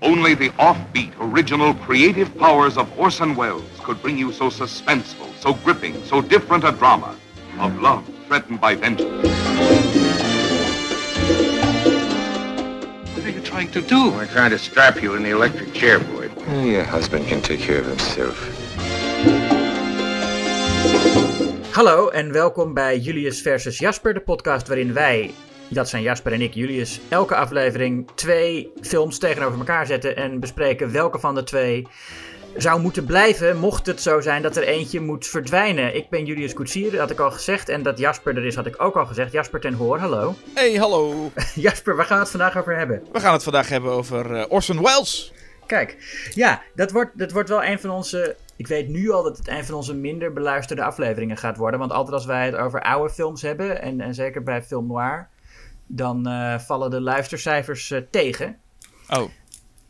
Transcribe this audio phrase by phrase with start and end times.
[0.00, 5.54] Only the offbeat, original, creative powers of Orson Welles could bring you so suspenseful, so
[5.54, 7.16] gripping, so different a drama
[7.58, 9.28] of love threatened by vengeance.
[13.12, 14.10] What are you trying to do?
[14.10, 16.30] We're trying to strap you in the electric chair, Boyd.
[16.46, 18.38] Oh, your husband can take care of himself.
[21.72, 25.34] Hallo en welkom bij Julius versus Jasper, de podcast waarin wij,
[25.68, 30.92] dat zijn Jasper en ik, Julius, elke aflevering twee films tegenover elkaar zetten en bespreken
[30.92, 31.86] welke van de twee
[32.56, 35.94] zou moeten blijven, mocht het zo zijn dat er eentje moet verdwijnen.
[35.94, 38.66] Ik ben Julius Koetsier, dat had ik al gezegd, en dat Jasper er is, had
[38.66, 39.32] ik ook al gezegd.
[39.32, 40.34] Jasper ten Hoor, hallo.
[40.54, 41.30] Hey, hallo.
[41.54, 43.02] Jasper, waar gaan we het vandaag over hebben?
[43.12, 45.32] We gaan het vandaag hebben over eh, Orson Welles.
[45.66, 45.96] Kijk,
[46.34, 48.36] ja, dat wordt, dat wordt wel een van onze.
[48.56, 51.80] Ik weet nu al dat het een van onze minder beluisterde afleveringen gaat worden.
[51.80, 55.28] Want altijd als wij het over oude films hebben, en, en zeker bij film noir,
[55.88, 58.56] dan eh, vallen de luistercijfers eh, tegen.
[59.08, 59.30] Oh.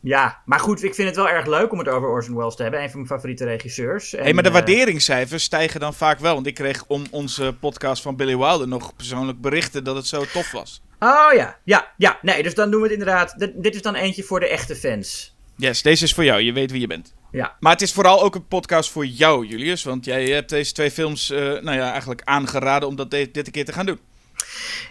[0.01, 2.61] Ja, maar goed, ik vind het wel erg leuk om het over Orson Welles te
[2.61, 2.81] hebben.
[2.81, 4.11] Een van mijn favoriete regisseurs.
[4.11, 6.33] Hey, maar de eh, waarderingscijfers stijgen dan vaak wel.
[6.33, 10.25] Want ik kreeg om onze podcast van Billy Wilder nog persoonlijk berichten dat het zo
[10.33, 10.81] tof was.
[10.99, 12.19] Oh ja, ja, ja.
[12.21, 13.39] Nee, dus dan doen we het inderdaad.
[13.39, 15.35] Dit, dit is dan eentje voor de echte fans.
[15.55, 16.41] Yes, deze is voor jou.
[16.41, 17.13] Je weet wie je bent.
[17.31, 17.55] Ja.
[17.59, 19.83] Maar het is vooral ook een podcast voor jou, Julius.
[19.83, 23.51] Want jij hebt deze twee films, nou ja, eigenlijk aangeraden om dat de- dit een
[23.53, 23.99] keer te gaan doen.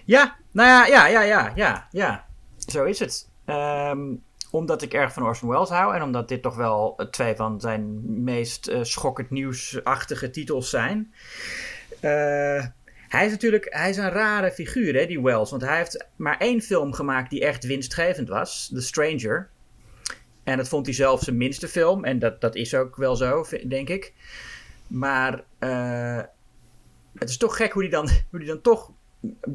[0.04, 2.26] Ja, nou ja, ja, ja, ja, ja.
[2.56, 3.28] Zo is het.
[3.44, 4.14] Ehm,
[4.50, 7.60] omdat ik erg van Orson Welles hou en omdat dit toch wel eh, twee van
[7.60, 11.12] zijn meest eh, schokkend nieuwsachtige titels zijn.
[12.00, 12.66] Eh,
[13.08, 15.50] hij is natuurlijk hij is een rare figuur, hè, die Welles.
[15.50, 19.50] Want hij heeft maar één film gemaakt die echt winstgevend was: The Stranger.
[20.44, 22.04] En dat vond hij zelf zijn minste film.
[22.04, 24.12] En dat, dat is ook wel zo, denk ik.
[24.86, 25.44] Maar
[27.18, 28.92] het is toch gek hoe hij dan, hoe die dan toch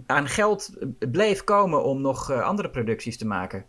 [0.05, 0.69] aan geld
[1.11, 3.65] bleef komen om nog eh, andere producties te maken.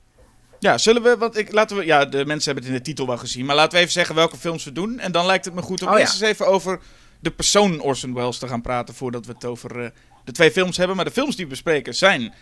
[0.59, 3.07] Ja, zullen we, want ik, laten we, ja, de mensen hebben het in de titel
[3.07, 3.45] wel gezien.
[3.45, 4.99] Maar laten we even zeggen welke films we doen.
[4.99, 6.01] En dan lijkt het me goed om Oh, ja.
[6.01, 6.81] eerst eens even over
[7.21, 8.95] de persoon Orson Welles te gaan praten.
[8.95, 9.91] Voordat we het over eh,
[10.25, 10.97] de twee films hebben.
[10.97, 12.33] Maar de films die we bespreken zijn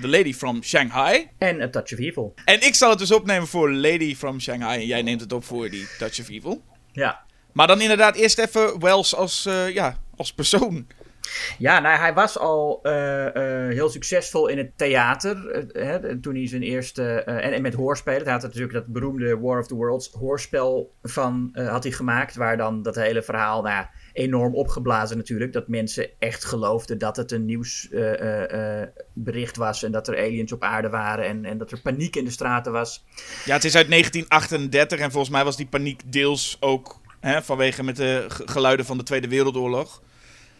[0.00, 1.30] The Lady from Shanghai.
[1.38, 2.34] En A Touch of Evil.
[2.44, 4.80] En ik zal het dus opnemen voor Lady from Shanghai.
[4.80, 6.62] En jij neemt het op voor die Touch of Evil.
[6.92, 7.22] Ja.
[7.52, 10.86] Maar dan inderdaad eerst even Wells als, eh, ja, als persoon.
[11.58, 13.26] Ja, nou, hij was al eh,
[13.66, 15.48] eh, heel succesvol in het theater.
[15.50, 17.04] eh, hè, toen hij zijn eerste.
[17.22, 18.22] en, en met hoorspelen.
[18.22, 22.34] Hij had natuurlijk dat beroemde War of the Worlds hoorspel van had hij gemaakt.
[22.36, 23.62] Waar dan dat hele verhaal.
[23.62, 25.52] Nou, enorm opgeblazen natuurlijk.
[25.52, 29.82] Dat mensen echt geloofden dat het een nieuwsbericht was.
[29.82, 31.24] En dat er aliens op aarde waren.
[31.26, 33.04] En, en dat er paniek in de straten was.
[33.44, 37.82] Ja, het is uit 1938 en volgens mij was die paniek deels ook hè, vanwege
[37.82, 40.02] met de ge- geluiden van de Tweede Wereldoorlog.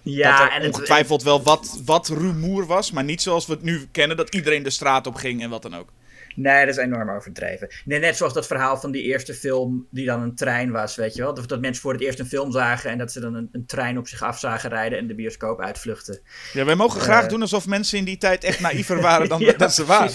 [0.03, 3.53] Ja, dat er en het, ongetwijfeld wel wat, wat rumoer was, maar niet zoals we
[3.53, 5.89] het nu kennen, dat iedereen de straat op ging en wat dan ook.
[6.35, 7.69] Nee, dat is enorm overdreven.
[7.85, 11.15] Nee, net zoals dat verhaal van die eerste film die dan een trein was, weet
[11.15, 11.35] je wel.
[11.35, 13.67] Dat, dat mensen voor het eerst een film zagen en dat ze dan een, een
[13.67, 16.21] trein op zich af zagen rijden en de bioscoop uitvluchten.
[16.53, 17.29] Ja, wij mogen graag Eh.
[17.29, 20.15] doen alsof mensen in die tijd echt naïver waren dan Ja, dat ze waren.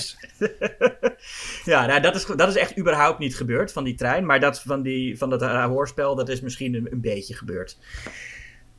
[1.65, 4.25] ja, nou, dat, is, dat is echt überhaupt niet gebeurd van die trein.
[4.25, 7.77] Maar dat van, die, van dat eh, hoorspel, dat is misschien een, een beetje gebeurd.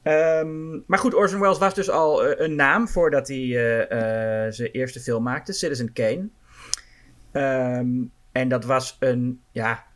[0.02, 4.52] Ehm, maar goed, Orson Welles was dus al eh, een naam voordat hij eh, eh,
[4.52, 6.28] zijn eerste film maakte, Citizen Kane.
[7.32, 7.88] Ehm,
[8.32, 9.86] en dat was een, ja,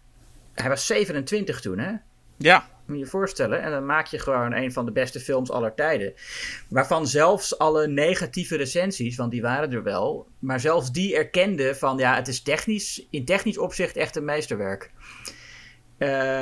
[0.55, 1.93] hij was 27 toen, hè?
[2.37, 3.63] Ja, Moet je je voorstellen.
[3.63, 6.15] En dan maak je gewoon een van de beste films aller tijden.
[6.69, 10.29] Waarvan zelfs alle negatieve recensies, want die waren er wel.
[10.39, 14.91] Maar zelfs die erkenden van ja, het is technisch, in technisch opzicht echt een meesterwerk.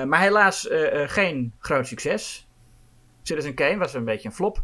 [0.06, 0.68] Maar helaas
[1.06, 2.48] geen groot succes.
[3.22, 4.62] Citizen Kane was een beetje een flop.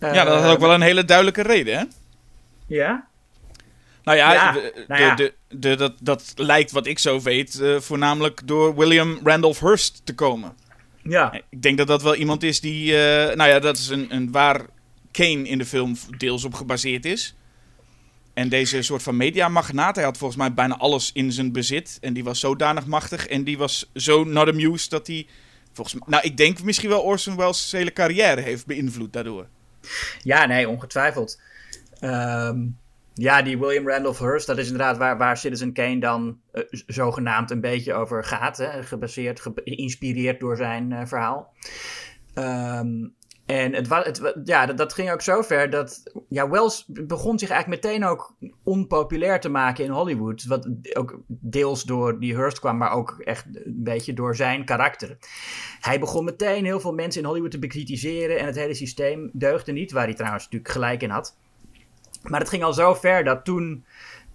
[0.00, 1.84] ja, dat had ook wel een hele duidelijke reden, hè?
[2.66, 3.06] Ja?
[4.04, 5.14] Nou ja, Ja, de- nou ja.
[5.14, 9.60] De, de, de, dat, dat lijkt wat ik zo weet eh, voornamelijk door William Randolph
[9.60, 10.56] Hearst te komen.
[11.02, 11.32] Ja.
[11.50, 14.32] Ik denk dat dat wel iemand is die, eh, nou ja, dat is een, een
[14.32, 14.60] waar
[15.10, 17.34] Kane in de film deels op gebaseerd is.
[18.34, 21.98] En deze soort van mediamagnaat, hij had volgens mij bijna alles in zijn bezit.
[22.00, 25.26] En die was zodanig machtig en die was zo not amused dat hij,
[25.72, 29.46] volgens mij, nou ik denk misschien wel Orson Welles' hele carrière heeft beïnvloed daardoor.
[30.22, 31.40] Ja, nee, ongetwijfeld.
[32.00, 32.58] Ehm,
[33.14, 37.50] ja, die William Randolph Hearst, dat is inderdaad waar, waar Citizen Kane dan eh, zogenaamd
[37.50, 38.56] een beetje over gaat.
[38.56, 38.82] Hè?
[38.82, 41.52] Gebaseerd, ge- geïnspireerd door zijn eh, verhaal.
[42.34, 43.06] Ehm,
[43.46, 47.82] en het, het, ja, dat, ging ook zo ver dat ja, Wells begon zich eigenlijk
[47.82, 50.44] meteen ook onpopulair te maken in Hollywood.
[50.44, 55.16] Wat ook deels door die Hearst kwam, maar ook echt een beetje door zijn karakter.
[55.80, 59.72] Hij begon meteen heel veel mensen in Hollywood te bekritiseren en het hele systeem deugde
[59.72, 61.36] niet, waar hij trouwens natuurlijk gelijk in had.
[62.22, 63.84] Maar het ging al zo ver dat toen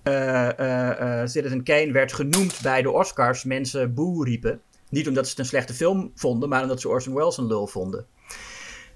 [0.03, 4.61] eh, Citizen Kane werd genoemd bij de Oscars, mensen boe riepen.
[4.89, 7.67] Niet omdat ze het een slechte film vonden, maar omdat ze Orson Welles een lul
[7.67, 8.05] vonden.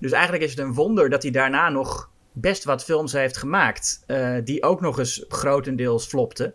[0.01, 4.03] Dus eigenlijk is het een wonder dat hij daarna nog best wat films heeft gemaakt.
[4.07, 6.53] eh, die ook nog eens grotendeels flopten.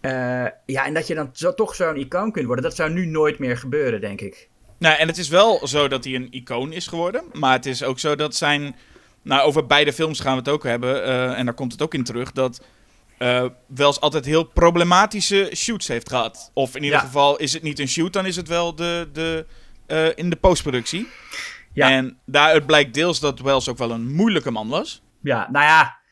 [0.00, 3.06] Eh, ja, en dat je dan zo, toch zo'n icoon kunt worden, dat zou nu
[3.06, 4.48] nooit meer gebeuren, denk ik.
[4.78, 7.22] Nou, en het is wel zo dat hij een icoon is geworden.
[7.32, 8.76] Maar het is ook zo dat zijn.
[9.22, 11.04] Nou, over beide films gaan we het ook hebben.
[11.04, 12.32] eh, en daar komt het ook in terug.
[12.32, 12.60] Dat
[13.18, 16.50] eh Wels altijd heel problematische shoots heeft gehad.
[16.54, 17.04] Of in ieder Ja.
[17.04, 19.46] geval is het niet een shoot, dan is het wel de, de,
[19.86, 21.08] eh, in de postproductie.
[21.74, 21.90] Ja.
[21.90, 25.02] En daaruit blijkt deels dat Wells ook wel een moeilijke man was.
[25.20, 26.02] Ja, nou ja.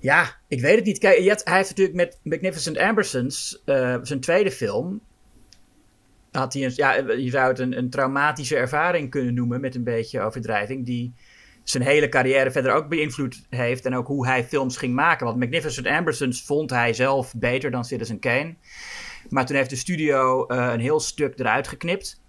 [0.00, 0.98] Ja, ik weet het niet.
[0.98, 5.00] Kijk, hij heeft natuurlijk met Magnificent Ambersons, eh, zijn tweede film.
[6.30, 9.84] Had hij een, ja, je zou het een, een traumatische ervaring kunnen noemen met een
[9.84, 10.86] beetje overdrijving.
[10.86, 11.14] Die
[11.64, 13.86] zijn hele carrière verder ook beïnvloed heeft.
[13.86, 15.26] En ook hoe hij films ging maken.
[15.26, 18.54] Want Magnificent Ambersons vond hij zelf beter dan Citizen Kane.
[19.28, 22.20] Maar toen heeft de studio eh, een heel stuk eruit geknipt.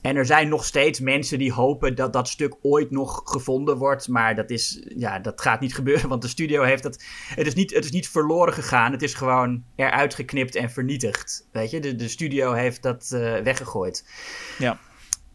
[0.00, 4.08] En er zijn nog steeds mensen die hopen dat dat stuk ooit nog gevonden wordt.
[4.08, 7.02] Maar dat, is, ja, dat gaat niet gebeuren, want de studio heeft dat.
[7.34, 8.92] Het is niet, het is niet verloren gegaan.
[8.92, 11.48] Het is gewoon eruit geknipt en vernietigd.
[11.52, 14.08] Weet je, de, de studio heeft dat eh, weggegooid.
[14.58, 14.78] Ja.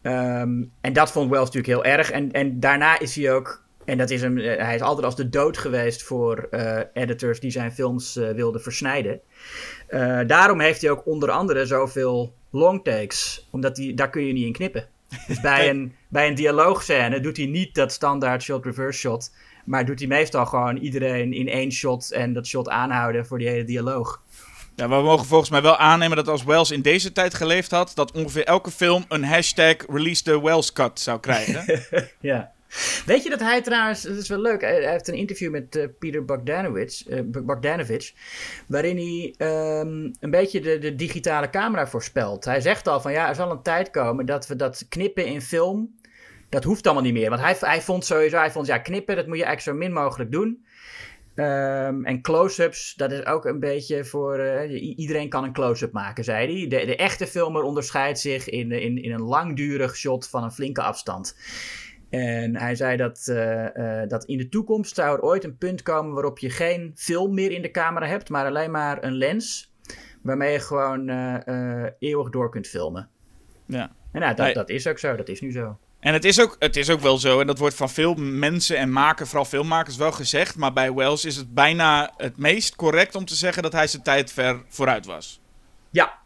[0.02, 2.10] Ehm, en dat vond Wells natuurlijk heel erg.
[2.10, 3.60] En, en daarna is hij ook.
[3.84, 7.40] En dat is hem, eh, hij is altijd als de dood geweest voor eh, editors
[7.40, 9.20] die zijn films wilden versnijden.
[9.92, 13.48] Eh, daarom heeft hij ook onder andere zoveel long takes.
[13.50, 14.88] Omdat hij, daar kun je niet in knippen.
[15.26, 19.34] Dus bij een, bij een dialoogscène doet hij niet dat standaard shot-reverse shot.
[19.64, 23.48] Maar doet hij meestal gewoon iedereen in één shot en dat shot aanhouden voor die
[23.48, 24.22] hele dialoog.
[24.76, 27.70] Ja, maar we mogen volgens mij wel aannemen dat als Wells in deze tijd geleefd
[27.70, 31.64] had, dat ongeveer elke film een hashtag release the Wells cut zou krijgen.
[32.20, 32.51] Ja.
[33.06, 35.86] Weet je dat hij trouwens, dat is wel leuk, hij heeft een interview met eh,
[35.98, 38.12] Peter Bogdanovich, eh, Bogdanovich,
[38.66, 42.44] waarin hij ehm, een beetje de, digitale camera voorspelt.
[42.44, 45.42] Hij zegt al van ja, er zal een tijd komen dat we dat knippen in
[45.42, 45.96] film,
[46.48, 47.30] dat hoeft allemaal niet meer.
[47.30, 50.02] Want hij, hij vond sowieso, hij vond ja, knippen, dat moet je eigenlijk zo min
[50.02, 50.64] mogelijk doen.
[51.34, 54.38] Ehm, en close-ups, dat is ook een beetje voor.
[54.38, 56.68] eh, iedereen kan een close-up maken, zei hij.
[56.68, 60.82] De, de echte filmer onderscheidt zich in, in, in een langdurig shot van een flinke
[60.82, 61.36] afstand.
[62.12, 65.82] En hij zei dat, eh, eh, dat in de toekomst zou er ooit een punt
[65.82, 69.72] komen waarop je geen film meer in de camera hebt, maar alleen maar een lens.
[70.22, 73.08] Waarmee je gewoon eh, eeuwig door kunt filmen.
[73.66, 73.92] ja.
[74.12, 75.78] En nou, dat, dat is ook zo, dat is nu zo.
[76.00, 78.76] En het is, ook, het is ook wel zo, en dat wordt van veel mensen
[78.76, 80.56] en maken, vooral filmmakers, wel gezegd.
[80.56, 84.02] Maar bij Wells is het bijna het meest correct om te zeggen dat hij zijn
[84.02, 85.40] tijd ver vooruit was.
[85.90, 86.21] Ja.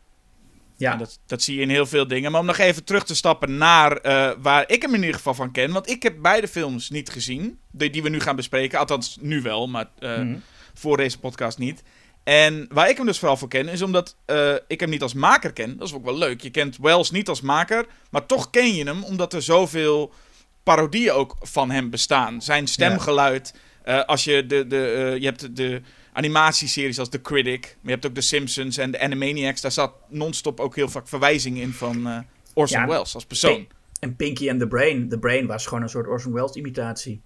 [0.77, 0.93] Ja.
[0.93, 2.31] En dat, dat zie je in heel veel dingen.
[2.31, 5.35] Maar om nog even terug te stappen naar eh, waar ik hem in ieder geval
[5.35, 5.73] van ken.
[5.73, 8.79] Want ik heb beide films niet gezien, die, die we nu gaan bespreken.
[8.79, 10.37] Althans, nu wel, maar eh, Mhm.
[10.75, 11.83] voor deze podcast niet.
[12.25, 15.15] En waar ik hem dus vooral voor ken, is omdat eh, ik hem niet als
[15.15, 15.77] maker ken.
[15.77, 16.41] Dat is ook wel leuk.
[16.41, 20.13] Je kent Wells niet als maker, maar toch ken je hem omdat er zoveel
[20.63, 22.43] parodieën ook van hem bestaan.
[22.43, 23.55] Zijn stemgeluid.
[24.07, 25.83] als je de, de, je hebt de
[26.17, 29.61] animatieseries als The Critic, maar je hebt ook The Simpsons en de Animaniacs.
[29.61, 32.19] Daar zat non-stop ook heel vaak verwijzingen in van eh,
[32.55, 33.67] Orson Ja, Welles als persoon.
[34.01, 35.09] En Pinky and the Brain.
[35.09, 37.21] The Brain was gewoon een soort Orson Welles imitatie.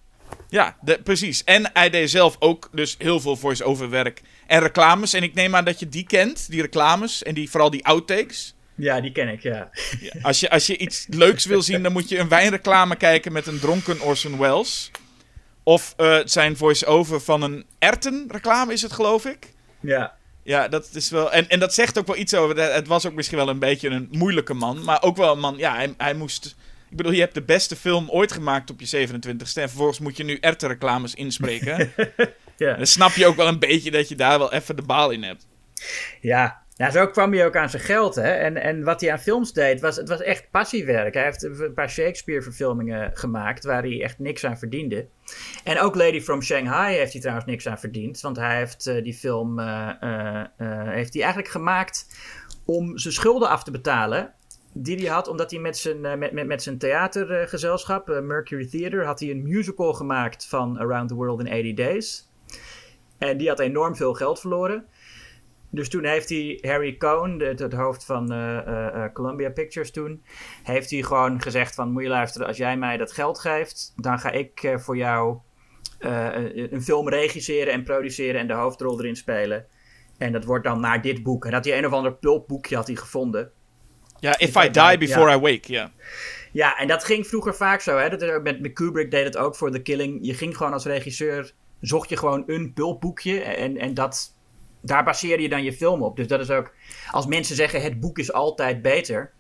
[0.49, 1.45] Ja, de- precies.
[1.45, 5.13] En hij deed zelf ook dus heel veel voice-over werk en reclames.
[5.13, 8.55] En ik neem aan dat je die kent, die reclames en die, vooral die outtakes.
[8.75, 9.71] Ja, die ken ik, ja.
[10.01, 13.33] Ja, als, je, als je iets leuks wil zien, dan moet je een wijnreclame kijken
[13.33, 14.91] met een dronken Orson Welles.
[15.63, 19.53] Of eh, zijn voice-over van een ertenreclame is het, geloof ik.
[19.81, 20.19] Ja.
[20.43, 21.33] Ja, dat is wel.
[21.33, 22.73] En, en dat zegt ook wel iets over.
[22.73, 24.85] Het was ook misschien wel een beetje een moeilijke man.
[24.85, 25.57] Maar ook wel een man.
[25.57, 26.57] Ja, hij, hij moest.
[26.91, 29.61] Ik bedoel, je hebt de beste film ooit gemaakt op je 27ste.
[29.63, 31.93] En vervolgens moet je nu ertenreclames inspreken.
[32.61, 32.75] Ja.
[32.75, 35.23] Dan snap je ook wel een beetje dat je daar wel even de baal in
[35.23, 35.47] hebt.
[36.21, 38.15] Ja, nou, zo kwam hij ook aan zijn geld.
[38.15, 38.31] Hè?
[38.31, 41.15] En, en wat hij aan films deed, was, het was echt passiewerk.
[41.15, 45.07] Hij heeft een paar Shakespeare-verfilmingen gemaakt waar hij echt niks aan verdiende.
[45.65, 48.21] En ook Lady from Shanghai heeft hij trouwens niks aan verdiend.
[48.21, 52.07] Want hij heeft eh, die film eh, eh, eh, heeft hij eigenlijk gemaakt
[52.65, 54.35] om zijn schulden af te betalen.
[54.73, 58.67] Die hij had, omdat hij met zijn, eh, met, met, met zijn theatergezelschap, eh, Mercury
[58.67, 62.29] Theater, had hij een musical gemaakt van Around the World in 80 Days.
[63.19, 64.87] En die had enorm veel geld verloren.
[65.71, 69.91] Dus toen heeft hij Harry Cohn, het, het hoofd van eh, eh, eh, Columbia Pictures
[69.91, 70.25] toen,
[70.63, 74.19] heeft hij gewoon gezegd van, moet je luisteren, als jij mij dat geld geeft, dan
[74.19, 75.39] ga ik voor jou
[75.99, 79.67] een, film regisseren en produceren en de hoofdrol erin spelen.
[80.19, 81.45] En dat wordt dan naar dit boek.
[81.45, 83.51] En dat hij een of ander pulpboekje had hij gevonden.
[84.19, 85.37] Ja, If I Die Before ja.
[85.37, 85.73] I Wake.
[85.73, 85.93] Ja.
[86.53, 87.97] Ja, en dat ging vroeger vaak zo.
[87.97, 88.09] Hè?
[88.09, 90.19] Dat er, met, met Kubrick deed het ook voor The Killing.
[90.23, 94.35] Je ging gewoon als regisseur, zocht je gewoon een pulpboekje en, en dat
[94.81, 96.17] daar baseer je dan je film op.
[96.17, 96.73] Dus dat is ook,
[97.11, 99.31] als mensen zeggen het boek is altijd beter.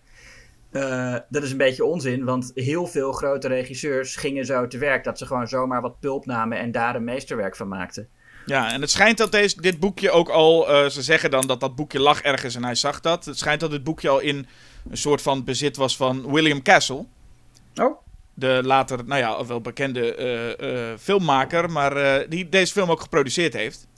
[0.70, 5.04] eh, dat is een beetje onzin, want heel veel grote regisseurs gingen zo te werk
[5.04, 8.08] dat ze gewoon zomaar wat pulp namen en daar een meesterwerk van maakten.
[8.46, 10.68] Ja, en het schijnt dat deze, dit boekje ook al.
[10.68, 13.24] eh, ze zeggen dan dat dat boekje lag ergens en hij zag dat.
[13.24, 14.46] Het schijnt dat dit boekje al in
[14.90, 17.04] een soort van bezit was van William Castle.
[17.74, 17.98] Oh,
[18.34, 23.88] De later, nou ja, wel bekende eh, filmmaker, maar die deze film ook geproduceerd heeft.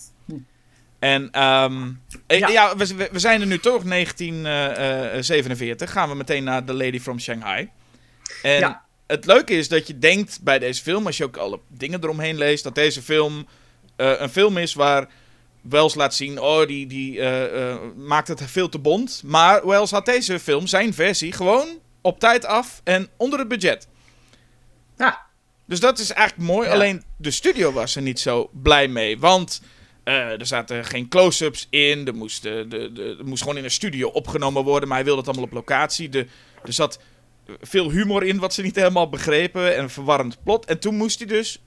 [1.02, 1.90] En ehm,
[2.26, 2.48] eh, Ja.
[2.48, 5.92] ja, we, zijn er nu toch, 1947.
[5.92, 7.70] Gaan we meteen naar The Lady from Shanghai.
[8.42, 8.82] En Ja.
[9.06, 12.38] het leuke is dat je denkt bij deze film, als je ook alle dingen eromheen
[12.38, 13.46] leest, dat deze film
[13.96, 15.08] eh, een film is waar
[15.60, 19.22] Wells laat zien, oh, die, die eh, eh, maakt het veel te bond.
[19.24, 21.68] Maar Wells had deze film, zijn versie, gewoon
[22.00, 23.88] op tijd af en onder het budget.
[24.98, 25.20] ja.
[25.66, 26.68] Dus dat is eigenlijk mooi.
[26.68, 26.74] Ja.
[26.74, 29.18] Alleen de studio was er niet zo blij mee.
[29.18, 29.62] Want
[30.04, 32.06] eh, er zaten geen close-ups in.
[32.06, 34.88] Er moest, eh, de, moest gewoon in een studio opgenomen worden.
[34.88, 36.08] Maar hij wilde het allemaal op locatie.
[36.08, 36.26] De,
[36.64, 37.00] er zat
[37.60, 39.76] veel humor in wat ze niet helemaal begrepen.
[39.76, 40.64] En een verwarrend plot.
[40.64, 41.62] En toen moest hij dus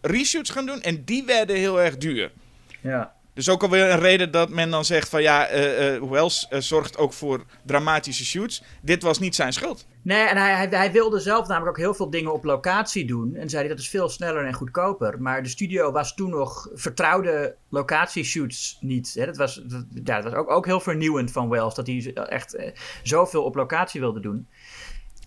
[0.00, 0.82] reshoots gaan doen.
[0.82, 2.32] En die werden heel erg duur.
[2.80, 3.14] ja.
[3.34, 6.60] Dus ook alweer een reden dat men dan zegt van ja, eh, eh, Wells eh,
[6.60, 8.62] zorgt ook voor dramatische shoots.
[8.82, 9.86] Dit was niet zijn schuld.
[10.02, 13.34] Nee, en hij, hij, hij wilde zelf namelijk ook heel veel dingen op locatie doen.
[13.34, 15.22] En zei dat is veel sneller en goedkoper.
[15.22, 19.14] Maar de studio was toen nog vertrouwde locatieshoots niet.
[19.14, 19.26] Hè?
[19.26, 21.74] Dat was, dat, ja, dat was ook, ook heel vernieuwend van Wells.
[21.74, 22.56] Dat hij echt
[23.02, 24.48] zoveel op locatie wilde doen.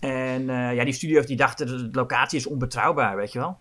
[0.00, 3.58] En ja, die studio's die dachten de locatie is onbetrouwbaar, weet je wel.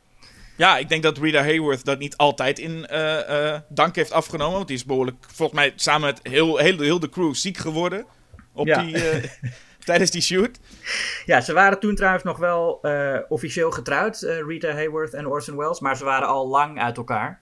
[0.57, 4.55] Ja, ik denk dat Rita Hayworth dat niet altijd in eh, eh, dank heeft afgenomen.
[4.55, 8.05] Want die is behoorlijk, volgens mij, samen met heel, heel, heel de crew ziek geworden.
[8.53, 8.81] Op Ja.
[8.81, 9.23] die, eh,
[9.85, 10.59] tijdens die shoot.
[11.25, 12.81] Ja, ze waren toen trouwens nog wel
[13.27, 15.79] officieel getrouwd, Rita Hayworth en Orson Welles.
[15.79, 17.41] Maar ze waren al lang uit elkaar.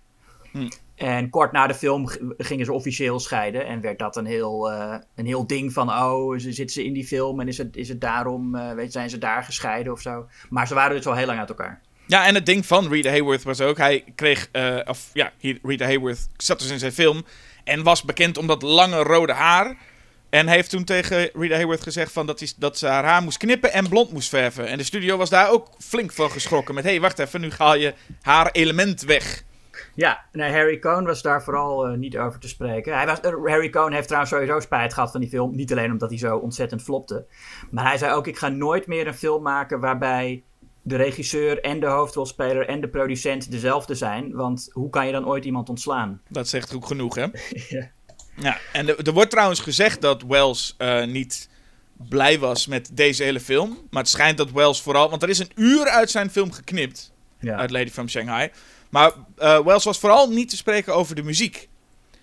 [0.52, 0.70] Hm.
[0.96, 2.08] En kort na de film
[2.38, 3.66] gingen ze officieel scheiden.
[3.66, 4.72] En werd dat een heel,
[5.16, 5.90] een heel ding van...
[5.90, 8.76] oh, ze zitten ze in die film en is het, is het daarom...
[8.76, 10.28] weet, zijn ze daar gescheiden of zo.
[10.50, 11.82] Maar ze waren dus al heel lang uit elkaar.
[12.08, 15.32] Ja, en het ding van Rita Hayworth was ook, hij kreeg, eh, of ja,
[15.64, 17.26] Rita Hayworth zat dus in zijn film.
[17.64, 19.78] En was bekend om dat lange rode haar.
[20.30, 23.38] En heeft toen tegen Rita Hayworth gezegd van dat, hij, dat ze haar haar moest
[23.38, 24.68] knippen en blond moest verven.
[24.68, 26.76] En de studio was daar ook flink van geschrokken.
[26.76, 29.44] Met, hé, hey, wacht even, nu haal je haar element weg.
[29.96, 32.96] Ja, nee, Harry Cohn was daar vooral eh, niet over te spreken.
[32.96, 35.56] Hij was, eh, Harry Cohn heeft trouwens sowieso spijt gehad van die film.
[35.56, 37.26] Niet alleen omdat hij zo ontzettend flopte.
[37.72, 40.44] Maar hij zei ook, ik ga nooit meer een film maken waarbij
[40.88, 44.32] de regisseur en de hoofdrolspeler en de producent dezelfde zijn.
[44.34, 46.22] Want hoe kan je dan ooit iemand ontslaan?
[46.30, 47.26] Dat zegt ook genoeg, hè?
[47.70, 47.94] Ja.
[48.38, 51.50] Ja, en er, er wordt trouwens gezegd dat Wells eh, niet
[52.10, 53.88] blij was met deze hele film.
[53.90, 55.10] Maar het schijnt dat Wells vooral...
[55.10, 57.12] Want er is een uur uit zijn film geknipt.
[57.40, 57.58] Ja.
[57.58, 58.50] Uit Lady from Shanghai.
[58.90, 61.68] Maar eh, Wells was vooral niet te spreken over de muziek.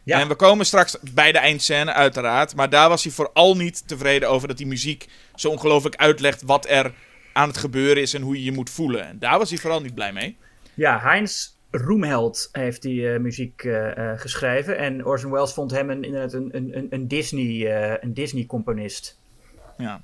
[0.05, 0.21] Ja.
[0.21, 2.55] En we komen straks bij de eindscène, uiteraard.
[2.57, 6.67] Maar daar was hij vooral niet tevreden over dat die muziek zo ongelooflijk uitlegt wat
[6.69, 6.95] er
[7.33, 9.07] aan het gebeuren is en hoe je je moet voelen.
[9.07, 10.37] En daar was hij vooral niet blij mee.
[10.75, 14.77] Ja, Heinz Roemheld heeft die eh, muziek eh, eh, geschreven.
[14.77, 17.73] En Orson Welles vond hem een, inderdaad een, een, een- Disney,
[18.03, 19.19] een Disney-componist.
[19.79, 19.85] Ja.
[19.85, 20.03] ja.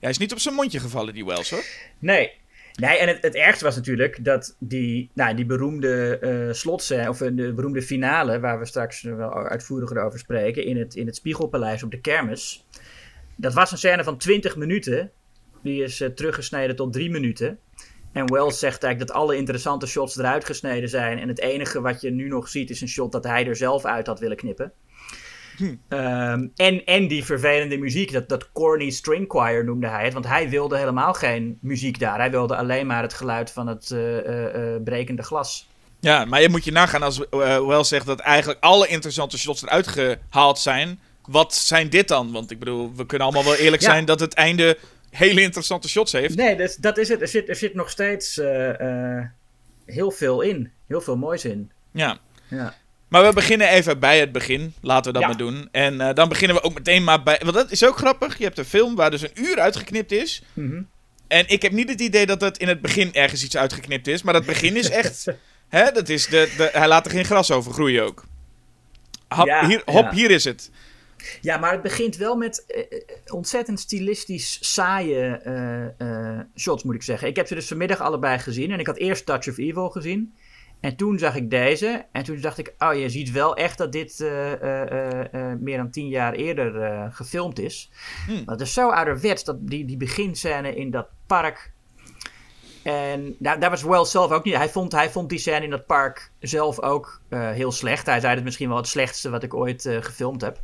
[0.00, 1.64] Hij is niet op zijn mondje gevallen, die Wells, hoor.
[1.98, 2.38] Nee.
[2.74, 7.52] Nee, en het, het ergste was natuurlijk dat die, nou, die beroemde slotscène, of de
[7.52, 11.90] beroemde finale, waar we straks wel uitvoeriger over spreken, in het, in het Spiegelpaleis op
[11.90, 12.64] de kermis.
[13.36, 15.10] Dat was een scène van 20 minuten.
[15.62, 17.58] Die is eh, teruggesneden tot 3 minuten.
[18.12, 21.18] En Wells zegt eigenlijk dat alle interessante shots eruit gesneden zijn.
[21.18, 23.84] En het enige wat je nu nog ziet is een shot dat hij er zelf
[23.84, 24.72] uit had willen knippen.
[25.88, 30.12] Ehm, en, en die vervelende muziek, dat, dat corny string choir noemde hij het.
[30.12, 32.18] Want hij wilde helemaal geen muziek daar.
[32.18, 35.68] Hij wilde alleen maar het geluid van het eh, eh, brekende glas.
[36.00, 39.88] Ja, maar je moet je nagaan als Wells zegt dat eigenlijk alle interessante shots eruit
[39.88, 41.00] gehaald zijn.
[41.26, 42.32] Wat zijn dit dan?
[42.32, 43.90] Want ik bedoel, we kunnen allemaal wel eerlijk Ja.
[43.90, 44.78] zijn dat het einde
[45.10, 46.36] hele interessante shots heeft.
[46.36, 47.20] Nee, dat, dat is het.
[47.20, 49.24] Er zit, er zit nog steeds eh, eh,
[49.86, 50.70] heel veel in.
[50.86, 51.70] Heel veel moois in.
[51.92, 52.18] Ja.
[52.48, 52.74] Ja.
[53.08, 54.74] Maar we beginnen even bij het begin.
[54.80, 55.28] Laten we dat Ja.
[55.28, 55.68] maar doen.
[55.72, 57.40] En eh, dan beginnen we ook meteen maar bij.
[57.42, 58.38] Want dat is ook grappig.
[58.38, 60.42] Je hebt een film waar dus een uur uitgeknipt is.
[60.52, 60.82] Mhm.
[61.28, 64.22] En ik heb niet het idee dat het in het begin ergens iets uitgeknipt is.
[64.22, 65.26] Maar dat begin is echt.
[65.68, 68.24] hè, dat is de, de, hij laat er geen gras over groeien ook.
[69.28, 70.12] Hop, Ja, hier, hop, ja.
[70.12, 70.70] hier is het.
[71.40, 75.26] Ja, maar het begint wel met eh, eh, ontzettend stilistisch saaie
[75.96, 77.28] eh, shots, moet ik zeggen.
[77.28, 78.70] Ik heb ze dus vanmiddag allebei gezien.
[78.70, 80.34] En ik had eerst Touch of Evil gezien.
[80.80, 82.06] En toen zag ik deze.
[82.12, 84.18] En toen dacht ik, oh, je ziet wel echt dat dit
[85.60, 87.90] meer dan tien jaar eerder gefilmd is.
[88.26, 88.42] Hmm.
[88.46, 91.72] Het is zo ouderwets, dat die, die beginscène in dat park.
[92.82, 94.56] En daar, daar was Wells zelf ook niet.
[94.56, 98.06] Hij vond, hij vond die scène in dat park zelf ook heel slecht.
[98.06, 100.60] Hij zei het misschien wel het slechtste wat ik ooit gefilmd heb.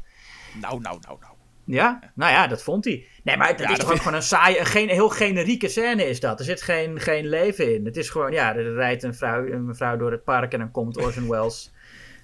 [0.60, 1.34] Nou, nou, nou, nou.
[1.64, 3.06] Ja, nou ja, dat vond hij.
[3.22, 6.08] Nee, maar het, Ja, is toch ook gewoon een saaie, een geen, heel generieke scène
[6.08, 6.38] is dat.
[6.38, 7.84] Er zit geen, geen leven in.
[7.84, 10.70] Het is gewoon, ja, er rijdt een vrouw, een mevrouw door het park en dan
[10.70, 11.72] komt Orson Welles,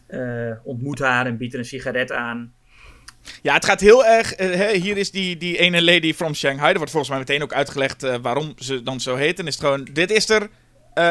[0.06, 2.52] eh, ontmoet haar en biedt er een sigaret aan.
[3.42, 4.34] Ja, het gaat heel erg.
[4.34, 6.70] eh, hè, hier is die, die ene lady from Shanghai.
[6.70, 9.38] Er wordt volgens mij meteen ook uitgelegd eh, waarom ze dan zo heet.
[9.38, 10.48] En is het gewoon: dit is er.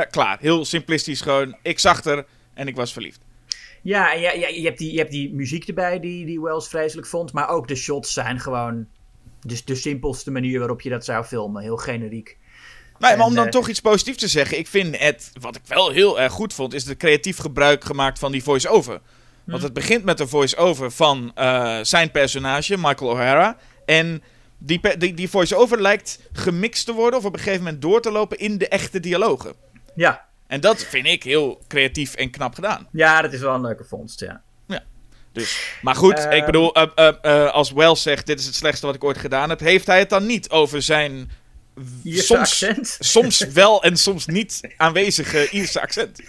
[0.09, 0.37] klaar.
[0.39, 1.57] Heel simplistisch gewoon.
[1.61, 3.19] Ik zag er en ik was verliefd.
[3.81, 7.07] Ja, ja, ja, je, hebt die, je hebt die muziek erbij die, die Wells vreselijk
[7.07, 7.33] vond.
[7.33, 8.87] Maar ook de shots zijn gewoon
[9.45, 11.63] dus de simpelste manier waarop je dat zou filmen.
[11.63, 12.37] Heel generiek.
[12.99, 14.57] Maar om dan eh, toch iets positiefs te zeggen.
[14.57, 18.19] Ik vind het, wat ik wel heel erg goed vond, is de creatief gebruik gemaakt
[18.19, 19.01] van die voice-over.
[19.43, 23.57] Want het begint met een voice-over van eh, zijn personage, Michael O'Hara.
[23.85, 24.23] En
[24.57, 28.11] die, die, die voice-over lijkt gemixt te worden of op een gegeven moment door te
[28.11, 29.53] lopen in de echte dialogen.
[29.95, 32.87] Ja, En dat vind ik heel creatief en knap gedaan.
[32.91, 34.41] ja dat is wel een leuke vondst, ja.
[35.33, 36.31] Dus, maar goed, Ehm.
[36.31, 39.17] ik bedoel, eh, eh, eh, als Wells zegt: Dit is het slechtste wat ik ooit
[39.17, 41.31] gedaan heb, heeft hij het dan niet over zijn
[42.03, 42.97] soms, accent.
[42.99, 46.21] soms wel en soms niet aanwezige Ierse accent?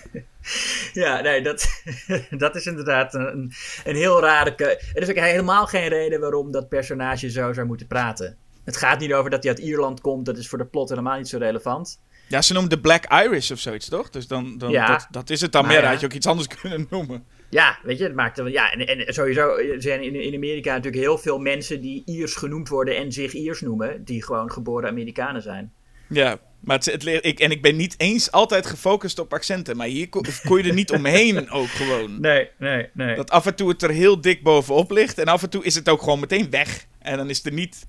[0.92, 1.82] Ja, nee, dat,
[2.30, 3.52] dat is inderdaad een,
[3.84, 4.54] een heel rare...
[4.94, 8.36] Er is ook helemaal geen reden waarom dat personage zo zou moeten praten.
[8.64, 10.26] Het gaat niet over dat hij uit Ierland komt.
[10.26, 12.00] Dat is voor de plot helemaal niet zo relevant.
[12.32, 14.10] Ja, ze noemen de Black Irish of zoiets, toch?
[14.10, 14.86] Dus dan, dan Ja.
[14.86, 15.82] dat, dat is het dan Maar meer.
[15.82, 15.88] ja.
[15.90, 17.24] Had je ook iets anders kunnen noemen.
[17.50, 18.38] Ja, weet je, het maakt...
[18.38, 22.34] er- Ja, en, en sowieso zijn in, in Amerika natuurlijk heel veel mensen die Iers
[22.34, 24.04] genoemd worden en zich Iers noemen.
[24.04, 25.72] Die gewoon geboren Amerikanen zijn.
[26.08, 29.76] Ja, maar het, ik, en ik ben niet eens altijd gefocust op accenten.
[29.76, 32.20] Maar hier kon, kon je er niet omheen ook gewoon.
[32.20, 33.14] Nee, nee, nee.
[33.16, 35.18] Dat af en toe het er heel dik bovenop ligt.
[35.18, 36.86] En af en toe is het ook gewoon meteen weg.
[36.98, 37.86] En dan is het er niet.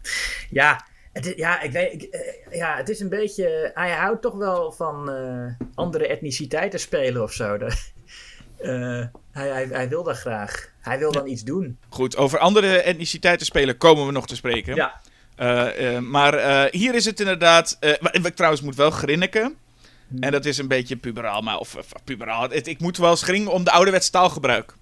[0.50, 3.72] Ja, het, is- ja, ik weet, ik, eh, ja, het is een beetje.
[3.74, 7.58] Hij houdt toch wel van eh, andere etniciteiten spelen of zo.
[7.58, 7.91] De-
[8.58, 10.70] eh, hij, hij, hij wil dat graag.
[10.82, 11.77] Hij wil dan iets doen.
[11.89, 14.75] Goed, over andere etniciteiten spelen komen we nog te spreken.
[14.75, 15.01] Ja.
[16.01, 17.77] Maar hier is het inderdaad.
[18.12, 19.56] ik trouwens moet wel grinniken.
[20.08, 20.23] Hmm.
[20.23, 22.49] En dat is een beetje puberaal, maar of, of puberaal.
[22.49, 24.76] Het- ik moet wel eens gringen om de ouderwets taalgebruik.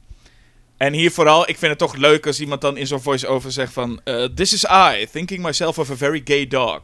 [0.82, 3.74] En hier vooral, ik vind het toch leuk als iemand dan in zo'n voice-over zegt
[3.74, 4.02] van...
[4.04, 6.82] eh, This is I, thinking myself of a very gay dog.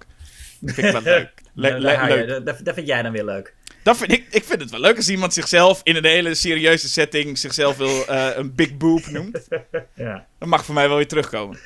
[0.60, 1.30] Dat vind ik wel leuk.
[1.54, 2.28] Le- le- leuk.
[2.28, 3.54] dat, dat- dat vind jij dan weer leuk.
[3.84, 6.90] Dat vind ik, ik vind het wel leuk als iemand zichzelf in een hele serieuze
[6.90, 7.38] setting...
[7.38, 9.48] zichzelf wil eh, een big boob noemt.
[9.96, 10.26] Ja.
[10.40, 11.60] Dat mag voor mij wel weer terugkomen.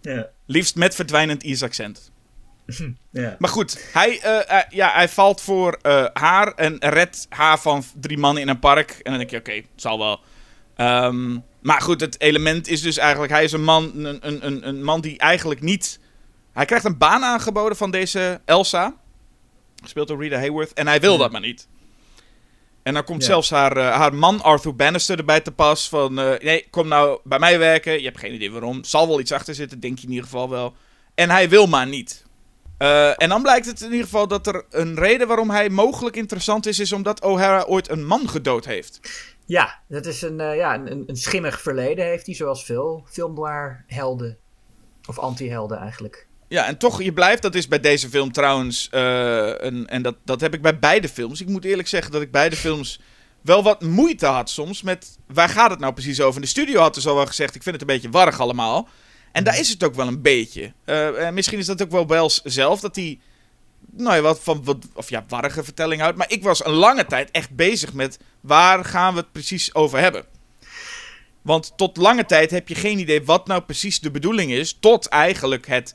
[0.00, 0.28] Ja.
[0.46, 2.10] Liefst met verdwijnend Iers accent.
[3.10, 3.36] Ja.
[3.38, 5.78] Maar goed, hij, eh, ja, hij valt voor
[6.12, 8.90] haar en redt haar van drie mannen in een park.
[8.90, 10.20] En dan denk je, oké, het zal wel.
[10.76, 13.32] Ehm, maar goed, het element is dus eigenlijk...
[13.32, 16.00] Hij is een man, een, een, een, man die eigenlijk niet...
[16.52, 18.94] Hij krijgt een baan aangeboden van deze Elsa.
[19.82, 20.72] Gespeeld door Rita Hayworth.
[20.72, 21.68] En hij wil dat maar niet.
[22.82, 23.26] En dan komt Ja.
[23.26, 25.88] zelfs haar, eh, haar man Arthur Bannister erbij te pas.
[25.88, 27.92] Van, eh, nee, kom nou bij mij werken.
[27.92, 28.84] Je hebt geen idee waarom.
[28.84, 30.74] Zal wel iets achter zitten, denk je in ieder geval wel.
[31.14, 32.24] En hij wil maar niet.
[32.78, 36.16] Eh, en dan blijkt het in ieder geval dat er een reden waarom hij mogelijk
[36.16, 39.00] interessant is, is omdat O'Hara ooit een man gedood heeft.
[39.52, 43.84] Ja, dat is een, eh, ja, een, een schimmig verleden heeft hij, zoals veel filmnoir
[43.86, 44.38] helden.
[45.08, 46.26] Of anti-helden eigenlijk.
[46.48, 50.16] Ja, en toch, je blijft, dat is bij deze film trouwens, eh, een, en dat,
[50.24, 51.40] dat heb ik bij beide films.
[51.40, 53.00] Ik moet eerlijk zeggen dat ik beide films
[53.40, 56.34] wel wat moeite had soms met, waar gaat het nou precies over?
[56.34, 58.88] En de studio had dus al wel gezegd, ik vind het een beetje warrig allemaal.
[59.32, 60.72] En daar is het ook wel een beetje.
[60.84, 63.20] Eh, misschien is dat ook wel Wells zelf, dat hij,
[63.96, 66.16] nou ja, wat van, wat, of ja, warrige vertelling houdt.
[66.18, 69.98] Maar ik was een lange tijd echt bezig met, waar gaan we het precies over
[69.98, 70.24] hebben?
[71.42, 75.06] Want tot lange tijd heb je geen idee wat nou precies de bedoeling is, tot
[75.06, 75.94] eigenlijk het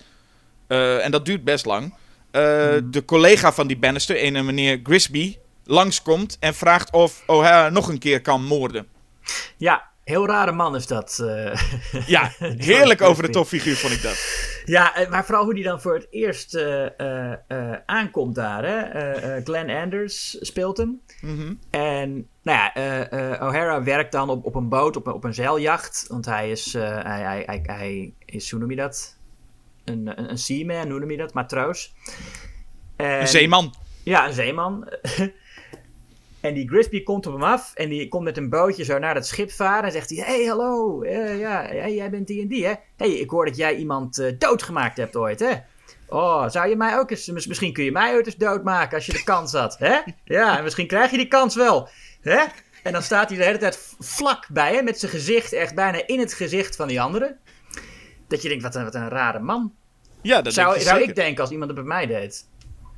[0.68, 1.94] eh, en dat duurt best lang.
[2.32, 2.42] eh,
[2.84, 8.00] De collega van die Bannister, een meneer Grisby, langskomt en vraagt of O'Hara nog een
[8.00, 8.88] keer kan moorden.
[9.58, 11.20] Ja, heel rare man is dat.
[11.20, 11.54] eh.
[12.16, 14.46] Ja, heerlijk over de topfiguur vond ik dat.
[14.66, 16.86] Ja, eh, maar vooral hoe die dan voor het eerst eh,
[17.86, 18.64] aankomt daar.
[18.66, 19.42] Hè?
[19.44, 21.02] Glenn Anders speelt hem.
[21.22, 21.54] Mhm.
[21.70, 23.08] En nou ja,
[23.42, 26.06] O'Hara werkt dan op, op een boot, op een, op een zeiljacht.
[26.08, 29.18] Want hij is, hij, hij, hij, hij is, hoe noem je dat?
[29.86, 31.34] Een, een, een seaman, hoe noem je dat?
[31.34, 31.94] Matroos.
[32.96, 33.74] En- Een zeeman.
[34.04, 34.88] Ja, een zeeman.
[36.42, 39.16] en die Grisby komt op hem af en die komt met een bootje zo naar
[39.16, 39.84] het schip varen.
[39.84, 42.74] En zegt hij, hey, hallo, eh, ja, hey, jij bent die en die, hè?
[42.98, 45.54] hey, ik hoor dat jij iemand eh, doodgemaakt hebt ooit, hè?
[46.10, 47.28] Oh, zou je mij ook eens...
[47.28, 49.98] mis- Misschien kun je mij ooit eens doodmaken als je de kans had, hè?
[50.24, 51.90] Ja, en misschien krijg je die kans wel,
[52.22, 52.40] hè?
[52.84, 56.08] En dan staat hij de hele tijd vlak bij hem, met zijn gezicht echt bijna
[56.08, 57.36] in het gezicht van die andere.
[58.28, 59.74] Dat je denkt, wat een, wat een rare man.
[60.22, 62.48] Ja, dat Zou, zou ik denken als iemand het bij mij deed.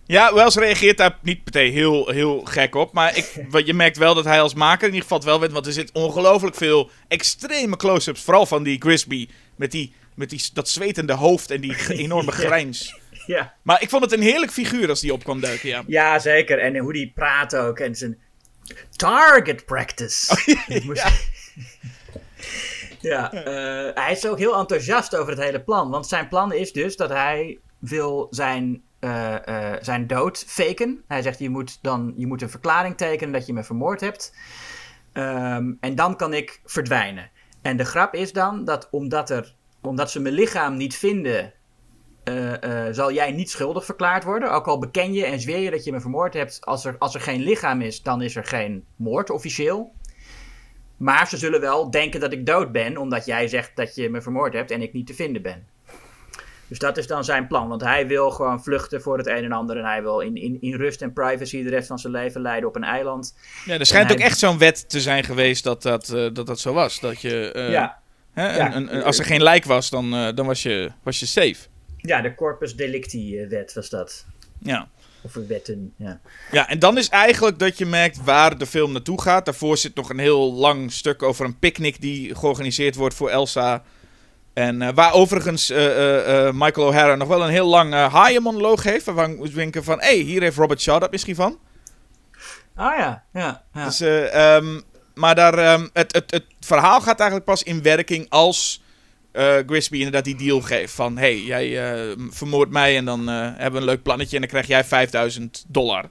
[0.09, 2.93] Ja, Wells reageert daar niet meteen heel, heel gek op.
[2.93, 5.51] Maar ik, je merkt wel dat hij als maker in ieder geval wel weet.
[5.51, 8.21] Want er zit ongelooflijk veel extreme close-ups.
[8.21, 9.29] Vooral van die Grisby.
[9.55, 12.99] Met, die, met die, dat zwetende hoofd en die enorme grijns.
[13.25, 13.53] Ja.
[13.61, 15.83] Maar ik vond het een heerlijk figuur als die op kwam duiken, ja.
[15.87, 16.59] ja, zeker.
[16.59, 17.79] En hoe die praat ook.
[17.79, 18.17] En zijn
[18.95, 20.37] target practice.
[20.67, 21.05] Dat moest-
[22.99, 25.89] ja, eh, hij is ook heel enthousiast over het hele plan.
[25.89, 31.03] Want zijn plan is dus dat hij wil zijn, eh, eh, zijn dood faken.
[31.07, 34.35] Hij zegt, je moet, dan, je moet een verklaring tekenen dat je me vermoord hebt.
[35.13, 37.29] Ehm, en dan kan ik verdwijnen.
[37.61, 41.53] En de grap is dan dat omdat, er, omdat ze mijn lichaam niet vinden...
[42.23, 44.51] eh, zal jij niet schuldig verklaard worden.
[44.51, 46.65] Ook al beken je en zweer je dat je me vermoord hebt.
[46.65, 49.93] Als er, als er geen lichaam is, dan is er geen moord officieel.
[50.97, 54.21] Maar ze zullen wel denken dat ik dood ben, omdat jij zegt dat je me
[54.21, 55.67] vermoord hebt en ik niet te vinden ben.
[56.69, 59.51] Dus dat is dan zijn plan, want hij wil gewoon vluchten voor het een en
[59.51, 59.77] ander.
[59.77, 62.69] En hij wil in, in, in rust en privacy de rest van zijn leven leiden
[62.69, 63.35] op een eiland.
[63.65, 66.27] ja er schijnt En ook hij- echt zo'n wet te zijn geweest dat dat, eh,
[66.33, 66.99] dat, dat zo was.
[66.99, 67.99] Dat je, eh, ja.
[68.33, 68.65] hè, Ja.
[68.65, 71.25] een- een- een- als er geen lijk was, dan, eh, dan was, je, was je
[71.25, 71.55] safe.
[71.97, 74.25] ja, de Corpus Delicti wet was dat.
[74.59, 74.87] Ja.
[75.21, 76.19] Of wetten, ja.
[76.51, 79.45] Ja, en dan is eigenlijk dat je merkt waar de film naartoe gaat.
[79.45, 83.83] Daarvoor zit nog een heel lang stuk over een picknick die georganiseerd wordt voor Elsa.
[84.59, 88.83] En eh, waar overigens eh, eh, Michael O'Hara nog wel een heel lang eh haaienmonoloog
[88.83, 89.05] heeft.
[89.05, 91.59] Waarvan we denken van, hé, hey, hier heeft Robert Shaw dat misschien van.
[92.75, 93.63] Ah ja, ja.
[93.73, 93.85] ja.
[93.85, 94.79] Dus, eh, ehm,
[95.13, 98.83] maar daar, ehm, het, het, het verhaal gaat eigenlijk pas in werking als
[99.65, 100.93] Grisby inderdaad die deal geeft.
[100.93, 104.51] Van, hé, hey, jij vermoordt mij en dan hebben we een leuk plannetje en dan
[104.51, 106.09] krijg jij 5000 dollar.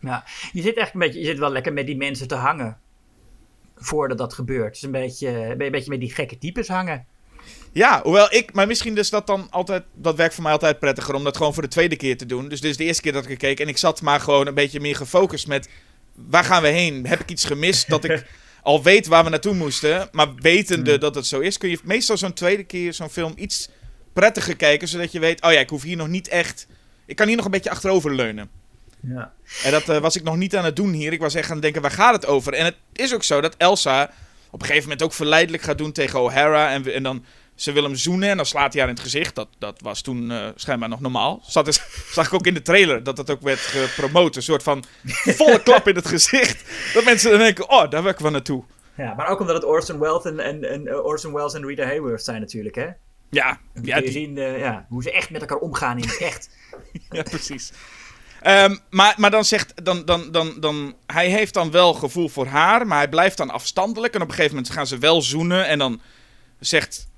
[0.00, 2.78] Ja, je zit echt een beetje, je zit wel lekker met die mensen te hangen.
[3.76, 4.64] Voordat dat gebeurt.
[4.66, 7.06] Het is een beetje, een beetje met die gekke types hangen.
[7.76, 11.14] Ja, hoewel ik, maar misschien is dat dan altijd, dat werkt voor mij altijd prettiger
[11.14, 12.48] om dat gewoon voor de tweede keer te doen.
[12.48, 14.46] Dus dit is de eerste keer dat ik er keek en ik zat maar gewoon
[14.46, 15.68] een beetje meer gefocust met,
[16.14, 17.06] waar gaan we heen?
[17.06, 18.26] Heb ik iets gemist dat ik
[18.62, 22.16] al weet waar we naartoe moesten, maar wetende dat het zo is, kun je meestal
[22.16, 23.68] zo'n tweede keer zo'n film iets
[24.12, 26.66] prettiger kijken, zodat je weet, oh ja, ik hoef hier nog niet echt,
[27.06, 28.50] ik kan hier nog een beetje achterover leunen.
[29.00, 29.32] Ja.
[29.64, 31.12] En dat eh, was ik nog niet aan het doen hier.
[31.12, 32.52] Ik was echt aan het denken, waar gaat het over?
[32.52, 34.10] En het is ook zo dat Elsa
[34.50, 36.70] op een gegeven moment ook verleidelijk gaat doen tegen O'Hara.
[36.72, 37.24] En, en dan,
[37.56, 39.34] ze wil hem zoenen en dan slaat hij haar in het gezicht.
[39.34, 41.40] Dat, dat was toen eh, schijnbaar nog normaal.
[41.46, 41.80] Zat dus,
[42.14, 44.36] zag ik ook in de trailer dat dat ook werd gepromoot.
[44.36, 44.84] Een soort van
[45.38, 46.64] volle klap in het gezicht.
[46.94, 48.64] Dat mensen dan denken, oh, daar werken we naartoe.
[48.96, 51.84] ja, maar ook omdat het Orson Welles en, en, en eh, Orson Welles en Rita
[51.84, 52.86] Hayworth zijn natuurlijk, hè?
[53.30, 55.98] Ja, Dan ja, kun je die- zien eh, ja, hoe ze echt met elkaar omgaan
[55.98, 56.50] in het echt.
[57.10, 57.72] ja precies.
[58.42, 62.46] Ehm, maar, maar dan zegt, dan, dan, dan, dan, hij heeft dan wel gevoel voor
[62.46, 64.14] haar, maar hij blijft dan afstandelijk.
[64.14, 65.66] En op een gegeven moment gaan ze wel zoenen.
[65.66, 66.00] En dan
[66.60, 67.08] zegt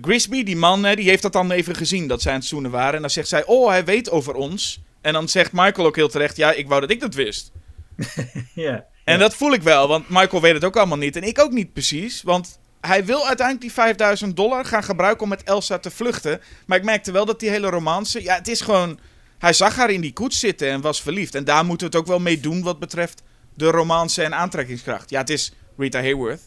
[0.00, 2.70] Grisby, die man, hè, die heeft dat dan even gezien, dat zij aan het zoenen
[2.70, 2.94] waren.
[2.94, 4.80] En dan zegt zij, oh, hij weet over ons.
[5.00, 7.52] En dan zegt Michael ook heel terecht, ja, ik wou dat ik dat wist.
[8.54, 8.84] ja.
[9.04, 11.16] En dat voel ik wel, want Michael weet het ook allemaal niet.
[11.16, 15.28] En ik ook niet precies, want hij wil uiteindelijk die 5000 dollar gaan gebruiken om
[15.28, 16.40] met Elsa te vluchten.
[16.66, 18.98] Maar ik merkte wel dat die hele romance, ja, het is gewoon...
[19.38, 21.34] Hij zag haar in die koets zitten en was verliefd.
[21.34, 23.22] En daar moeten we het ook wel mee doen wat betreft
[23.54, 25.10] de romance en aantrekkingskracht.
[25.10, 26.46] Ja, het is Rita Hayworth.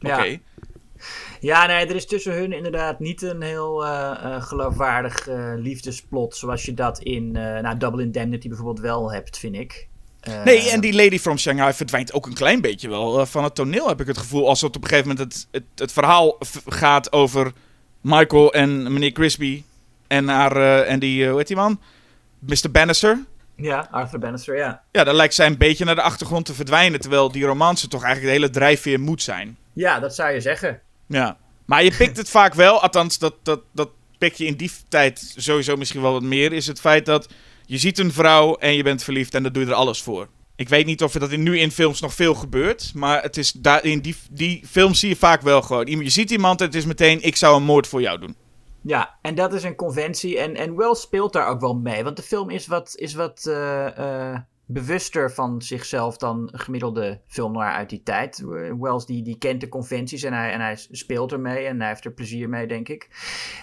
[0.00, 0.22] Oké.
[0.22, 0.38] Ja.
[1.42, 6.36] Ja, nee, er is tussen hun inderdaad niet een heel eh, eh, geloofwaardig eh, liefdesplot.
[6.36, 9.88] Zoals je dat in nou, Double Indemnity bijvoorbeeld wel hebt, vind ik.
[10.44, 13.88] Nee, en die Lady from Shanghai verdwijnt ook een klein beetje wel van het toneel,
[13.88, 14.48] heb ik het gevoel.
[14.48, 17.52] Als het op een gegeven moment het, het, het verhaal gaat over
[18.00, 19.62] Michael en meneer Crispy
[20.06, 21.80] en, haar, en die, hoe heet die man?
[22.38, 22.70] Mr.
[22.72, 23.24] Bannister.
[23.56, 24.82] Ja, Arthur Bannister, ja.
[24.92, 27.00] Ja, dan lijkt zij een beetje naar de achtergrond te verdwijnen.
[27.00, 29.56] Terwijl die romance toch eigenlijk de hele drijfveer moet zijn.
[29.72, 30.80] Ja, dat zou je zeggen.
[31.12, 31.38] Ja.
[31.66, 35.34] Maar je pikt het vaak wel, althans, dat, dat, dat pik je in die tijd
[35.36, 36.52] sowieso misschien wel wat meer.
[36.52, 37.28] Is het feit dat
[37.66, 40.28] je ziet een vrouw en je bent verliefd en daar doe je er alles voor.
[40.56, 42.92] Ik weet niet of dat nu in films nog veel gebeurt.
[42.94, 45.86] Maar het is daar, in die, die films zie je vaak wel gewoon.
[45.86, 48.36] Je ziet iemand en het is meteen, ik zou een moord voor jou doen.
[48.82, 50.38] Ja, en dat is een conventie.
[50.38, 52.04] En, en Wells speelt daar ook wel mee.
[52.04, 54.40] Want de film is wat, is wat eh, eh,
[54.72, 58.42] bewuster van zichzelf dan gemiddelde film noir uit die tijd.
[58.78, 61.66] Wells die, die kent de conventies en hij, en hij speelt ermee.
[61.66, 63.08] En hij heeft er plezier mee, denk ik.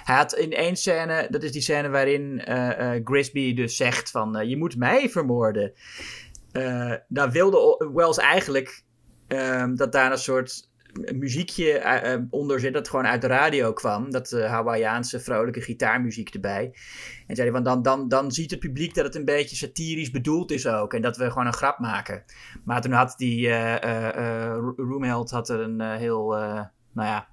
[0.03, 4.11] Hij had in één scène, dat is die scène waarin eh, eh, Grisby dus zegt
[4.11, 4.37] van...
[4.37, 5.73] eh, je moet mij vermoorden.
[7.07, 8.83] Daar wilde Wells eigenlijk
[9.27, 13.73] ehm, dat daar een soort muziekje eh, eh, onder zit dat gewoon uit de radio
[13.73, 14.11] kwam.
[14.11, 16.73] Dat eh Hawaiiaanse vrolijke gitaarmuziek erbij.
[17.27, 20.51] En zei van dan, dan, dan ziet het publiek dat het een beetje satirisch bedoeld
[20.51, 20.93] is ook.
[20.93, 22.23] En dat we gewoon een grap maken.
[22.63, 26.29] Maar toen had die eh, Roomheld had er een heel,
[26.93, 27.27] nou ja,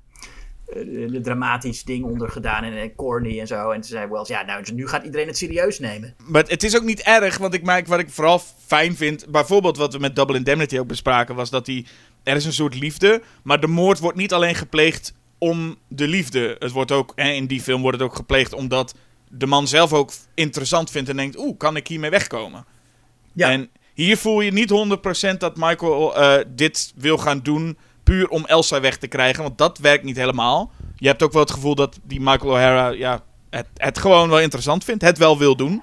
[0.66, 3.70] een dramatisch ding onder gedaan en, corny en zo.
[3.70, 6.14] En toen zei Wells, ja, nou, dus nu gaat iedereen het serieus nemen.
[6.26, 9.26] Maar het is ook niet erg, want ik merk wat ik vooral fijn vind.
[9.26, 11.86] Bijvoorbeeld wat we met Double Indemnity ook bespraken, was dat die,
[12.26, 13.22] er is een soort liefde.
[13.42, 16.56] Maar de moord wordt niet alleen gepleegd om de liefde.
[16.58, 18.94] Het wordt ook, en in die film wordt het ook gepleegd omdat
[19.28, 22.66] de man zelf ook interessant vindt en denkt: oeh, kan ik hiermee wegkomen?
[23.32, 23.50] Ja.
[23.50, 24.70] En hier voel je niet
[25.34, 29.58] 100% dat Michael eh, dit wil gaan doen puur om Elsa weg te krijgen, want
[29.58, 30.70] dat werkt niet helemaal.
[30.96, 34.40] Je hebt ook wel het gevoel dat die Michael O'Hara ja, het, het gewoon wel
[34.40, 35.82] interessant vindt, het wel wil doen.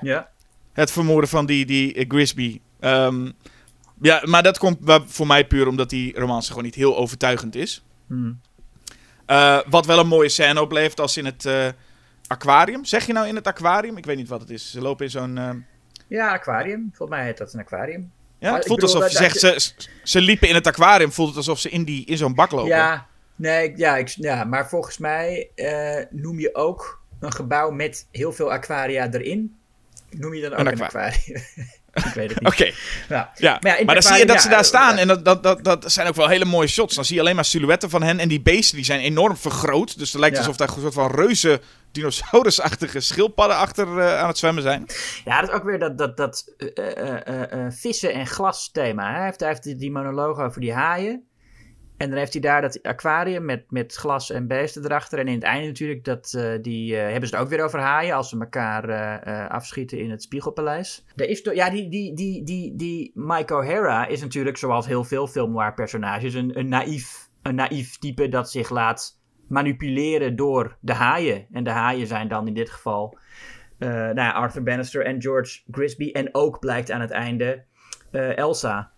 [0.00, 0.28] Ja.
[0.72, 2.60] Het vermoorden van die, die Grisby.
[2.80, 3.30] Ehm,
[4.00, 7.84] ja, maar dat komt voor mij puur omdat die romance gewoon niet heel overtuigend is.
[8.06, 8.40] Hmm.
[9.26, 11.68] Eh, wat wel een mooie scène oplevert als in het eh,
[12.26, 12.84] aquarium.
[12.84, 13.96] Zeg je nou in het aquarium?
[13.96, 14.70] Ik weet niet wat het is.
[14.70, 15.38] Ze lopen in zo'n...
[15.38, 15.58] ehm,
[16.08, 16.90] Ja, aquarium.
[16.94, 18.12] Volgens mij heet dat een aquarium.
[18.38, 21.12] Ja, het voelt bedoel, alsof je zegt, ze, ze liepen in het aquarium.
[21.12, 22.68] Voelt het alsof ze in, die, in zo'n bak lopen.
[22.68, 28.06] Ja, nee, ja, ik, ja, maar volgens mij eh, noem je ook een gebouw met
[28.10, 29.56] heel veel aquaria erin.
[30.10, 31.42] Noem je dan ook Een een, aquarium?
[31.94, 32.52] ik weet het niet.
[32.52, 32.64] Oké,
[33.08, 33.30] Ja.
[33.36, 33.58] ja.
[33.60, 34.96] Maar ja, maar dan zie je dat ze daar staan.
[34.96, 36.94] En dat, dat, dat, dat zijn ook wel hele mooie shots.
[36.94, 38.18] Dan zie je alleen maar silhouetten van hen.
[38.18, 39.98] En die beesten die zijn enorm vergroot.
[39.98, 41.60] Dus het lijkt alsof daar een soort van reuze
[41.92, 44.86] dinosaurusachtige schildpadden achter eh, aan het zwemmen zijn.
[45.24, 49.08] Ja, dat is ook weer dat, dat, dat eh, vissen en glas thema.
[49.10, 49.14] hè.
[49.16, 51.24] Hij heeft, hij heeft die monoloog over die haaien.
[52.00, 55.18] En dan heeft hij daar dat aquarium met, met glas en beesten erachter.
[55.18, 57.80] En in het einde natuurlijk, dat, eh, die, eh, hebben ze het ook weer over
[57.80, 58.14] haaien.
[58.14, 61.04] Als ze elkaar eh, afschieten in het Spiegelpaleis.
[61.16, 65.26] Er is ja, die, die, die, die, die Mike O'Hara is natuurlijk zoals heel veel
[65.26, 71.46] filmnoir personages een, een, naïef, een naïef type dat zich laat manipuleren door de haaien.
[71.52, 73.18] En de haaien zijn dan in dit geval
[73.78, 76.10] nou ja, Arthur Bannister en George Grisby.
[76.10, 77.64] En ook blijkt aan het einde
[78.36, 78.92] Elsa.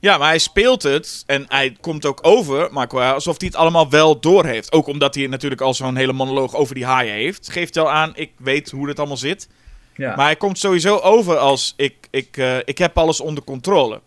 [0.00, 3.90] Ja, maar hij speelt het en hij komt ook over, Marco, alsof hij het allemaal
[3.90, 4.72] wel doorheeft.
[4.72, 7.50] Ook omdat hij natuurlijk al zo'n hele monoloog over die haaien heeft.
[7.50, 9.48] Geeft wel aan, ik weet hoe dit allemaal zit.
[9.96, 10.16] Ja.
[10.16, 14.00] Maar hij komt sowieso over als, ik, ik, eh, ik heb alles onder controle.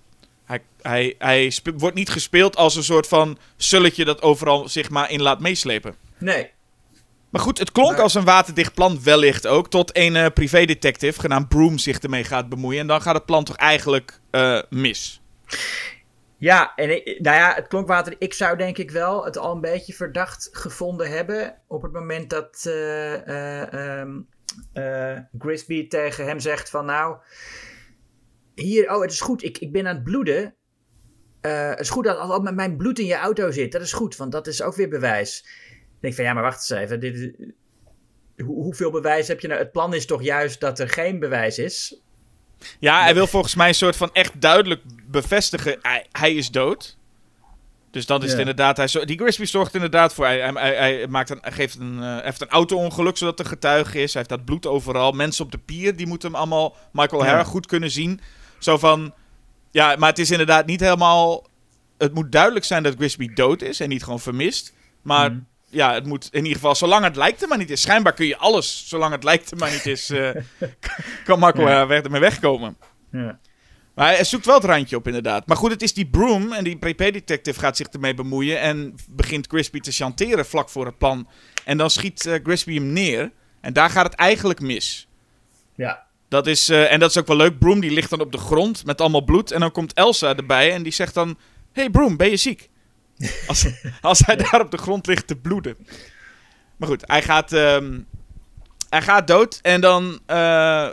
[0.45, 5.11] Hij, hij, hij wordt niet gespeeld als een soort van sulletje dat overal zich maar
[5.11, 5.95] in laat meeslepen.
[6.17, 6.49] Nee.
[7.29, 9.69] Maar goed, het klonk Maar- als een waterdicht plan wellicht ook.
[9.69, 12.79] Tot een eh privédetective genaamd Broom zich ermee gaat bemoeien.
[12.81, 15.21] En dan gaat het plan toch eigenlijk eh, mis.
[16.39, 18.15] Ja, en nou ja, het klonkwater.
[18.17, 21.61] Ik zou denk ik wel het al een beetje verdacht gevonden hebben.
[21.67, 24.19] op het moment dat eh, eh, ehm,
[24.73, 27.17] eh, Grisby tegen hem zegt: van nou.
[28.55, 30.55] Hier, oh, het is goed, ik, ik ben aan het bloeden.
[31.41, 33.71] Het is goed dat al met mijn bloed in je auto zit.
[33.71, 35.47] Dat is goed, want dat is ook weer bewijs.
[35.99, 36.99] Denk van ja, maar wacht eens even.
[36.99, 37.35] Dit,
[38.37, 39.59] hoe, hoeveel bewijs heb je nou?
[39.59, 42.03] Het plan is toch juist dat er geen bewijs is.
[42.79, 45.77] Ja, hij wil volgens mij een soort van echt duidelijk bevestigen.
[45.81, 46.97] Hij, hij is dood.
[47.91, 48.77] Dus dat is het inderdaad.
[48.77, 50.25] Hij, zo- die Grisby zorgt inderdaad voor.
[50.25, 54.13] Hij, hij, hij, maakt een, geeft een, eh, heeft een auto-ongeluk zodat er getuige is.
[54.13, 55.11] Hij heeft dat bloed overal.
[55.11, 56.75] Mensen op de pier die moeten hem allemaal.
[56.91, 57.25] Michael.
[57.25, 58.21] Hara goed kunnen zien.
[58.59, 59.13] Zo van.
[59.71, 61.47] Ja, maar het is inderdaad niet helemaal.
[61.97, 64.73] Het moet duidelijk zijn dat Grisby dood is en niet gewoon vermist.
[65.01, 65.39] Maar Mhm.
[65.69, 67.81] Ja, het moet in ieder geval, zolang het lijkt er maar niet is.
[67.81, 70.29] Schijnbaar kun je alles, zolang het lijkt er maar niet is, eh,
[71.25, 71.87] kan Michael Ja.
[71.87, 72.77] Weg, ermee wegkomen.
[73.11, 73.39] Ja.
[73.95, 75.47] Maar hij zoekt wel het randje op, inderdaad.
[75.47, 78.59] Maar goed, het is die Broom en die prepay-detective gaat zich ermee bemoeien.
[78.59, 81.27] En begint Grisby te chanteren vlak voor het plan.
[81.65, 83.31] En dan schiet eh, Grisby hem neer.
[83.61, 85.07] En daar gaat het eigenlijk mis.
[85.75, 86.07] ja.
[86.29, 87.59] Dat is, eh, en dat is ook wel leuk.
[87.59, 89.51] Broom die ligt dan op de grond met allemaal bloed.
[89.51, 91.37] En dan komt Elsa erbij en die zegt dan...
[91.71, 92.69] Hey Broom, ben je ziek?
[93.47, 93.65] Als,
[94.01, 95.77] als hij daar op de grond ligt te bloeden.
[96.77, 97.99] Maar goed, hij gaat, ehm,
[98.89, 99.59] hij gaat dood.
[99.61, 100.89] En dan eh,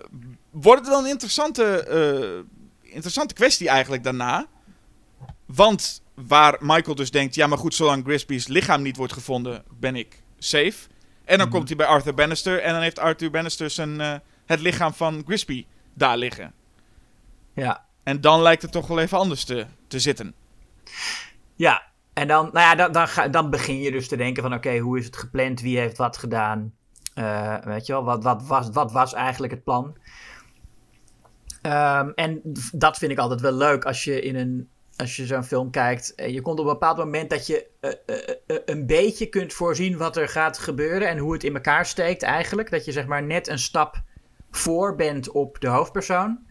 [0.50, 4.46] wordt het wel een interessante, eh, interessante kwestie eigenlijk daarna.
[5.46, 7.34] Want waar Michael dus denkt...
[7.34, 10.74] Ja, maar goed, zolang Grisby's lichaam niet wordt gevonden, ben ik safe.
[11.24, 11.56] En dan Mhm.
[11.56, 12.60] komt hij bij Arthur Bannister.
[12.62, 14.14] En dan heeft Arthur Bannister zijn, eh,
[14.46, 16.52] het lichaam van Grisby daar liggen.
[17.54, 17.84] ja.
[18.02, 20.34] En dan lijkt het toch wel even anders te, te zitten.
[21.56, 21.82] Ja,
[22.16, 24.98] en dan, nou ja, dan, dan, dan begin je dus te denken van oké, hoe
[24.98, 25.61] is het gepland?
[25.61, 26.74] Wie heeft wat gedaan?
[27.14, 29.96] Eh, weet je wel, wat, wat, was, wat was eigenlijk het plan?
[31.62, 32.40] Ehm, en
[32.72, 36.14] dat vind ik altijd wel leuk als je in een als je zo'n film kijkt.
[36.14, 39.52] En je komt op een bepaald moment dat je eh, eh, eh, een beetje kunt
[39.52, 42.70] voorzien wat er gaat gebeuren en hoe het in elkaar steekt eigenlijk.
[42.70, 44.02] Dat je zeg maar net een stap
[44.50, 46.45] voor bent op de hoofdpersoon.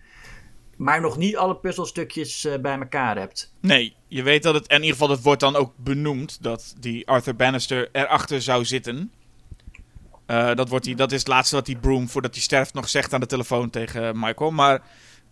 [0.76, 3.54] Maar nog niet alle puzzelstukjes eh, bij elkaar hebt.
[3.60, 4.68] Nee, je weet dat het...
[4.68, 8.66] En in ieder geval, het wordt dan ook benoemd dat die Arthur Bannister erachter zou
[8.66, 9.12] zitten.
[10.26, 12.90] Eh, dat, wordt die, dat is het laatste wat die Broom, voordat hij sterft, nog
[12.90, 14.52] zegt aan de telefoon tegen Michael.
[14.52, 14.82] Maar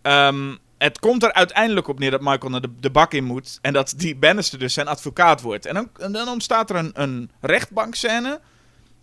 [0.02, 3.58] ehm, het komt er uiteindelijk op neer dat Michael naar de, de bak in moet.
[3.62, 5.66] En dat die Bannister dus zijn advocaat wordt.
[5.66, 8.40] En dan, dan ontstaat er een, een rechtbankscène.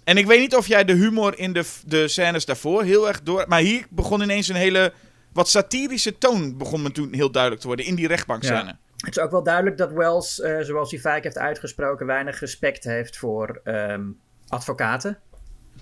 [0.03, 3.21] En ik weet niet of jij de humor in de, de scènes daarvoor heel erg
[3.21, 3.45] door...
[3.47, 4.93] Maar hier begon ineens een hele...
[5.33, 8.77] Wat satirische toon begon me toen heel duidelijk te worden in die rechtbankscène.
[8.97, 12.83] Het is ook wel duidelijk dat Wells, eh, zoals hij vaak heeft uitgesproken, weinig respect
[12.83, 14.03] heeft voor ehm,
[14.47, 15.19] advocaten.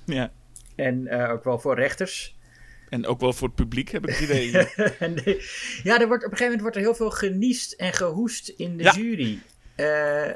[0.06, 0.32] Ja.
[0.76, 2.38] En eh, ook wel voor rechters.
[2.90, 4.52] En ook wel voor het publiek, heb ik het idee.
[5.00, 7.94] En de- ja, er wordt, op een gegeven moment wordt er heel veel geniest en
[7.94, 8.92] gehoest in de Ja.
[8.94, 9.40] jury.
[9.76, 10.28] Eh,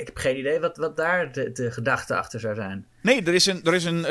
[0.00, 2.86] ik heb geen idee wat, wat daar de, de gedachte achter zou zijn.
[3.02, 4.04] Nee, er, is een, er, is een,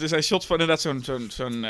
[0.00, 1.64] er zijn shots van inderdaad zo'n zo'n zo'n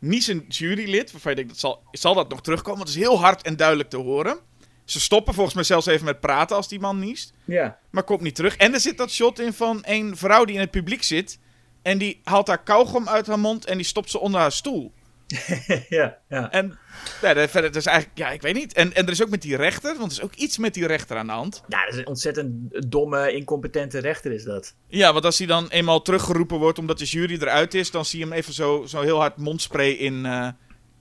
[0.00, 1.12] ehm, niezend jurylid.
[1.12, 2.78] Waarvan je denkt, dat zal, zal dat nog terugkomen?
[2.78, 4.38] Want het is heel hard en duidelijk te horen.
[4.84, 7.32] Ze stoppen volgens mij zelfs even met praten als die man niest.
[7.44, 7.78] Ja.
[7.90, 8.56] Maar komt niet terug.
[8.56, 11.38] En er zit dat shot in van een vrouw die in het publiek zit.
[11.82, 14.92] En die haalt haar kauwgom uit haar mond en die stopt ze onder haar stoel.
[15.88, 16.50] ja, ja.
[16.50, 16.78] En
[17.22, 18.72] ja, dat- verder, is eigenlijk, ja, ik weet niet.
[18.72, 20.86] En, en er is ook met die rechter, want er is ook iets met die
[20.86, 21.62] rechter aan de hand.
[21.68, 22.52] Ja, dat is een ontzettend
[22.90, 24.74] domme, incompetente rechter is dat.
[24.88, 28.18] Ja, want als hij dan eenmaal teruggeroepen wordt omdat de jury eruit is, dan zie
[28.18, 30.26] je hem even zo, zo heel hard mondspray in.
[30.26, 30.48] eh,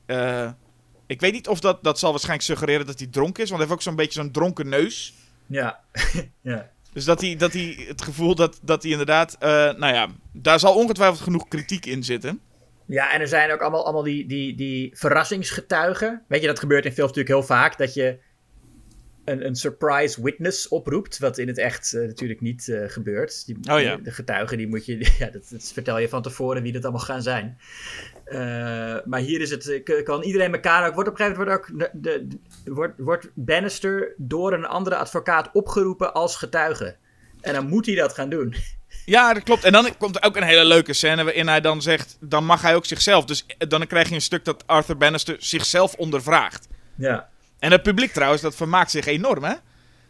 [0.06, 0.52] eh,
[1.08, 3.70] ik weet niet of dat, dat zal waarschijnlijk suggereren dat hij dronken is, want hij
[3.70, 5.14] heeft ook zo'n beetje zo'n dronken neus.
[5.48, 5.80] Ja.
[6.42, 6.70] ja.
[6.94, 10.60] Dus dat hij, dat hij het gevoel dat, dat hij inderdaad, eh, nou ja, daar
[10.60, 12.42] zal ongetwijfeld genoeg kritiek in zitten.
[12.90, 16.24] Ja, en er zijn ook allemaal, allemaal die, die, die verrassingsgetuigen.
[16.28, 17.78] Weet je, dat gebeurt in films natuurlijk heel vaak.
[17.78, 18.20] Dat je
[19.26, 21.20] een, een surprise witness oproept.
[21.20, 23.46] Wat in het echt eh, natuurlijk niet eh, gebeurt.
[23.46, 23.96] Die, Oh ja.
[23.96, 24.98] de, getuigen, die moet je...
[25.20, 27.58] Ja, dat, dat vertel je van tevoren wie dat allemaal gaan zijn.
[28.24, 28.38] Eh,
[29.06, 29.82] maar hier is het...
[30.04, 30.94] kan iedereen elkaar ook...
[30.94, 32.02] Wordt op een gegeven moment wordt ook...
[32.02, 32.28] De-
[32.66, 36.96] wordt, wordt Bannister door een andere advocaat opgeroepen als getuige.
[37.42, 38.56] En dan moet hij dat gaan doen.
[39.10, 39.64] Ja, dat klopt.
[39.64, 42.62] En dan komt er ook een hele leuke scène waarin hij dan zegt, dan mag
[42.62, 43.26] hij ook zichzelf.
[43.26, 46.68] Dus eh, dan krijg je een stuk dat Arthur Bannister zichzelf ondervraagt.
[46.96, 47.30] Ja.
[47.60, 49.54] En het publiek trouwens, dat vermaakt zich enorm, hè?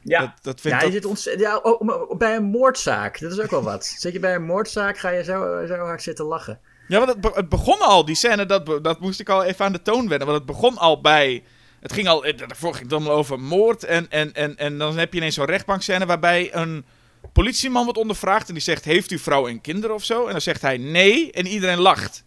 [0.04, 0.20] Ja.
[0.20, 3.20] Dat, dat vindt Ja, je dat- zit ja oh, bij een moordzaak.
[3.20, 3.86] Dat is ook wel wat.
[3.86, 6.60] Zit je bij een moordzaak, ga je zo, zo hard zitten lachen.
[6.88, 9.44] Ja, want het, be- het begon al, die scène, dat, be- dat moest ik al
[9.44, 10.28] even aan de toon wennen.
[10.28, 11.44] Want het begon al bij.
[11.80, 12.26] Het ging al.
[12.26, 13.84] eh, Daarvoor ging het dan over moord.
[13.84, 16.86] En, en, en, en dan heb je ineens zo'n rechtbankscène waarbij een
[17.34, 18.48] politieman wordt ondervraagd.
[18.48, 20.26] En die zegt: Heeft u vrouw en kinderen of zo?
[20.26, 21.32] En dan zegt hij nee.
[21.32, 22.24] En iedereen lacht.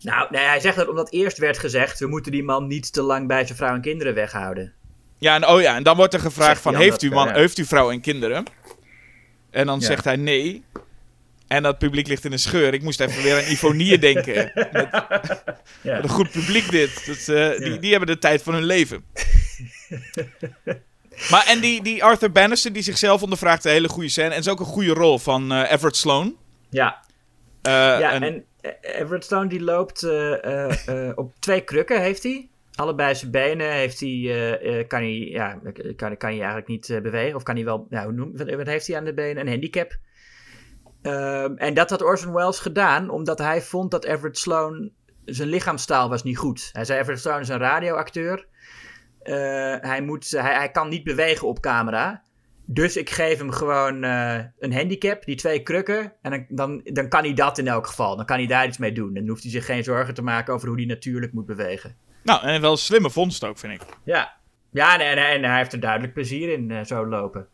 [0.00, 1.98] Nou, nee, hij zegt dat omdat eerst werd gezegd...
[1.98, 4.72] we moeten die man niet te lang bij zijn vrouw en kinderen weghouden.
[5.18, 7.34] Ja, en, oh ja, en dan wordt er gevraagd: van, Heeft u man, ja.
[7.34, 8.44] heeft u vrouw en kinderen?
[9.50, 9.86] En dan Ja.
[9.86, 10.64] zegt hij nee.
[11.46, 12.74] En dat publiek ligt in een scheur.
[12.74, 14.52] Ik moest even weer aan Ifonie denken.
[15.82, 15.94] Ja.
[15.94, 17.06] Wat een goed publiek dit.
[17.06, 19.04] Dat, eh, die, die hebben de tijd van hun leven.
[21.30, 24.28] maar en die, die Arthur Bannister die zichzelf ondervraagt, een hele goede scène.
[24.34, 26.36] En is ook een goede rol van eh, Everett Sloan.
[26.70, 27.06] Ja,
[27.62, 30.02] Eh, ja en- en, eh, Everett Stone die loopt
[31.14, 32.48] op twee krukken, heeft hij.
[32.74, 35.58] Allebei zijn benen heeft hij, kan hij, ja,
[35.96, 37.36] kan, kan hij eigenlijk niet bewegen.
[37.36, 39.42] Of kan hij wel, nou, hoe noem, wat, wat heeft hij aan de benen?
[39.42, 39.96] Een handicap.
[41.02, 44.90] Ehm, en dat had Orson Welles gedaan, omdat hij vond dat Everett Sloan,
[45.24, 46.68] zijn lichaamstaal was niet goed.
[46.72, 48.46] Hij zei, Everett Sloan is een radioacteur.
[49.28, 52.22] Eh, hij, moet, hij, hij kan niet bewegen op camera.
[52.70, 56.12] Dus ik geef hem gewoon eh, een handicap, die twee krukken.
[56.22, 58.16] En dan, dan, dan kan hij dat in elk geval.
[58.16, 59.14] Dan kan hij daar iets mee doen.
[59.14, 61.96] Dan hoeft hij zich geen zorgen te maken over hoe hij natuurlijk moet bewegen.
[62.22, 63.80] nou, en wel een slimme vondst ook, vind ik.
[64.04, 64.36] Ja,
[64.70, 67.46] ja nee, nee, en hij heeft er duidelijk plezier in, eh, zo lopen.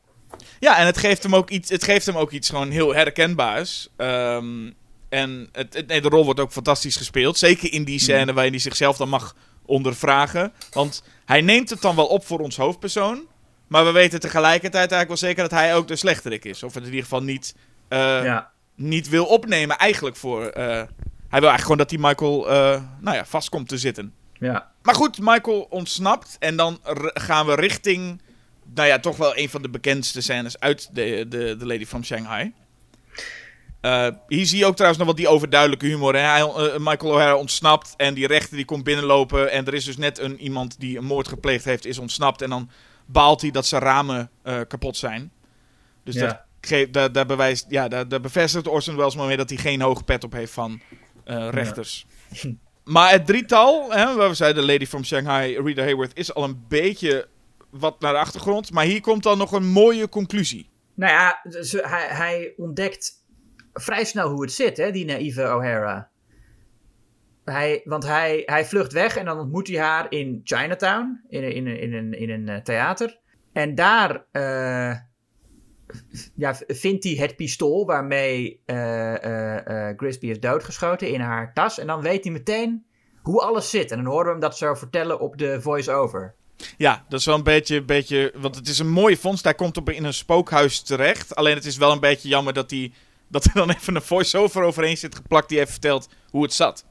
[0.61, 3.89] Ja, en het geeft hem ook iets, het geeft hem ook iets gewoon heel herkenbaars.
[3.97, 4.71] Ehm,
[5.09, 7.39] en het, het- nee, de rol wordt ook fantastisch gespeeld.
[7.39, 10.53] Zeker in die scène waarin hij zichzelf dan mag ondervragen.
[10.73, 13.27] Want hij neemt het dan wel op voor ons hoofdpersoon.
[13.67, 16.63] Maar we weten tegelijkertijd eigenlijk wel zeker dat hij ook de slechterik is.
[16.63, 17.55] Of in ieder geval niet,
[17.89, 18.51] eh, ja.
[18.75, 20.47] niet wil opnemen eigenlijk voor...
[20.47, 20.83] eh,
[21.29, 24.13] hij wil eigenlijk gewoon dat die Michael eh, nou ja, vast komt te zitten.
[24.39, 24.73] ja.
[24.83, 26.37] Maar goed, Michael ontsnapt.
[26.39, 26.79] En dan
[27.15, 28.23] gaan we richting.
[28.75, 32.05] Nou ja, toch wel een van de bekendste scènes uit de, de, de Lady from
[32.05, 32.53] Shanghai.
[33.85, 36.15] Eh, hier zie je ook trouwens nog wat die overduidelijke humor.
[36.15, 36.21] Hè?
[36.21, 39.51] Hij, eh, Michael O'Hara ontsnapt en die rechter die komt binnenlopen.
[39.51, 42.43] En er is dus net een, iemand die een moord gepleegd heeft, is ontsnapt.
[42.43, 42.71] En dan
[43.07, 45.33] baalt hij dat zijn ramen eh, kapot zijn.
[46.05, 46.27] Dus Ja.
[46.27, 49.59] dat geeft, daar, daar, bewijst, ja, daar, daar bevestigt Orson Welles maar mee dat hij
[49.59, 50.81] geen hoge pet op heeft van
[51.25, 52.07] eh, rechters.
[52.85, 56.65] Maar het drietal, hè, waar we zeiden Lady from Shanghai, Rita Hayworth, is al een
[56.69, 57.29] beetje
[57.71, 58.73] wat naar de achtergrond.
[58.73, 60.71] Maar hier komt dan nog een mooie conclusie.
[60.95, 61.41] Nou ja,
[61.83, 63.24] hij, hij ontdekt
[63.75, 66.09] vrij snel hoe het zit, hè, die naïeve O'Hara.
[67.45, 71.67] Hij, want hij, hij vlucht weg en dan ontmoet hij haar in Chinatown, in, in,
[71.67, 73.19] een- in, een, in een eh, theater.
[73.53, 74.97] En daar eh,
[76.35, 81.79] ja, vindt hij het pistool waarmee eh, Grisby is doodgeschoten in haar tas.
[81.79, 82.85] En dan weet hij meteen,
[83.23, 83.91] hoe alles zit.
[83.91, 86.35] En dan horen we hem dat zo vertellen op de voice-over.
[86.77, 88.33] Ja, dat is wel een beetje, beetje.
[88.37, 89.45] Want het is een mooie vondst.
[89.45, 91.35] Hij komt op in een spookhuis terecht.
[91.35, 92.93] Alleen het is wel een beetje jammer dat, hij,
[93.29, 95.49] dat er dan even een voice-over overheen zit geplakt.
[95.49, 96.85] die even vertelt hoe het zat.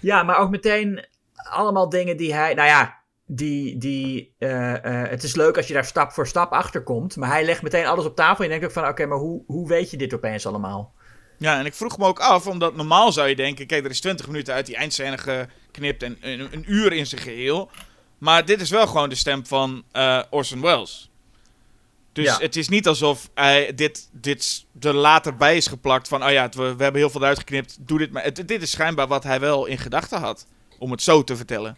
[0.00, 2.54] Ja, maar ook meteen allemaal dingen die hij.
[2.54, 3.78] Nou ja, die.
[3.78, 7.16] die uh, uh, het is leuk als je daar stap voor stap achter komt.
[7.16, 8.44] Maar hij legt meteen alles op tafel.
[8.44, 10.94] En je denkt ook van: oké, maar hoe, hoe weet je dit opeens allemaal?
[11.38, 14.00] Ja, en ik vroeg me ook af, omdat normaal zou je denken: kijk, er is
[14.00, 17.70] 20 minuten uit die eindscène geknipt en een, een uur in zijn geheel.
[18.18, 21.09] Maar dit is wel gewoon de stem van uh, Orson Welles.
[22.12, 22.38] Dus ja.
[22.38, 26.24] het is niet alsof hij dit, dit er later bij is geplakt van...
[26.24, 28.22] oh ja, we, we hebben heel veel eruit geknipt, doe dit maar.
[28.22, 30.46] Het, dit is schijnbaar wat hij wel in gedachten had,
[30.78, 31.76] om het zo te vertellen.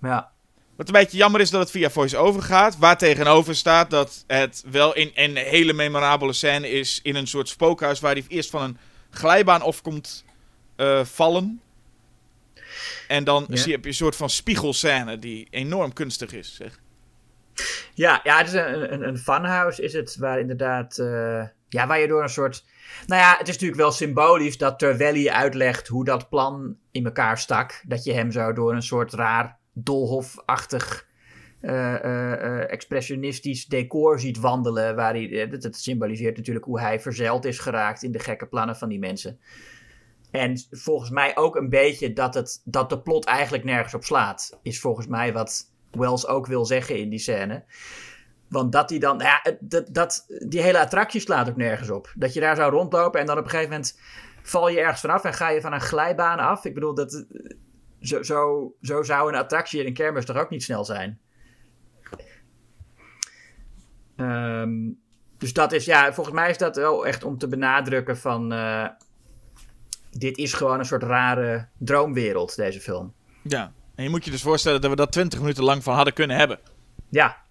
[0.00, 0.30] Ja.
[0.76, 2.78] Wat een beetje jammer is dat het via voice-over gaat.
[2.78, 7.00] Waar tegenover staat dat het wel in een hele memorabele scène is...
[7.02, 8.78] in een soort spookhuis waar hij eerst van een
[9.10, 10.24] glijbaan af komt
[10.76, 11.60] uh, vallen...
[13.08, 13.56] En dan ja.
[13.56, 16.54] zie je een soort van spiegelscène die enorm kunstig is.
[16.54, 16.80] Zeg.
[17.94, 20.98] Ja, ja, het is een, een, funhouse is het, waar inderdaad...
[20.98, 22.64] Uh, ja, waar je door een soort...
[23.06, 27.04] Nou ja, het is natuurlijk wel symbolisch dat terwijl hij uitlegt hoe dat plan in
[27.04, 27.82] elkaar stak...
[27.86, 31.06] dat je hem zo door een soort raar dolhofachtig...
[31.62, 34.96] Uh, uh, expressionistisch decor ziet wandelen.
[34.96, 38.88] Waar hij, dat, symboliseert natuurlijk hoe hij verzeild is geraakt in de gekke plannen van
[38.88, 39.38] die mensen.
[40.30, 44.58] En volgens mij ook een beetje dat, het, dat de plot eigenlijk nergens op slaat.
[44.62, 47.64] Is volgens mij wat Wells ook wil zeggen in die scène.
[48.48, 49.18] Want dat hij dan.
[49.18, 52.12] Ja, dat, dat, die hele attractie slaat ook nergens op.
[52.14, 53.98] Dat je daar zou rondlopen en dan op een gegeven moment
[54.42, 56.64] val je ergens vanaf en ga je van een glijbaan af.
[56.64, 57.24] Ik bedoel, dat,
[58.00, 61.20] zo, zo, zo zou een attractie in een kermis toch ook niet snel zijn.
[64.16, 65.00] Um,
[65.38, 68.52] dus dat is, ja, volgens mij is dat wel echt om te benadrukken van.
[68.52, 68.88] Uh,
[70.10, 73.14] dit is gewoon een soort rare droomwereld, deze film.
[73.42, 76.14] Ja, en je moet je dus voorstellen dat we dat 20 minuten lang van hadden
[76.14, 76.58] kunnen hebben.
[77.10, 77.44] Ja.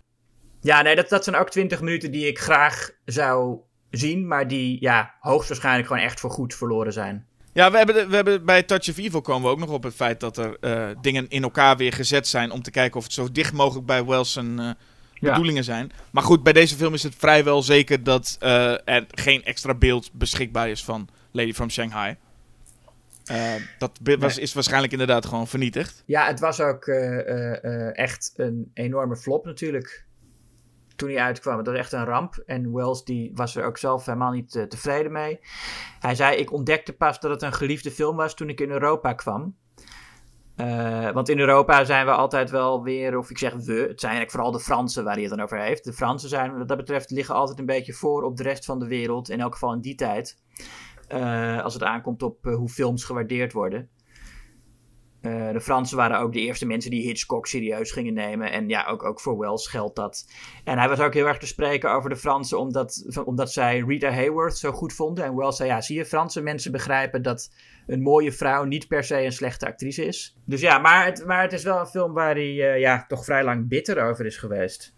[0.62, 4.78] Ja, nee, dat, dat zijn ook 20 minuten die ik graag zou zien, maar die
[4.82, 7.28] ja, hoogstwaarschijnlijk gewoon echt voor goed verloren zijn.
[7.54, 9.84] Ja, we hebben, de, we hebben bij Touch of Evil komen we ook nog op
[9.84, 13.04] het feit dat er uh, dingen in elkaar weer gezet zijn om te kijken of
[13.04, 14.70] het zo dicht mogelijk bij Wells en uh,
[15.14, 15.30] ja.
[15.30, 15.92] bedoelingen zijn.
[16.12, 20.10] Maar goed, bij deze film is het vrijwel zeker dat uh, er geen extra beeld
[20.14, 22.18] beschikbaar is van Lady from Shanghai.
[23.32, 26.04] Uh, dat was, is waarschijnlijk inderdaad gewoon vernietigd.
[26.06, 30.06] Ja, het was ook uh, uh, echt een enorme flop natuurlijk.
[30.96, 31.58] Toen hij uitkwam.
[31.58, 32.44] Het was echt een ramp.
[32.46, 35.40] En Wells die was er ook zelf helemaal niet tevreden mee.
[36.00, 39.14] Hij zei, ik ontdekte pas dat het een geliefde film was toen ik in Europa
[39.14, 39.56] kwam.
[41.14, 44.32] want in Europa zijn we altijd wel weer, of ik zeg we, het zijn eigenlijk
[44.32, 45.84] vooral de Fransen waar hij het dan over heeft.
[45.84, 48.80] De Fransen zijn, wat dat betreft, liggen altijd een beetje voor op de rest van
[48.80, 49.30] de wereld.
[49.30, 50.38] In elk geval in die tijd.
[51.14, 53.90] Uh, als het aankomt op uh, hoe films gewaardeerd worden.
[55.22, 58.52] Uh, de Fransen waren ook de eerste mensen die Hitchcock serieus gingen nemen.
[58.52, 60.30] En ja, ook, ook voor Wells geldt dat.
[60.64, 64.10] En hij was ook heel erg te spreken over de Fransen, omdat, omdat zij Rita
[64.10, 65.26] Hayworth zo goed vonden.
[65.26, 67.54] En Wells zei: Ja, zie je, Franse mensen begrijpen dat
[67.88, 70.38] een mooie vrouw niet per se een slechte actrice is.
[70.46, 73.44] Dus ja, maar het, maar het is wel een film waar hij ja, toch vrij
[73.44, 74.96] lang bitter over is geweest.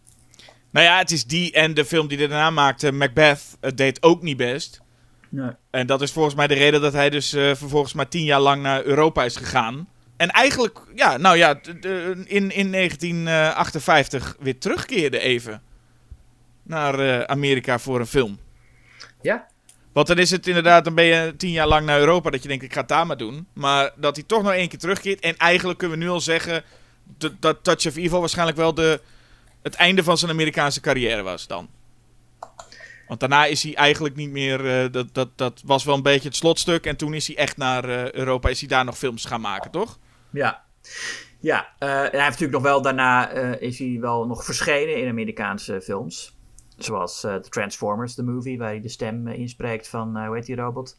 [0.72, 4.22] Nou ja, het is die en de film die daarna maakte, Macbeth, het deed ook
[4.22, 4.86] niet best.
[5.30, 5.52] Nee.
[5.70, 8.40] En dat is volgens mij de reden dat hij dus uh, vervolgens maar tien jaar
[8.40, 9.88] lang naar Europa is gegaan.
[10.18, 11.60] En eigenlijk, ja, nou ja,
[12.26, 15.62] in, in 1958 weer terugkeerde even
[16.64, 18.40] naar uh, Amerika voor een film.
[19.22, 19.48] Ja.
[19.94, 22.48] Want dan is het inderdaad, dan ben je tien jaar lang naar Europa dat je
[22.48, 23.48] denkt, ik ga het daar maar doen.
[23.54, 25.20] Maar dat hij toch nog één keer terugkeert.
[25.20, 26.64] En eigenlijk kunnen we nu al zeggen
[27.18, 29.02] dat, dat Touch of Evil waarschijnlijk wel de,
[29.64, 31.70] het einde van zijn Amerikaanse carrière was dan.
[33.08, 34.84] Want daarna is hij eigenlijk niet meer.
[34.84, 36.86] Uh, dat, dat, dat was wel een beetje het slotstuk.
[36.86, 38.50] En toen is hij echt naar uh, Europa.
[38.50, 40.00] Is hij daar nog films gaan maken, toch?
[40.32, 40.66] Ja.
[41.40, 43.30] Ja, uh, en hij heeft natuurlijk nog wel daarna.
[43.60, 46.36] is hij wel nog verschenen in Amerikaanse films.
[46.78, 50.26] Zoals The Transformers, de movie, waar hij de stem inspreekt van.
[50.26, 50.98] hoe heet die robot?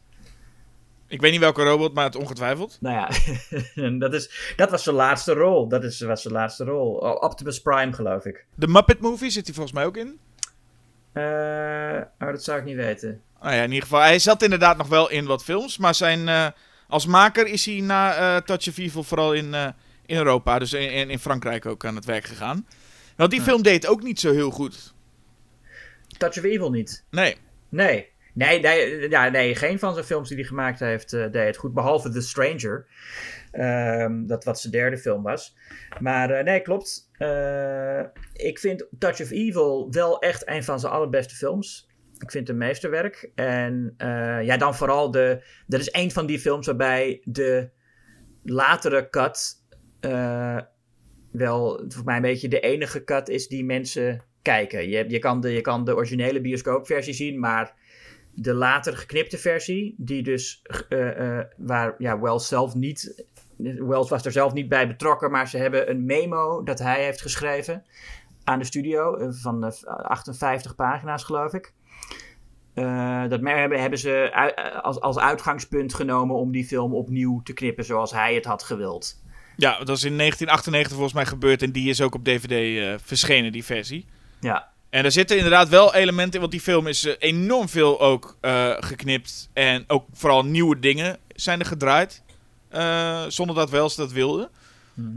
[1.07, 2.77] Ik weet niet welke robot, maar het ongetwijfeld.
[2.81, 3.09] Nou ja,
[3.99, 5.67] dat, is, dat was zijn laatste rol.
[5.67, 6.93] Dat is, was zijn laatste rol.
[6.97, 8.45] Optimus Prime, geloof ik.
[8.55, 10.19] De Muppet Movie zit hij volgens mij ook in.
[11.13, 13.21] Uh, oh, dat zou ik niet weten.
[13.41, 16.27] Nou ja, in ieder geval, hij zat inderdaad nog wel in wat films, maar zijn,
[16.27, 16.47] uh,
[16.87, 19.53] als maker is hij na uh, Touch of Evil vooral in,
[20.05, 22.67] in Europa, dus in, in Frankrijk ook aan het werk gegaan.
[23.15, 23.45] Want die ja.
[23.45, 24.93] film deed ook niet zo heel goed.
[26.17, 27.03] Touch of Evil niet?
[27.09, 27.35] Nee.
[27.69, 28.07] Nee.
[28.33, 31.73] Nee, nee, ja, nee geen van zijn films die hij gemaakt heeft deed het goed,
[31.73, 32.85] behalve The Stranger.
[33.51, 35.57] Um, dat wat zijn derde film was.
[35.99, 37.09] Maar uh, nee, klopt.
[37.17, 38.01] Uh,
[38.33, 41.89] ik vind Touch of Evil wel echt een van zijn allerbeste films.
[42.17, 43.31] Ik vind het een meesterwerk.
[43.35, 45.43] En uh, ja, dan vooral de.
[45.67, 47.69] Dat is een van die films waarbij de
[48.43, 49.59] latere cut
[49.99, 50.57] eh,
[51.31, 54.89] wel voor mij een beetje de enige cut is die mensen kijken.
[54.89, 57.73] Je, je, kan, de, je kan de originele bioscoopversie zien, maar
[58.41, 63.25] de later geknipte versie, die dus eh, eh, waar ja, Wells zelf niet.
[63.57, 67.21] Wells was er zelf niet bij betrokken, maar ze hebben een memo dat hij heeft
[67.21, 67.83] geschreven
[68.43, 71.73] aan de studio eh, van eh, 58 pagina's, geloof ik.
[73.29, 74.31] Dat hebben, hebben ze
[74.81, 79.21] als, als uitgangspunt genomen om die film opnieuw te knippen zoals hij het had gewild.
[79.55, 83.51] Ja, dat is in 1998 volgens mij gebeurd en die is ook op DVD verschenen,
[83.51, 84.05] die versie.
[84.39, 87.99] Ja, En er zitten inderdaad wel elementen in, want die film is eh, enorm veel
[88.01, 89.49] ook eh, geknipt.
[89.53, 92.21] En ook vooral nieuwe dingen zijn er gedraaid.
[92.69, 94.49] eh, zonder dat Wells dat wilde.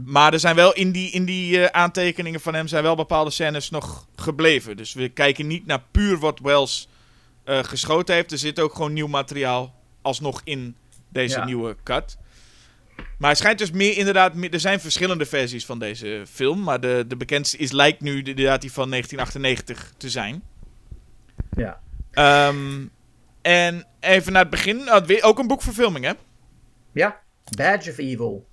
[0.05, 3.69] Maar er zijn wel in die, in die aantekeningen van hem zijn wel bepaalde scènes
[3.69, 4.77] nog gebleven.
[4.77, 6.87] Dus we kijken niet naar puur wat Wells
[7.45, 8.31] geschoten heeft.
[8.31, 10.75] Er zit ook gewoon nieuw materiaal alsnog in
[11.09, 11.45] deze Ja.
[11.45, 12.17] nieuwe cut.
[13.17, 14.33] Maar hij schijnt dus meer inderdaad...
[14.33, 16.63] meer- er zijn verschillende versies van deze film.
[16.63, 20.43] Maar de, de bekendste is, lijkt nu inderdaad die van 1998 te zijn.
[21.55, 21.81] ja.
[22.11, 22.85] Ehm,
[23.41, 24.89] en even naar het begin.
[25.05, 26.11] Weer- ook een boekverfilming, hè?
[26.91, 27.21] ja.
[27.57, 28.47] Badge of Evil.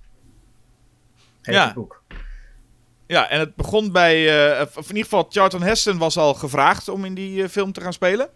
[1.41, 1.65] Heet Ja.
[1.65, 2.03] het boek.
[3.07, 4.45] Ja, en het begon bij...
[4.59, 7.71] eh, of in ieder geval, Charlton Heston was al gevraagd om in die eh, film
[7.71, 8.29] te gaan spelen.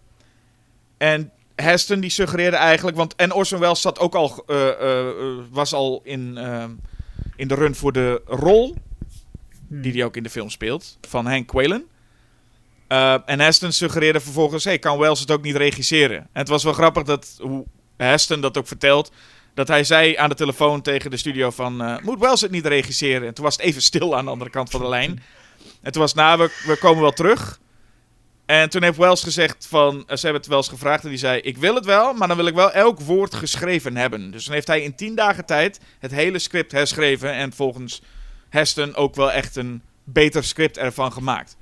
[0.98, 2.98] En Heston die suggereerde eigenlijk...
[2.98, 5.16] Want, en Orson Welles zat ook al, eh, eh, eh,
[5.50, 6.38] was al in,
[7.36, 8.76] in de run voor de rol...
[9.68, 11.86] die hij ook in de film speelt, van Hank Quaylen.
[12.88, 14.64] Eh, en Heston suggereerde vervolgens...
[14.64, 16.18] Hey, kan Wells het ook niet regisseren?
[16.18, 17.66] En het was wel grappig dat hoe
[17.98, 19.12] Heston dat ook vertelt...
[19.54, 22.00] Dat hij zei aan de telefoon tegen de studio van...
[22.04, 23.28] moet Wells het niet regisseren?
[23.28, 25.24] En toen was het even stil aan de andere kant van de lijn.
[25.82, 27.60] En toen was nou, we, we komen wel terug.
[28.46, 29.96] En toen heeft Wells gezegd van...
[30.08, 31.40] eh, ze hebben het Wells gevraagd en die zei...
[31.40, 34.32] Ik wil het wel, maar dan wil ik wel elk woord geschreven hebben.
[34.32, 37.32] Dus dan heeft hij in tien dagen tijd het hele script herschreven.
[37.32, 38.02] En volgens
[38.50, 41.58] Heston ook wel echt een beter script ervan gemaakt.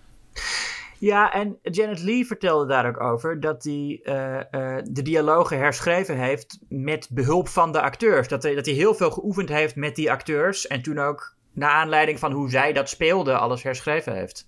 [0.99, 6.17] Ja, en Janet Lee vertelde daar ook over dat hij eh, eh, de dialogen herschreven
[6.17, 8.27] heeft met behulp van de acteurs.
[8.27, 11.69] Dat hij, dat hij heel veel geoefend heeft met die acteurs en toen ook naar
[11.69, 14.47] aanleiding van hoe zij dat speelden alles herschreven heeft.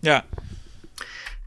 [0.00, 0.24] Ja,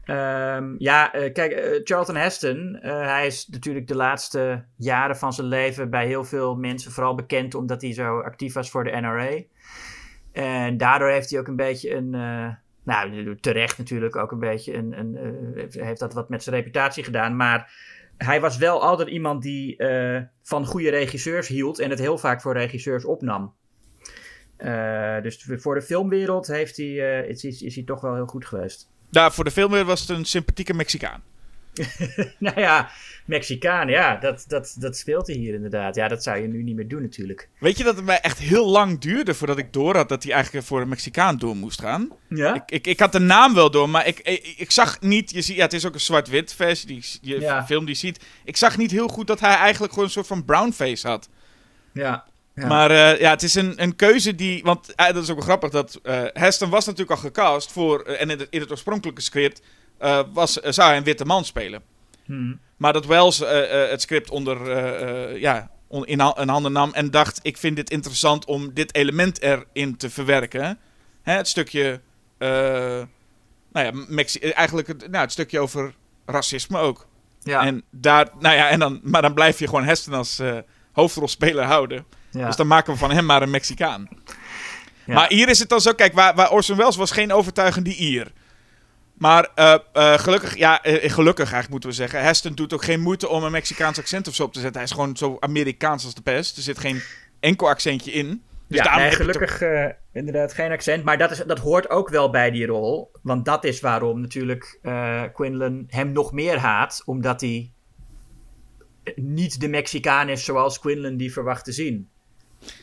[0.04, 5.32] Ehm, ja, eh, kijk, eh, Charlton Heston, eh, hij is natuurlijk de laatste jaren van
[5.32, 8.90] zijn leven bij heel veel mensen vooral bekend omdat hij zo actief was voor de
[8.90, 9.42] NRA.
[10.32, 12.10] En daardoor heeft hij ook een beetje een,
[12.84, 17.36] nou terecht natuurlijk ook een beetje een, een heeft dat wat met zijn reputatie gedaan,
[17.36, 17.72] maar
[18.16, 19.76] hij was wel altijd iemand die
[20.42, 23.54] van goede regisseurs hield en het heel vaak voor regisseurs opnam.
[25.22, 28.93] Dus voor de filmwereld heeft hij, is, is hij toch wel heel goed geweest.
[29.14, 31.22] Daar voor de film was het een sympathieke Mexicaan.
[32.38, 32.90] Nou ja,
[33.24, 35.94] Mexicaan, ja, dat, dat, dat speelt hij hier inderdaad.
[35.94, 37.48] Ja, dat zou je nu niet meer doen natuurlijk.
[37.58, 40.32] Weet je dat het mij echt heel lang duurde voordat ik door had dat hij
[40.32, 42.08] eigenlijk voor een Mexicaan door moest gaan?
[42.28, 42.54] Ja?
[42.54, 45.30] Ik, ik, ik had de naam wel door, maar ik, ik, ik zag niet.
[45.30, 47.66] Je ziet, ja, het is ook een zwart-wit versie, die je Ja.
[47.66, 48.24] film die je ziet.
[48.44, 51.28] Ik zag niet heel goed dat hij eigenlijk gewoon een soort van brownface had.
[51.92, 52.24] Ja.
[52.54, 52.66] Ja.
[52.66, 54.62] Maar eh, ja, het is een, een keuze die.
[54.62, 55.98] Want eh, dat is ook wel grappig dat.
[56.02, 58.00] eh Heston was natuurlijk al gecast voor.
[58.02, 59.62] en in het, in het oorspronkelijke script.
[60.32, 61.82] was, zou hij een witte man spelen.
[62.24, 62.60] Hmm.
[62.76, 63.38] Maar dat Wells
[63.90, 64.78] het script onder.
[65.38, 66.90] ja, on- in, in handen nam.
[66.92, 70.78] En dacht: ik vind dit interessant om dit element erin te verwerken.
[71.22, 72.00] Hè, het stukje.
[72.38, 73.06] nou
[73.72, 75.94] ja, Mexi eigenlijk het, nou, het stukje over
[76.26, 77.06] racisme ook.
[77.42, 77.66] Ja.
[77.66, 80.40] En daar, nou ja, en dan, maar dan blijf je gewoon Heston als
[80.92, 82.06] hoofdrolspeler houden.
[82.38, 82.46] Ja.
[82.46, 84.08] Dus dan maken we van hem maar een Mexicaan.
[85.06, 85.14] Ja.
[85.14, 88.32] Maar hier is het dan zo, kijk, waar, waar Orson Welles was geen overtuigende Ier.
[89.14, 92.22] Maar eh, eh, gelukkig, ja, eh, gelukkig eigenlijk moeten we zeggen.
[92.22, 94.80] Heston doet ook geen moeite om een Mexicaans accent of zo op te zetten.
[94.80, 96.56] Hij is gewoon zo Amerikaans als de pest.
[96.56, 97.02] Er zit geen
[97.40, 98.42] enkel accentje in.
[98.68, 99.62] Dus ja, nee, gelukkig
[100.12, 101.04] inderdaad geen accent.
[101.04, 103.10] Maar dat, is, dat hoort ook wel bij die rol.
[103.22, 104.78] Want dat is waarom natuurlijk
[105.32, 107.02] Quinlan hem nog meer haat.
[107.04, 107.72] Omdat hij
[109.14, 112.08] niet de Mexicaan is zoals Quinlan die verwacht te zien.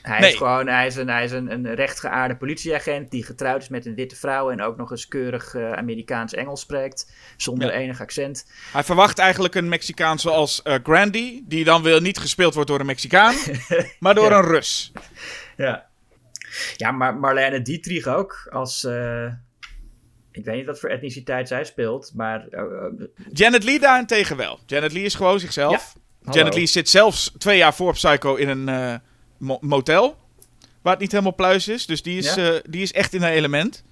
[0.02, 0.32] Hij Nee.
[0.32, 3.86] is gewoon hij is een, hij is een, een rechtgeaarde politieagent die getrouwd is met
[3.86, 7.74] een witte vrouw en ook nog eens keurig eh, Amerikaans-Engels spreekt, zonder Ja.
[7.80, 8.46] enig accent.
[8.72, 11.42] Hij verwacht eigenlijk een Mexicaan zoals eh, Grandy.
[11.46, 13.36] Die dan weer niet gespeeld wordt door een Mexicaan.
[14.00, 14.38] maar door Ja.
[14.38, 14.92] een Rus.
[15.58, 15.86] Ja,
[16.76, 18.84] ja maar Marlene Dietrich ook als.
[18.84, 19.26] eh,
[20.32, 22.46] ik weet niet wat voor etniciteit zij speelt, maar.
[23.34, 24.60] Janet Lee daarentegen wel.
[24.66, 25.96] Janet Lee is gewoon zichzelf.
[26.32, 29.02] Janet Lee zit zelfs twee jaar voor Psycho in een
[29.42, 30.18] mo- motel.
[30.82, 31.86] Waar het niet helemaal pluis is.
[31.86, 32.54] Dus die is, Ja.
[32.54, 33.84] eh, die is echt in haar element.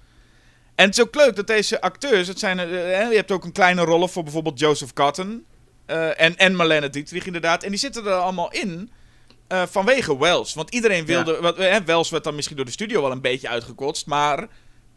[0.74, 2.28] En het is ook leuk dat deze acteurs...
[2.28, 2.66] Het zijn, eh,
[3.10, 5.44] je hebt ook een kleine rollen voor bijvoorbeeld Joseph Cotton.
[5.86, 7.62] eh, en, en Marlene Dietrich inderdaad.
[7.62, 8.90] En die zitten er allemaal in.
[9.48, 10.54] vanwege Wells.
[10.54, 11.40] Want iedereen wilde...
[11.40, 14.06] Wat, Wells werd dan misschien door de studio wel een beetje uitgekotst.
[14.06, 14.46] Maar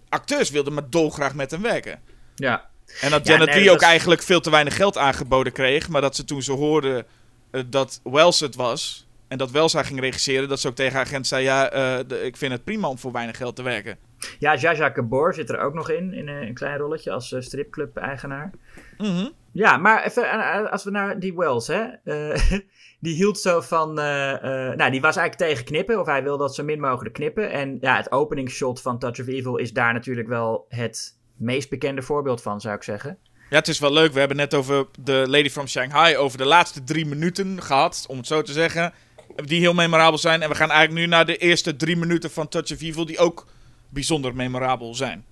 [0.09, 1.99] acteurs wilden maar dolgraag met hem werken.
[2.35, 2.69] Ja.
[3.01, 5.89] En dat Ja, Janet nee, dat ook is- eigenlijk veel te weinig geld aangeboden kreeg.
[5.89, 7.05] Maar dat ze toen ze hoorde
[7.51, 9.07] eh, dat Wells het was...
[9.33, 10.49] En dat Wells haar ging regisseren.
[10.49, 11.43] Dat ze ook tegen haar agent zei...
[11.43, 13.97] Ja, eh, de- ik vind het prima om voor weinig geld te werken.
[14.39, 17.41] Ja, Jaja Gabor zit er ook nog in, in een, een klein rolletje als eh,
[17.41, 18.51] stripclub-eigenaar.
[18.97, 19.29] Mhm.
[19.51, 21.81] Ja, maar even, eh, als we naar die Wells, hè.
[22.03, 22.41] eh,
[22.99, 26.37] die hield zo van, eh, eh, nou, die was eigenlijk tegen knippen, of hij wil
[26.37, 27.51] dat zo min mogelijk knippen.
[27.51, 32.01] En ja, het openingsshot van Touch of Evil is daar natuurlijk wel het meest bekende
[32.01, 33.17] voorbeeld van, zou ik zeggen.
[33.49, 34.13] Ja, het is wel leuk.
[34.13, 36.17] We hebben net over de Lady from Shanghai...
[36.17, 38.93] over de laatste drie minuten gehad, om het zo te zeggen.
[39.35, 40.41] Die heel memorabel zijn.
[40.41, 43.05] En we gaan eigenlijk nu naar de eerste drie minuten van Touch of Evil...
[43.05, 43.47] die ook
[43.89, 45.25] bijzonder memorabel zijn.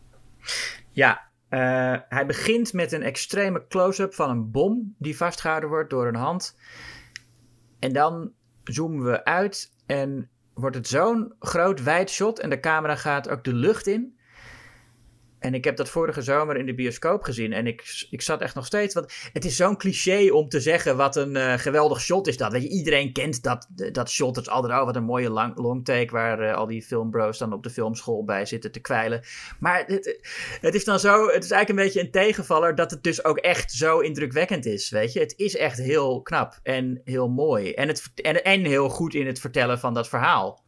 [0.91, 6.07] Ja, eh, hij begint met een extreme close-up van een bom die vastgehouden wordt door
[6.07, 6.57] een hand.
[7.79, 8.31] En dan
[8.63, 13.43] zoomen we uit en wordt het zo'n groot wijd shot en de camera gaat ook
[13.43, 14.19] de lucht in.
[15.41, 17.53] En ik heb dat vorige zomer in de bioscoop gezien.
[17.53, 18.93] En ik, ik zat echt nog steeds.
[18.93, 22.51] Want het is zo'n cliché om te zeggen wat een eh, geweldig shot is dat.
[22.51, 24.35] Weet je, iedereen kent dat, dat shot.
[24.35, 26.11] Het is altijd, oh, wat een mooie lang, long take.
[26.11, 29.23] Waar eh, al die filmbro's dan op de filmschool bij zitten te kwijlen.
[29.59, 30.19] Maar het,
[30.61, 31.27] het is dan zo.
[31.27, 32.75] Het is eigenlijk een beetje een tegenvaller.
[32.75, 34.89] Dat het dus ook echt zo indrukwekkend is.
[34.89, 37.71] Weet je, het is echt heel knap en heel mooi.
[37.71, 40.60] En, het, en, en heel goed in het vertellen van dat verhaal.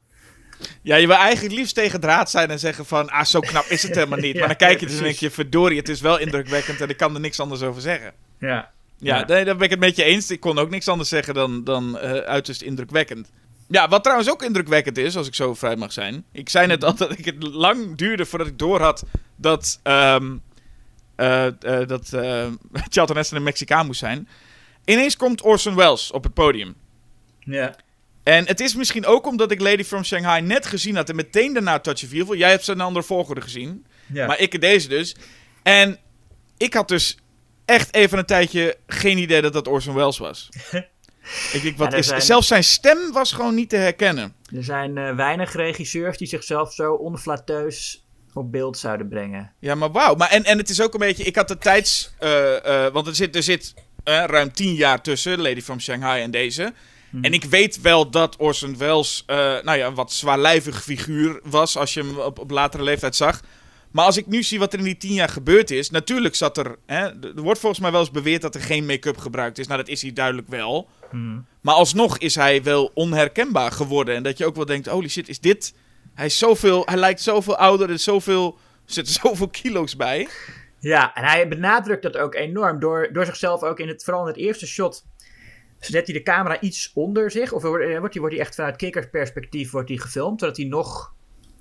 [0.82, 3.10] Ja, je wil eigenlijk liefst tegen draad zijn en zeggen van...
[3.10, 4.32] ah, zo knap is het helemaal niet.
[4.34, 5.36] Ja, maar dan kijk je dus en denk precies.
[5.36, 5.44] je...
[5.44, 8.14] verdorie, het is wel indrukwekkend en ik kan er niks anders over zeggen.
[8.40, 8.72] Ja.
[8.98, 9.26] Ja, Ja.
[9.26, 10.32] Nee, daar ben ik het met je eens.
[10.32, 13.32] Ik kon ook niks anders zeggen dan, dan eh, uiterst indrukwekkend.
[13.68, 16.24] Ja, wat trouwens ook indrukwekkend is, als ik zo vrij mag zijn.
[16.32, 19.04] Ik zei net al dat ik het lang duurde voordat ik doorhad
[19.36, 21.48] dat, eh,
[21.88, 22.46] dat eh,
[22.94, 24.28] Charlton Heston een Mexicaan moest zijn.
[24.86, 26.76] Ineens komt Orson Welles op het podium.
[27.40, 27.76] Ja.
[28.24, 31.54] En het is misschien ook omdat ik Lady from Shanghai net gezien had en meteen
[31.54, 32.36] daarna Touch of Evil.
[32.36, 33.86] Jij hebt ze een andere volgorde gezien.
[34.14, 34.28] Ja.
[34.28, 35.16] Maar ik deze dus.
[35.64, 35.98] En
[36.58, 37.18] ik had dus
[37.66, 40.50] echt even een tijdje geen idee dat dat Orson Welles was.
[41.54, 42.08] ik denk, wat Ja, is...
[42.08, 44.36] zijn- Zelfs zijn stem was gewoon niet te herkennen.
[44.56, 49.52] Er zijn eh, weinig regisseurs die zichzelf zo onflatteus op beeld zouden brengen.
[49.60, 50.16] Ja, maar wauw.
[50.16, 51.24] Maar en, en het is ook een beetje...
[51.24, 52.14] Ik had de tijds...
[52.20, 55.42] eh, eh, want er zit, er zit ruim tien jaar tussen.
[55.42, 56.74] Lady from Shanghai en deze.
[57.22, 59.24] En ik weet wel dat Orson Welles...
[59.26, 61.78] eh, nou ja, een wat zwaarlijvig figuur was...
[61.78, 63.42] Als je hem op, op latere leeftijd zag.
[63.92, 65.90] Maar als ik nu zie wat er in die tien jaar gebeurd is...
[65.90, 66.76] Natuurlijk zat er...
[66.86, 69.68] Hè, er wordt volgens mij wel eens beweerd dat er geen make-up gebruikt is.
[69.68, 70.90] Nou, dat is hij duidelijk wel.
[71.62, 74.16] Maar alsnog is hij wel onherkenbaar geworden.
[74.16, 74.88] En dat je ook wel denkt...
[74.88, 75.74] Holy shit, is dit...
[76.14, 77.88] Hij, is zoveel, hij lijkt zoveel ouder.
[77.88, 80.28] Er, is zoveel, er zitten zoveel kilo's bij.
[80.80, 84.28] Ja, en hij benadrukt dat ook enorm door, door zichzelf ook in het, vooral in
[84.28, 85.06] het eerste shot.
[85.86, 89.72] Zet hij de camera iets onder zich, of wordt hij, wordt hij echt vanuit kikkersperspectief
[89.72, 91.14] wordt hij gefilmd, zodat hij nog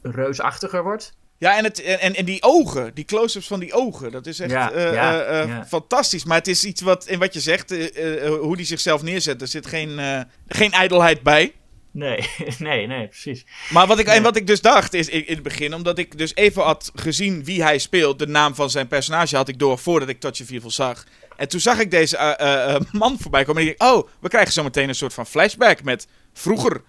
[0.03, 1.17] reusachtiger wordt.
[1.39, 4.51] Ja, en, het, en, en die ogen, die close-ups van die ogen, dat is echt
[4.51, 5.65] Ja, eh, ja, eh, eh, ja.
[5.65, 6.25] fantastisch.
[6.25, 9.41] Maar het is iets wat, in wat je zegt, eh, eh, hoe die zichzelf neerzet,
[9.41, 11.53] er zit geen, eh, geen ijdelheid bij.
[11.93, 13.45] Nee, nee, nee, precies.
[13.71, 16.19] Maar wat ik, en wat ik dus dacht is in, in het begin, omdat ik
[16.19, 19.79] dus even had gezien wie hij speelt, de naam van zijn personage had ik door
[19.79, 21.05] voordat ik Touch of Evil zag.
[21.37, 24.09] En toen zag ik deze eh, eh, eh, man voorbij komen en ik dacht, oh,
[24.21, 26.83] we krijgen zo meteen een soort van flashback met vroeger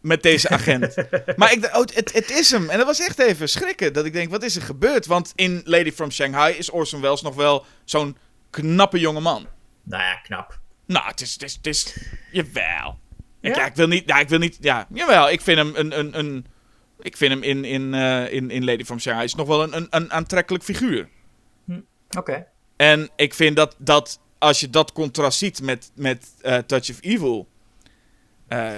[0.00, 0.94] met deze agent.
[1.36, 2.70] maar ik dacht, oh, het, het is hem.
[2.70, 5.06] En dat was echt even schrikken, dat ik denk, wat is er gebeurd?
[5.06, 8.16] Want in Lady from Shanghai is Orson Welles nog wel zo'n
[8.50, 9.46] knappe jonge man.
[9.82, 10.58] Nou ja, knap.
[10.86, 11.96] Nou, het is, het is, het is
[12.30, 12.98] jawel.
[13.40, 13.66] Ik, Ja?
[13.66, 16.46] ik wil niet, ja, ik wil niet, ja, jawel, ik vind hem een, een, een
[16.98, 17.94] ik vind hem in, in,
[18.30, 21.08] in, in Lady from Shanghai is nog wel een, een, een aantrekkelijk figuur.
[22.18, 22.46] Oké.
[22.76, 26.98] En ik vind dat, dat als je dat contrast ziet met, met eh, Touch of
[27.00, 27.48] Evil,
[28.48, 28.72] eh,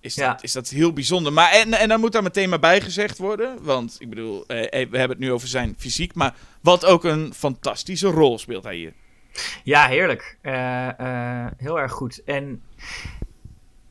[0.00, 0.32] is, Ja.
[0.32, 1.32] dat, is dat heel bijzonder.
[1.32, 4.56] Maar, en, en dan moet daar meteen maar bij gezegd worden, want ik bedoel, eh,
[4.70, 8.76] we hebben het nu over zijn fysiek, maar wat ook een fantastische rol speelt hij
[8.76, 8.92] hier.
[9.64, 10.36] Ja, heerlijk.
[11.56, 12.24] Heel erg goed.
[12.24, 12.62] En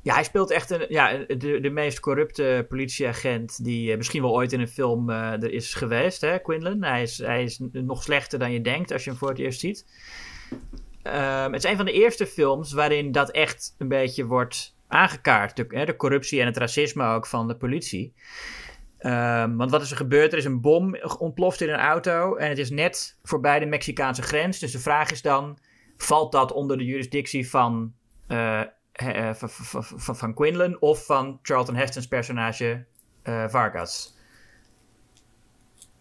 [0.01, 4.33] ja, hij speelt echt een, ja, de, de meest corrupte politieagent die eh, misschien wel
[4.33, 6.83] ooit in een film eh, er is geweest, hè, Quinlan.
[6.83, 9.59] Hij is, hij is nog slechter dan je denkt als je hem voor het eerst
[9.59, 9.85] ziet.
[11.03, 15.55] Ehm, het is een van de eerste films waarin dat echt een beetje wordt aangekaart.
[15.55, 18.13] De, hè, de corruptie en het racisme ook van de politie.
[18.97, 20.31] Ehm, want wat is er gebeurd?
[20.31, 24.21] Er is een bom ontploft in een auto en het is net voorbij de Mexicaanse
[24.21, 24.59] grens.
[24.59, 25.57] Dus de vraag is dan,
[25.97, 27.93] valt dat onder de jurisdictie van,
[28.27, 28.61] eh,
[28.91, 32.85] eh, van, van, van, van Quinlan of van Charlton Heston's personage
[33.23, 34.15] eh, Vargas?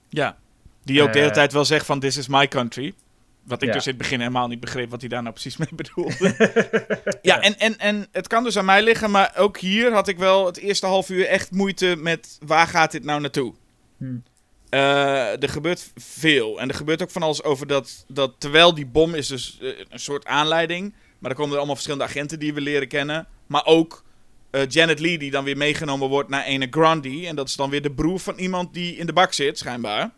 [0.08, 0.38] Ja.
[0.84, 2.94] Die ook de hele Eh, tijd wel zegt van this is my country.
[3.42, 3.74] Wat ik Ja.
[3.74, 6.34] dus in het begin helemaal niet begreep wat hij daar nou precies mee bedoelde.
[7.22, 10.18] ja, en, en, en het kan dus aan mij liggen, maar ook hier had ik
[10.18, 13.54] wel het eerste half uur echt moeite met waar gaat dit nou naartoe?
[13.96, 14.22] Hmm.
[14.70, 16.60] Er gebeurt veel.
[16.60, 19.98] En er gebeurt ook van alles over dat, dat terwijl die bom is dus een
[20.00, 20.94] soort aanleiding.
[21.20, 23.26] Maar er komen er allemaal verschillende agenten die we leren kennen.
[23.46, 24.04] Maar ook
[24.50, 27.26] eh, Janet Lee die dan weer meegenomen wordt naar ene Grundy.
[27.26, 30.10] En dat is dan weer de broer van iemand die in de bak zit, schijnbaar.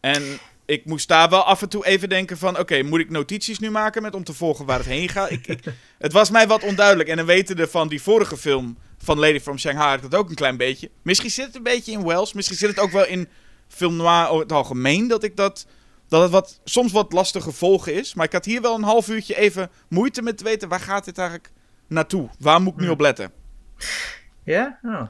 [0.00, 0.22] En
[0.66, 2.58] ik moest daar wel af en toe even denken van...
[2.58, 5.30] Oké, moet ik notities nu maken met om te volgen waar het heen gaat?
[5.30, 5.64] Ik, ik,
[5.98, 7.08] het was mij wat onduidelijk.
[7.08, 9.88] En dan weten we van die vorige film van Lady from Shanghai...
[9.88, 10.90] had ik dat ook een klein beetje.
[11.02, 12.32] Misschien zit het een beetje in Wells.
[12.32, 13.28] Misschien zit het ook wel in
[13.68, 15.08] film noir over het algemeen...
[15.08, 15.66] dat ik dat...
[16.14, 18.14] Dat het wat, soms wat lastige volgen is.
[18.14, 20.68] Maar ik had hier wel een half uurtje even moeite met te weten...
[20.68, 21.52] waar gaat dit eigenlijk
[21.86, 22.28] naartoe?
[22.38, 23.32] Waar moet ik nu op letten?
[24.44, 24.78] Ja?
[24.82, 24.90] Oh.
[24.90, 25.08] Nou,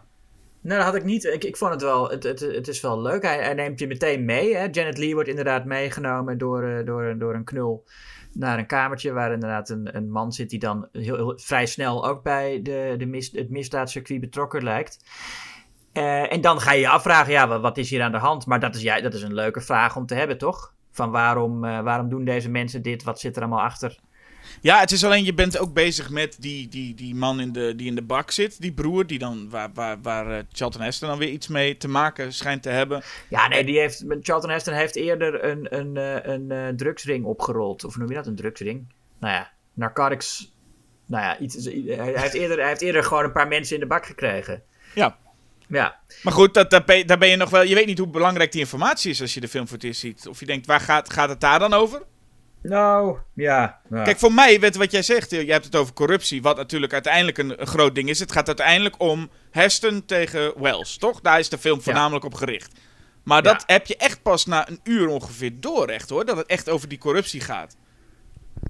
[0.60, 1.24] dat had ik niet.
[1.24, 2.10] Ik, ik vond het wel.
[2.10, 3.22] Het, het, het is wel leuk.
[3.22, 4.56] Hij, hij neemt je meteen mee.
[4.56, 4.68] Hè?
[4.70, 7.84] Janet Lee wordt inderdaad meegenomen door, eh, door, door een knul
[8.32, 12.06] naar een kamertje waar inderdaad een, een man zit die dan heel, heel- vrij snel
[12.06, 14.98] ook bij de, de mis, het misdaadcircuit betrokken lijkt.
[15.92, 18.46] Eh, en dan ga je je afvragen, ja, wat, wat is hier aan de hand?
[18.46, 20.73] Maar dat is, ja, dat is een leuke vraag om te hebben, toch?
[20.94, 23.02] Van waarom, eh, waarom doen deze mensen dit?
[23.02, 23.98] Wat zit er allemaal achter?
[24.60, 27.74] Ja, het is alleen, je bent ook bezig met die, die, die man in de,
[27.76, 28.60] die in de bak zit.
[28.60, 31.88] Die broer, die dan, waar, waar, waar eh, Charlton Heston dan weer iets mee te
[31.88, 33.02] maken schijnt te hebben.
[33.28, 37.84] Ja, nee, die heeft, Charlton Heston heeft eerder een, een, eh, een, drugsring opgerold.
[37.84, 38.92] Of noem je dat, een drugsring?
[39.18, 40.52] Nou ja, narcotics.
[41.06, 43.86] Nou ja, iets, hij, heeft eerder, hij heeft eerder gewoon een paar mensen in de
[43.86, 44.62] bak gekregen.
[44.94, 45.18] Ja.
[45.68, 47.62] Ja, Maar goed, dat, daar, ben, je- daar ben je nog wel...
[47.62, 50.00] Je weet niet hoe belangrijk die informatie is als je de film voor het eerst
[50.00, 50.28] ziet.
[50.28, 52.02] Of je denkt, waar gaat, gaat het daar dan over?
[52.62, 53.80] nou, ja.
[53.90, 54.02] ja.
[54.02, 55.30] Kijk, voor mij, weet wat jij zegt?
[55.30, 58.18] Je hebt het over corruptie, wat natuurlijk uiteindelijk een, een groot ding is.
[58.18, 61.20] Het gaat uiteindelijk om Heston tegen Wells, toch?
[61.20, 62.72] Daar is de film voornamelijk op gericht.
[63.22, 66.24] Maar dat heb je echt pas na een uur ongeveer door, echt hoor.
[66.24, 67.76] Dat het echt over die corruptie gaat.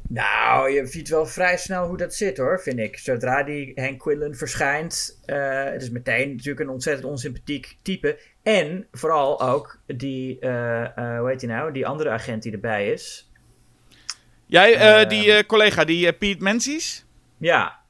[0.09, 2.99] Nou, je ziet wel vrij snel hoe dat zit hoor, vind ik.
[2.99, 8.19] Zodra die Hank Quinlan verschijnt, eh, het is meteen natuurlijk een ontzettend onsympathiek type.
[8.43, 12.91] En vooral ook die, eh, eh, hoe heet die nou, die andere agent die erbij
[12.93, 13.31] is.
[14.47, 15.09] Jij, eh, Ehm.
[15.09, 17.07] die collega, die Pete Menzies?
[17.39, 17.83] Ja.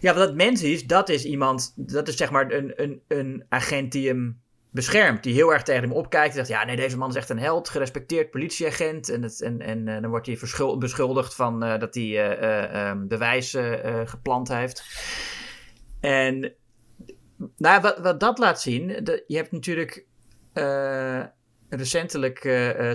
[0.00, 3.44] Ja, want dat mens is, dat is iemand, dat is zeg maar een, een, een
[3.48, 4.40] agent die hem
[4.76, 5.22] beschermt.
[5.22, 6.34] Die heel erg tegen hem opkijkt.
[6.34, 9.08] Die zegt, ja nee, deze man is echt een held, gerespecteerd politieagent.
[9.08, 10.38] En, het, en, en eh, dan wordt hij
[10.78, 14.84] beschuldigd van eh, dat hij eh, ehm, bewijzen geplant heeft.
[16.00, 16.52] En
[17.56, 18.88] nou, wat, wat dat laat zien,
[19.26, 20.06] je hebt natuurlijk
[21.68, 22.40] recentelijk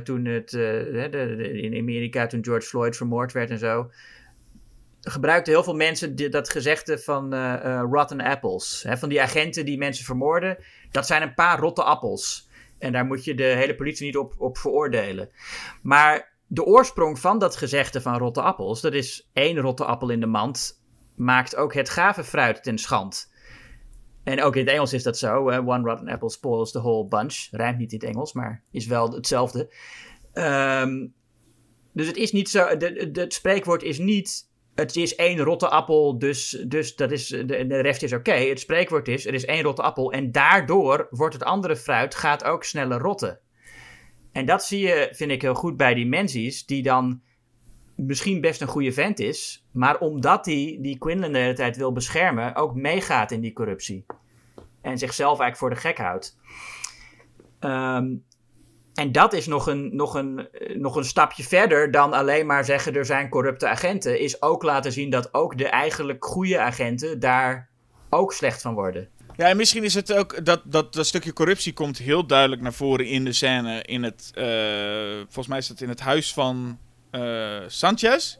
[0.03, 3.89] toen het, de- in Amerika, toen George Floyd vermoord werd en zo,
[5.01, 8.83] gebruikten heel veel mensen dat gezegde van eh, eh, rotten apples.
[8.87, 10.57] Hè, van die agenten die mensen vermoorden,
[10.91, 12.49] dat zijn een paar rotte appels.
[12.77, 15.29] En daar moet je de hele politie niet op, op veroordelen.
[15.81, 20.19] Maar de oorsprong van dat gezegde van rotte appels, dat is één rotte appel in
[20.19, 20.83] de mand,
[21.15, 23.31] maakt ook het gave fruit ten schand.
[24.23, 25.49] En ook in het Engels is dat zo.
[25.49, 27.47] One rotten apple spoils the whole bunch.
[27.51, 29.73] Rijmt niet in het Engels, maar is wel hetzelfde.
[30.33, 31.07] Ehm,
[31.93, 32.67] dus het is niet zo.
[32.67, 34.49] Het spreekwoord is niet.
[34.75, 38.31] Het is één rotte appel, dus, dus dat is, de, de rest is oké.
[38.31, 40.11] Het spreekwoord is: er is één rotte appel.
[40.11, 43.39] En daardoor wordt het andere fruit gaat ook sneller rotten.
[44.31, 47.21] En dat zie je, vind ik heel goed bij die Menzies, die dan
[47.95, 51.91] misschien best een goede vent is, maar omdat hij die Quinlan de hele tijd wil
[51.91, 54.05] beschermen, ook meegaat in die corruptie.
[54.81, 56.37] En zichzelf eigenlijk voor de gek houdt.
[57.59, 58.15] Ehm,
[59.01, 62.65] en dat is nog een, nog, een, eh, nog een stapje verder dan alleen maar
[62.65, 64.19] zeggen er zijn corrupte agenten.
[64.19, 67.69] Is ook laten zien dat ook de eigenlijk goede agenten daar
[68.09, 69.07] ook slecht van worden.
[69.37, 72.73] Ja, en misschien is het ook dat, dat dat stukje corruptie komt heel duidelijk naar
[72.73, 73.81] voren in de scène.
[73.81, 74.45] In het, eh,
[75.23, 76.79] volgens mij is dat in het huis van
[77.11, 78.37] eh, Sanchez.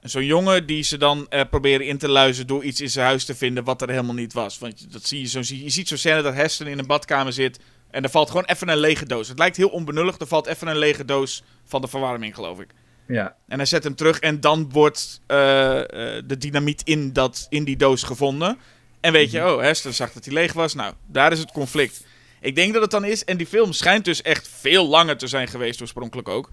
[0.00, 3.24] Zo'n jongen die ze dan eh, proberen in te luizen door iets in zijn huis
[3.24, 4.58] te vinden wat er helemaal niet was.
[4.58, 6.86] Want je- dat zie je, zo, zie- je ziet zo'n scène dat Heston in een
[6.86, 7.60] badkamer zit
[7.90, 9.28] en er valt gewoon even een lege doos.
[9.28, 12.70] Het lijkt heel onbenullig, er valt even een lege doos van de verwarming geloof ik.
[13.06, 13.36] Ja.
[13.48, 17.64] En hij zet hem terug en dan wordt eh, eh, de dynamiet in, dat, in
[17.64, 18.58] die doos gevonden.
[19.00, 20.74] En weet je, oh, Heston zag dat hij leeg was.
[20.74, 22.06] Nou, daar is het conflict.
[22.40, 25.26] Ik denk dat het dan is, en die film schijnt dus echt veel langer te
[25.26, 26.50] zijn geweest oorspronkelijk ook.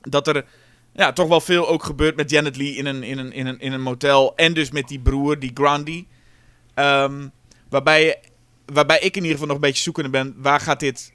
[0.00, 0.44] Dat er
[0.92, 3.60] ja, toch wel veel ook gebeurt met Janet Lee in een, in een, in een,
[3.60, 4.36] in een motel.
[4.36, 6.06] En dus met die broer, die Grundy.
[6.74, 7.28] Ehm,
[7.68, 8.20] waarbij,
[8.66, 11.12] waarbij ik in ieder geval nog een beetje zoekende ben, waar gaat dit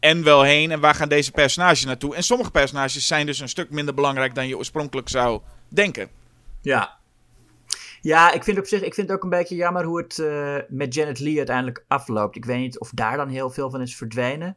[0.00, 2.14] en wel heen en waar gaan deze personages naartoe?
[2.14, 6.08] En sommige personages zijn dus een stuk minder belangrijk dan je oorspronkelijk zou denken.
[6.60, 6.94] Ja.
[8.00, 10.56] Ja, ik vind op zich, ik vind het ook een beetje jammer hoe het eh,
[10.68, 12.36] met Janet Lee uiteindelijk afloopt.
[12.36, 14.56] Ik weet niet of daar dan heel veel van is verdwenen.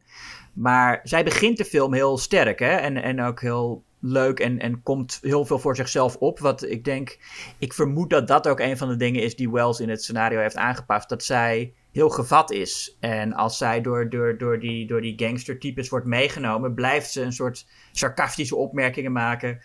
[0.52, 2.74] Maar zij begint de film heel sterk, hè?
[2.74, 6.38] En, en ook heel leuk en, en komt heel veel voor zichzelf op.
[6.38, 7.18] Wat ik denk,
[7.58, 10.40] ik vermoed dat dat ook een van de dingen is die Wells in het scenario
[10.40, 11.08] heeft aangepast.
[11.08, 12.96] Dat zij heel gevat is.
[13.00, 17.32] En als zij door, door, door die, door die gangstertypes wordt meegenomen, blijft ze een
[17.32, 19.60] soort sarcastische opmerkingen maken.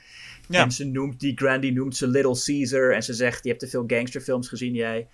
[0.48, 0.62] Ja.
[0.62, 2.92] En ze noemt die Grandy noemt ze Little Caesar.
[2.92, 5.08] En ze zegt: Je hebt te veel gangsterfilms gezien, jij.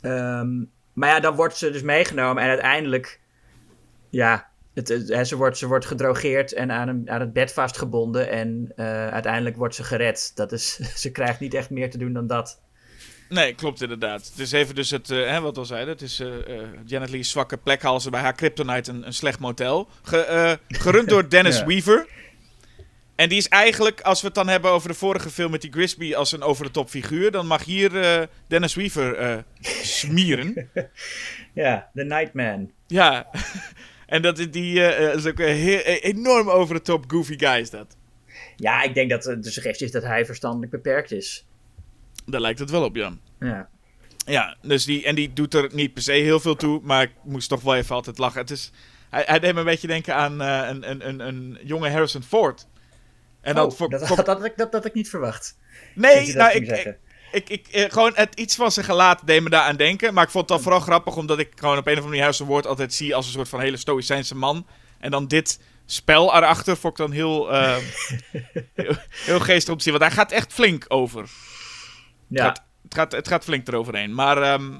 [0.00, 3.20] Ehm, maar ja, dan wordt ze dus meegenomen en uiteindelijk.
[4.10, 4.88] Ja, het,
[5.28, 8.30] ze, wordt, ze wordt gedrogeerd en aan, een, aan het bed vastgebonden.
[8.30, 10.32] En eh, uiteindelijk wordt ze gered.
[10.34, 12.60] Dat is, ze krijgt niet echt meer te doen dan dat.
[13.28, 14.26] Nee, klopt inderdaad.
[14.30, 16.28] Het is even dus het, eh, hè, wat al zeiden, het is eh,
[16.84, 19.88] Janet Lee's zwakke plek halen ze bij haar Kryptonite een, een slecht motel.
[20.02, 21.66] Ge, gerund door Dennis Ja.
[21.66, 22.06] Weaver.
[23.14, 25.72] En die is eigenlijk, als we het dan hebben over de vorige film met die
[25.72, 27.90] Grisby als een over-de-top figuur, dan mag hier
[28.46, 29.44] Dennis Weaver
[29.82, 30.54] smieren.
[31.52, 32.70] Ja, The Nightman.
[32.86, 33.26] ja,
[34.06, 34.80] en dat is, die,
[35.12, 37.96] is ook een heel, enorm over-de-top goofy guy is dat.
[38.56, 41.45] Ja, ik denk dat de suggestie is dat hij verstandelijk beperkt is.
[42.26, 43.12] Daar lijkt het wel op, ja.
[43.40, 43.68] Ja.
[44.26, 47.10] Ja, dus die, en die doet er niet per se heel veel toe, maar ik
[47.24, 48.40] moest toch wel even altijd lachen.
[48.40, 48.70] Het is,
[49.10, 52.22] hij, hij deed me een beetje denken aan eh, een, een, een, een jonge Harrison
[52.22, 52.66] Ford.
[53.40, 55.58] En Oh, dat, voor- dat, voor- dat, had ik, dat, dat had ik niet verwacht.
[55.94, 56.98] nee, nou, ik, ik,
[57.32, 60.14] ik, ik, eh, gewoon het, iets van zijn gelaat deed me daar aan denken.
[60.14, 62.20] Maar ik vond het dan vooral grappig, omdat ik gewoon op een of andere manier
[62.20, 64.66] Harrison Ford altijd zie als een soort van hele stoïcijnse man.
[64.98, 69.92] En dan dit spel erachter vond ik dan heel, heel, heel geestig om te zien.
[69.98, 71.28] Want hij gaat echt flink over.
[72.28, 72.44] Ja.
[72.44, 74.14] gaat- Het gaat, het gaat flink eroverheen.
[74.14, 74.78] Maar ehm,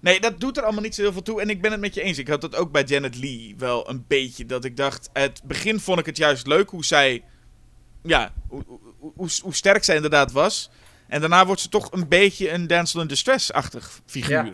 [0.00, 1.40] nee, dat doet er allemaal niet zo heel veel toe.
[1.40, 2.18] En ik ben het met je eens.
[2.18, 4.46] Ik had dat ook bij Janet Lee wel een beetje.
[4.46, 7.24] Dat ik dacht, het begin vond ik het juist leuk hoe zij...
[8.02, 10.70] Ja, hoe, hoe, hoe, hoe sterk zij inderdaad was.
[11.08, 14.44] En daarna wordt ze toch een beetje een Damsel in Distress-achtig figuur.
[14.44, 14.52] Ja.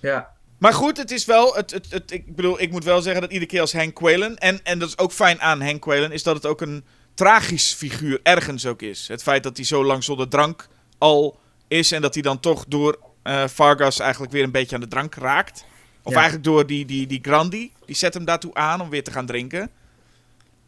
[0.00, 0.34] Ja.
[0.58, 1.54] Maar goed, het is wel.
[1.54, 4.36] Het, het, het, ik bedoel, ik moet wel zeggen dat iedere keer als Hank Quaylen.
[4.38, 6.12] En, en dat is ook fijn aan Hank Quaylen.
[6.12, 9.08] Is dat het ook een tragisch figuur ergens ook is.
[9.08, 10.68] Het feit dat hij zo lang zonder drank
[10.98, 11.38] al
[11.68, 11.92] is.
[11.92, 15.14] En dat hij dan toch door eh, Vargas eigenlijk weer een beetje aan de drank
[15.14, 15.64] raakt.
[16.02, 16.18] Of Ja.
[16.18, 17.72] eigenlijk door die, die, die Grandi.
[17.86, 19.70] Die zet hem daartoe aan om weer te gaan drinken.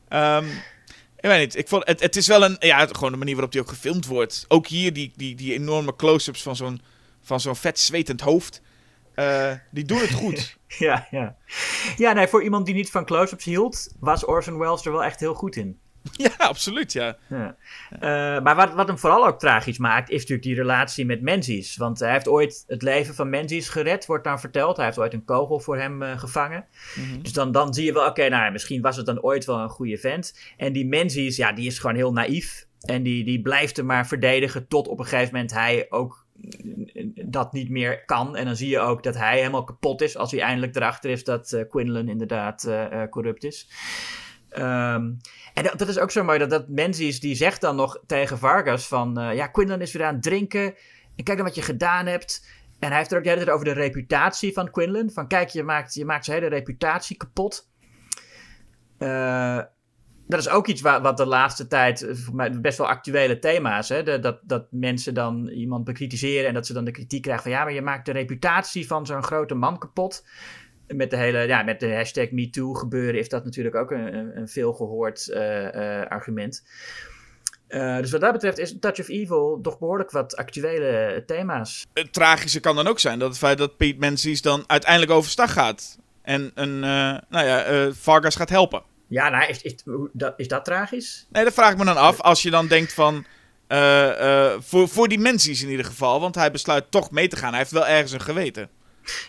[0.09, 0.45] Ehm,
[1.17, 1.57] ik weet niet.
[1.57, 2.57] Ik vond, het, het is wel een.
[2.61, 4.45] Ja, gewoon de manier waarop hij ook gefilmd wordt.
[4.49, 6.81] Ook hier die, die, die enorme close-ups van zo'n,
[7.23, 8.61] van zo'n vet zwetend hoofd.
[9.15, 10.57] Eh, die doen het goed.
[10.79, 11.37] Ja, ja.
[11.97, 15.21] Ja, nee, voor iemand die niet van close-ups hield, was Orson Welles er wel echt
[15.21, 15.79] heel goed in.
[16.27, 17.17] ja, absoluut, ja.
[17.29, 17.57] Ja.
[17.91, 21.77] Eh, maar wat, wat hem vooral ook tragisch maakt, is natuurlijk die relatie met Menzies.
[21.77, 24.77] Want hij heeft ooit het leven van Menzies gered, wordt dan verteld.
[24.77, 26.65] Hij heeft ooit een kogel voor hem eh, gevangen.
[27.23, 29.69] Dus dan, dan zie je wel, oké, nou misschien was het dan ooit wel een
[29.69, 30.39] goede vent.
[30.57, 32.67] En die Menzies, ja, die is gewoon heel naïef.
[32.81, 36.27] En die, die blijft hem maar verdedigen tot op een gegeven moment hij ook
[37.25, 38.37] dat niet meer kan.
[38.37, 41.25] En dan zie je ook dat hij helemaal kapot is als hij eindelijk erachter is
[41.25, 42.69] dat eh Quinlan inderdaad
[43.11, 43.69] corrupt is.
[44.49, 45.13] Ehm,
[45.55, 49.19] en dat, is ook zo mooi, dat, dat die zegt dan nog tegen Vargas van...
[49.19, 50.75] eh, ja, Quinlan is weer aan het drinken
[51.17, 52.47] en kijk dan wat je gedaan hebt.
[52.79, 55.11] En hij heeft er ook de hele tijd over de reputatie van Quinlan.
[55.11, 57.69] Van kijk, je maakt, je maakt zijn hele reputatie kapot.
[58.99, 59.61] Eh,
[60.27, 63.39] dat is ook iets wa- wat de laatste tijd eh, voor mij best wel actuele
[63.39, 63.89] thema's.
[63.89, 64.21] Hè?
[64.21, 67.65] Dat, dat mensen dan iemand bekritiseren en dat ze dan de kritiek krijgen van ja,
[67.65, 70.27] maar je maakt de reputatie van zo'n grote man kapot.
[70.89, 74.49] Met de hele, ja, met de hashtag MeToo gebeuren is dat natuurlijk ook een, een,
[74.49, 76.63] veelgehoord eh, eh, argument.
[77.69, 81.87] Eh, dus wat dat betreft is Touch of Evil toch behoorlijk wat actuele thema's.
[81.93, 85.53] Het tragische kan dan ook zijn dat het feit dat Pete Menzies dan uiteindelijk overstag
[85.53, 85.99] gaat.
[86.23, 88.83] En een, eh, nou ja, Vargas gaat helpen.
[89.07, 89.75] Ja, nou, is, is,
[90.13, 91.27] dat, is dat tragisch?
[91.31, 92.21] Nee, dat vraag ik me dan af.
[92.21, 93.25] Als je dan denkt van.
[94.61, 96.21] voor, voor die Menzies in ieder geval.
[96.21, 97.51] Want hij besluit toch mee te gaan.
[97.51, 98.78] Hij heeft wel ergens een geweten.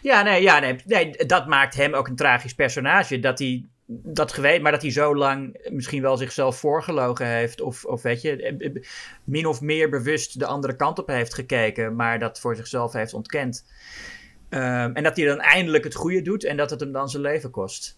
[0.01, 3.19] Ja, nee, ja, nee, nee, dat maakt hem ook een tragisch personage.
[3.19, 7.61] Dat hij dat geweten, maar dat hij zo lang misschien wel zichzelf voorgelogen heeft.
[7.61, 8.84] Of, of weet je, eh, eh,
[9.23, 11.95] min of meer bewust de andere kant op heeft gekeken.
[11.95, 13.65] Maar dat voor zichzelf heeft ontkend.
[14.49, 17.23] Ehm, en dat hij dan eindelijk het goede doet en dat het hem dan zijn
[17.23, 17.97] leven kost.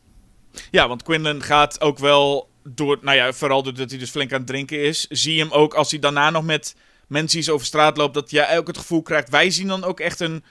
[0.71, 2.97] Ja, want Quinlan gaat ook wel door.
[3.01, 5.07] Nou ja, vooral doordat hij dus flink aan het drinken is.
[5.09, 6.75] Zie hem ook als hij daarna nog met
[7.07, 8.13] Menzies over straat loopt.
[8.13, 9.29] Dat jij ook het gevoel krijgt.
[9.29, 10.43] Wij zien dan ook echt een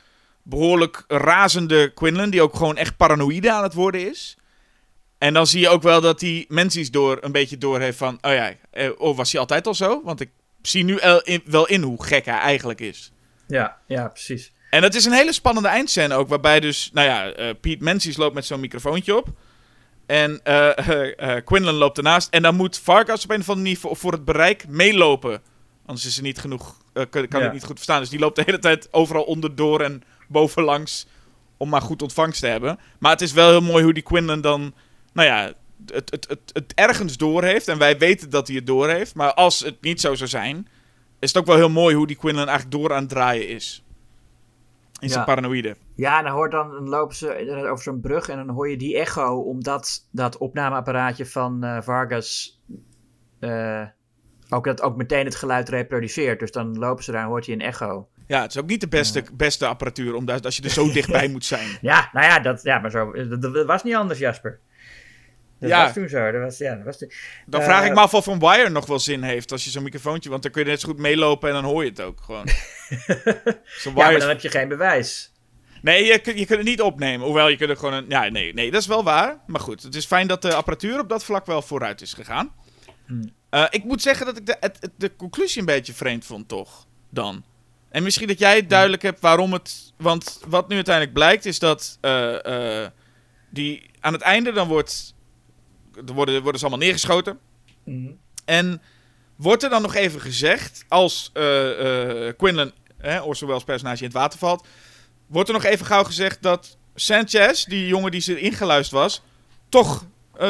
[0.50, 2.30] behoorlijk razende Quinlan.
[2.30, 4.36] Die ook gewoon echt paranoïde aan het worden is.
[5.18, 8.18] En dan zie je ook wel dat die Menzies door een beetje door heeft van.
[8.20, 10.02] Oh ja, eh, oh, was hij altijd al zo?
[10.04, 10.30] Want ik
[10.62, 10.98] zie nu
[11.44, 13.12] wel in hoe gek hij eigenlijk is.
[13.46, 14.52] Ja, ja, precies.
[14.70, 18.16] En dat is een hele spannende eindscène ook, waarbij dus, nou ja, eh Piet Menzies
[18.16, 19.28] loopt met zo'n microfoontje op.
[20.06, 22.28] En eh, Quinlan loopt ernaast.
[22.30, 25.42] En dan moet Vargas op een of andere manier voor, voor het bereik meelopen.
[25.86, 27.46] Anders is er niet genoeg, kan, kan Ja.
[27.46, 28.00] ik niet goed verstaan.
[28.00, 31.06] Dus die loopt de hele tijd overal onderdoor en bovenlangs
[31.56, 32.78] om maar goed ontvangst te hebben.
[32.98, 34.74] Maar het is wel heel mooi hoe die Quinlan dan,
[35.12, 35.52] nou ja,
[35.86, 37.68] het, het, het, het ergens door heeft.
[37.68, 39.14] En wij weten dat hij het door heeft.
[39.14, 40.68] Maar als het niet zo zou zijn,
[41.18, 43.84] is het ook wel heel mooi hoe die Quinlan eigenlijk door aan het draaien is.
[45.00, 45.26] In zijn Ja.
[45.26, 45.76] paranoïde.
[45.94, 48.76] Ja, en dan, hoort dan, dan lopen ze over zo'n brug en dan hoor je
[48.76, 52.60] die echo, omdat dat opnameapparaatje van eh, Vargas
[53.38, 53.82] eh,
[54.48, 56.40] ook, dat ook meteen het geluid reproduceert.
[56.40, 58.08] Dus dan lopen ze daar en hoort je een echo.
[58.30, 61.28] Ja, het is ook niet de beste, beste apparatuur, omdat als je er zo dichtbij
[61.34, 61.78] moet zijn.
[61.80, 64.58] Ja, nou ja, dat, ja maar zo, dat, dat was niet anders, Jasper.
[65.60, 65.84] Dat Ja.
[65.84, 66.30] was toen zo.
[66.32, 67.12] Dat was, ja, dat was toen-
[67.46, 69.70] Dan Eh, vraag ik me af of een wire nog wel zin heeft als je
[69.70, 70.30] zo'n microfoontje...
[70.30, 72.46] Want dan kun je net zo goed meelopen en dan hoor je het ook gewoon.
[73.84, 75.32] Ja, maar dan heb je geen bewijs.
[75.82, 77.26] Nee, je, je kunt het niet opnemen.
[77.26, 78.04] Hoewel, je kunt er gewoon een...
[78.08, 79.38] Ja, nee, nee, dat is wel waar.
[79.46, 82.52] Maar goed, het is fijn dat de apparatuur op dat vlak wel vooruit is gegaan.
[83.06, 83.32] Hmm.
[83.50, 86.48] Eh, ik moet zeggen dat ik de, het, het- de conclusie een beetje vreemd vond,
[86.48, 86.86] toch?
[87.10, 87.44] Dan.
[87.90, 89.92] En misschien dat jij het duidelijk hebt waarom het...
[89.96, 91.98] Want wat nu uiteindelijk blijkt is dat...
[92.00, 92.90] eh, eh,
[93.50, 95.14] die aan het einde dan wordt...
[96.06, 97.38] Er worden, worden ze allemaal neergeschoten.
[97.84, 98.10] Mhm.
[98.44, 98.82] En
[99.36, 104.12] wordt er dan nog even gezegd, als eh Quinlan, hè, Orson Welles personage, in het
[104.12, 104.66] water valt,
[105.26, 109.22] wordt er nog even gauw gezegd dat Sanchez, die jongen die ze ingeluisterd was,
[109.68, 110.04] toch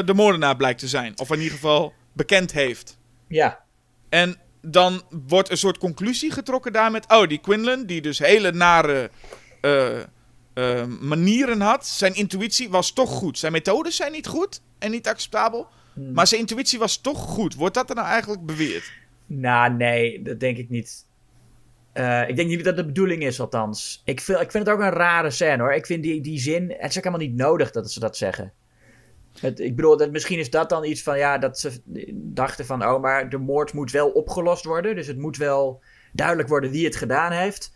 [0.04, 1.18] de moordenaar blijkt te zijn.
[1.18, 2.98] Of in ieder geval bekend heeft.
[3.28, 3.64] Ja,
[4.08, 8.52] En dan wordt een soort conclusie getrokken daar met, oh, die Quinlan, die dus hele
[8.52, 9.10] nare
[9.60, 9.98] eh,
[10.54, 13.38] eh, manieren had, zijn intuïtie was toch goed.
[13.38, 15.68] Zijn methodes zijn niet goed en niet acceptabel.
[16.12, 17.54] Maar zijn intuïtie was toch goed.
[17.54, 18.92] Wordt dat er nou eigenlijk beweerd?
[19.26, 21.06] nou nee, dat denk ik niet.
[21.92, 24.02] Eh, ik denk niet dat dat de bedoeling is, althans.
[24.04, 25.72] Ik vind, ik vind het ook een rare scène hoor.
[25.72, 26.62] Ik vind die, die zin.
[26.78, 28.52] Het is ook helemaal niet nodig dat ze dat zeggen.
[29.38, 31.80] Het, ik bedoel, dat, misschien is dat dan iets van ja, dat ze
[32.12, 34.94] dachten van oh, maar de moord moet wel opgelost worden.
[34.94, 37.72] Dus het moet wel duidelijk worden wie het gedaan heeft.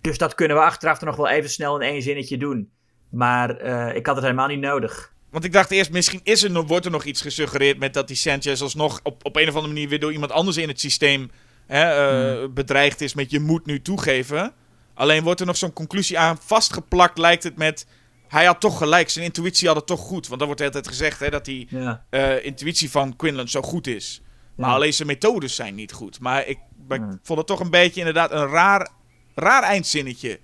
[0.00, 2.70] Dus dat kunnen we achteraf er nog wel even snel in één zinnetje doen.
[3.08, 5.12] Maar eh, ik had het helemaal niet nodig.
[5.30, 8.16] Want ik dacht eerst, misschien is er wordt er nog iets gesuggereerd met dat die
[8.16, 11.30] Sanchez alsnog op, op een of andere manier weer door iemand anders in het systeem
[11.66, 14.52] hè, eh, bedreigd is met je moet nu toegeven.
[14.94, 17.86] Alleen wordt er nog zo'n conclusie aan vastgeplakt, lijkt het met...
[18.30, 20.26] Hij had toch gelijk, zijn intuïtie had het toch goed.
[20.26, 22.04] Want dan wordt de hele tijd gezegd hè, dat die Ja.
[22.10, 24.22] eh, intuïtie van Quinlan zo goed is.
[24.56, 24.74] Maar Ja.
[24.74, 26.20] alleen zijn methodes zijn niet goed.
[26.20, 26.58] Maar ik,
[26.88, 27.18] maar ik Ja.
[27.22, 28.88] vond het toch een beetje inderdaad een raar,
[29.34, 30.40] raar eindzinnetje.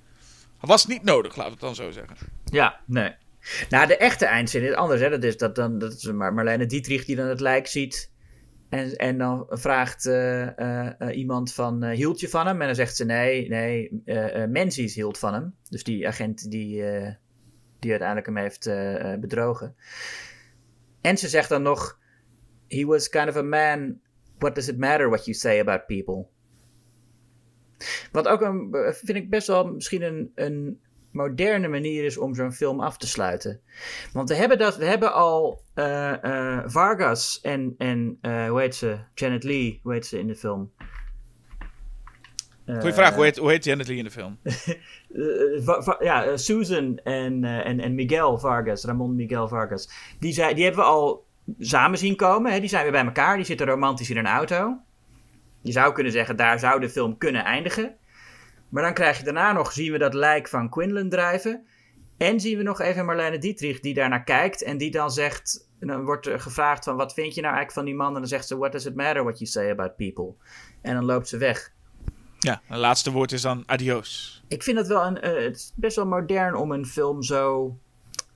[0.61, 2.17] Was niet nodig, laat ik het dan zo zeggen.
[2.45, 3.15] Ja, nee.
[3.69, 5.01] Nou, de echte eindzin is anders.
[5.01, 5.11] Hè?
[5.11, 8.11] Dat is, dat dan, dat is Mar Marlene Dietrich die dan het lijk ziet.
[8.69, 10.59] En, en dan vraagt eh,
[11.01, 12.61] eh, iemand van, hield je van hem?
[12.61, 14.03] En dan zegt ze, nee, nee,
[14.49, 15.55] Menzies hield van hem.
[15.69, 16.83] Dus die agent die,
[17.79, 19.77] die uiteindelijk hem heeft eh, eh, bedrogen.
[21.01, 21.99] En ze zegt dan nog,
[22.69, 24.01] he was kind of a man,
[24.39, 26.27] what does it matter what you say about people?
[28.13, 30.81] Wat ook een, vind ik best wel misschien een, een
[31.17, 33.61] moderne manier is om zo'n film af te sluiten.
[34.13, 38.99] Want we hebben, dat, we hebben al eh, Vargas en, en eh, hoe heet ze?
[39.15, 40.73] Janet Lee, hoe heet ze in de film?
[42.67, 44.39] Goeie vraag, hoe heet, hoe heet Janet Lee in de film?
[45.17, 49.91] Eh, ja, eh, Susan en, eh, en, en Miguel Vargas, Ramon Miguel Vargas.
[50.19, 51.27] Die, zei, die hebben we al
[51.59, 52.53] samen zien komen.
[52.53, 52.61] Hè?
[52.61, 53.37] Die zijn weer bij elkaar.
[53.37, 54.79] Die zitten romantisch in een auto.
[55.61, 57.97] Je zou kunnen zeggen, daar zou de film kunnen eindigen.
[58.69, 61.67] Maar dan krijg je daarna nog, zien we dat lijk van Quinlan drijven.
[62.17, 64.63] En zien we nog even Marlene Dietrich die daarnaar kijkt.
[64.63, 67.85] En die dan zegt, dan wordt er gevraagd van, wat vind je nou eigenlijk van
[67.85, 68.15] die man?
[68.15, 70.35] En dan zegt ze, what does it matter what you say about people?
[70.83, 71.75] En dan loopt ze weg.
[72.39, 74.43] Ja, het laatste woord is dan adios.
[74.49, 75.21] Ik vind het wel een.
[75.21, 77.77] eh, het is best wel modern om een film zo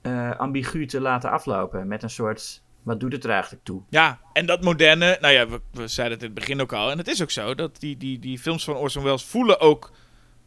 [0.01, 1.87] eh, ambigu te laten aflopen.
[1.87, 2.61] Met een soort.
[2.83, 3.81] Wat doet het er eigenlijk toe?
[3.89, 6.91] Ja, en dat moderne, nou ja, we, we zeiden het in het begin ook al.
[6.91, 9.91] En het is ook zo, dat die, die, die films van Orson Welles voelen ook...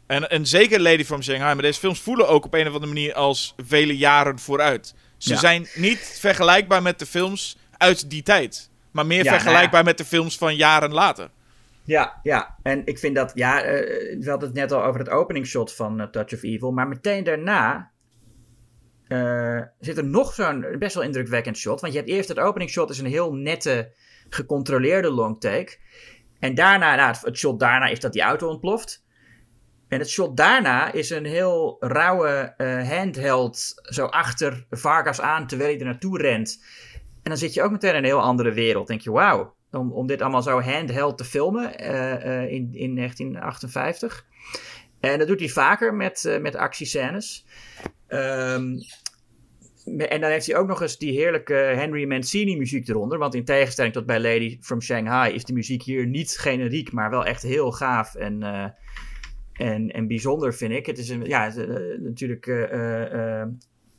[0.07, 2.93] En, en zeker Lady from Shanghai, maar deze films voelen ook op een of andere
[2.93, 4.95] manier als vele jaren vooruit.
[5.17, 5.39] Ze Ja.
[5.39, 8.69] zijn niet vergelijkbaar met de films uit die tijd.
[8.91, 9.85] Maar meer Ja, nou vergelijkbaar ja.
[9.85, 11.29] met de films van jaren later.
[11.85, 12.57] Ja, ja.
[12.63, 13.31] En ik vind dat.
[13.35, 16.71] Ja, eh, we hadden het net al over het openingsshot van eh, Touch of Evil.
[16.71, 17.91] Maar meteen daarna.
[19.07, 21.81] eh, zit er nog zo'n best wel indrukwekkend shot.
[21.81, 23.93] Want je hebt eerst het openingsshot, is een heel nette,
[24.29, 25.77] gecontroleerde long take.
[26.39, 29.03] En daarna, nou, het, shot daarna is dat die auto ontploft.
[29.87, 35.69] En het shot daarna is een heel rauwe eh, handheld zo achter Vargas aan terwijl
[35.69, 36.63] hij er naartoe rent.
[36.95, 38.87] En dan zit je ook meteen in een heel andere wereld.
[38.87, 42.95] Denk je, wauw, om, om dit allemaal zo handheld te filmen eh, eh, in, in
[42.95, 44.25] 1958.
[44.99, 47.45] En dat doet hij vaker met, eh, met actiescènes.
[48.07, 48.73] Ehm,
[49.97, 53.17] en dan heeft hij ook nog eens die heerlijke Henry Mancini muziek eronder.
[53.17, 57.09] Want in tegenstelling tot bij Lady from Shanghai is de muziek hier niet generiek, maar
[57.09, 58.43] wel echt heel gaaf en,
[59.53, 60.85] en, en bijzonder, vind ik.
[60.85, 61.53] Het is een, ja,
[61.99, 62.45] natuurlijk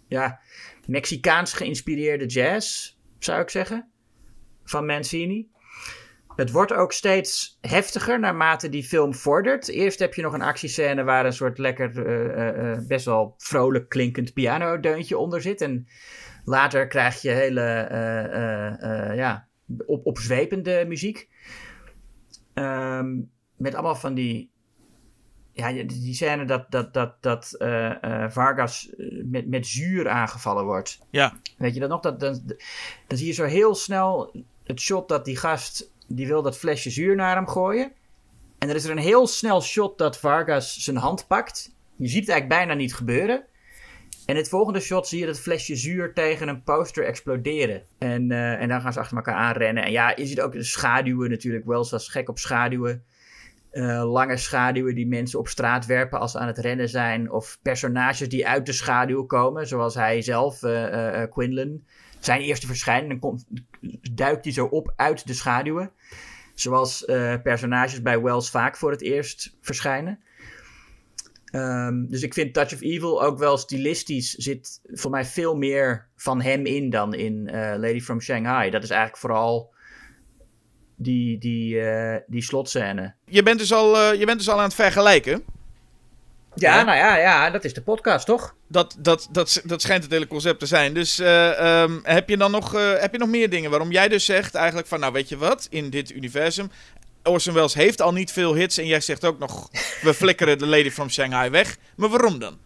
[0.08, 0.40] ja,
[0.86, 2.96] Mexicaans geïnspireerde jazz.
[3.18, 3.90] zou ik zeggen.
[4.64, 5.48] Van Mancini.
[6.36, 9.68] Het wordt ook steeds heftiger naarmate die film vordert.
[9.68, 13.88] Eerst heb je nog een actiescène waar een soort lekker, uh, uh, best wel vrolijk
[13.88, 15.60] klinkend pianodeuntje onder zit.
[15.60, 15.88] En
[16.44, 19.48] later krijg je hele, uh, ja,
[19.86, 21.28] op, opzwepende muziek.
[22.54, 24.50] Um, met allemaal van die
[25.52, 27.56] ja, die scène dat, dat, dat, dat
[28.28, 28.92] Vargas
[29.24, 31.00] met, met zuur aangevallen wordt.
[31.10, 31.40] Ja.
[31.58, 32.00] Weet je dat nog?
[32.00, 32.42] Dat, dan,
[33.06, 34.34] dan zie je zo heel snel
[34.64, 37.92] het shot dat die gast die wil dat flesje zuur naar hem gooien.
[38.58, 41.74] En er is er een heel snel shot dat Vargas zijn hand pakt.
[41.96, 43.44] Je ziet het eigenlijk bijna niet gebeuren.
[44.26, 47.82] En het volgende shot zie je dat flesje zuur tegen een poster exploderen.
[47.98, 49.84] En, uh, en dan gaan ze achter elkaar aanrennen.
[49.84, 51.64] En ja, je ziet ook de schaduwen natuurlijk.
[51.64, 53.04] Wells was gek op schaduwen.
[53.72, 57.30] Uh, lange schaduwen die mensen op straat werpen als ze aan het rennen zijn.
[57.30, 59.66] Of personages die uit de schaduw komen.
[59.66, 61.82] Zoals hij zelf, uh, Quinlan
[62.26, 63.10] zijn eerste verschijning.
[63.10, 63.46] Dan komt,
[64.12, 65.90] duikt hij zo op uit de schaduwen.
[66.54, 70.20] Zoals uh, personages bij Wells vaak voor het eerst verschijnen.
[71.52, 74.30] Um, dus ik vind Touch of Evil ook wel stilistisch.
[74.30, 78.70] Zit voor mij veel meer van hem in dan in uh, Lady from Shanghai.
[78.70, 79.74] Dat is eigenlijk vooral
[80.96, 83.14] die, die, uh, die slotscène.
[83.24, 85.44] Je bent, dus al, je bent dus al aan het vergelijken.
[86.58, 88.54] Ja, nou ja, ja, dat is de podcast, toch?
[88.68, 90.94] Dat, dat, dat, dat schijnt het hele concept te zijn.
[90.94, 94.08] Dus uh, um, heb je dan nog, uh, heb je nog meer dingen waarom jij
[94.08, 95.00] dus zegt eigenlijk van...
[95.00, 96.70] Nou, weet je wat, in dit universum...
[97.22, 99.68] Orson Welles heeft al niet veel hits en jij zegt ook nog...
[100.02, 101.76] We flikkeren de Lady from Shanghai weg.
[101.96, 102.58] Maar waarom dan?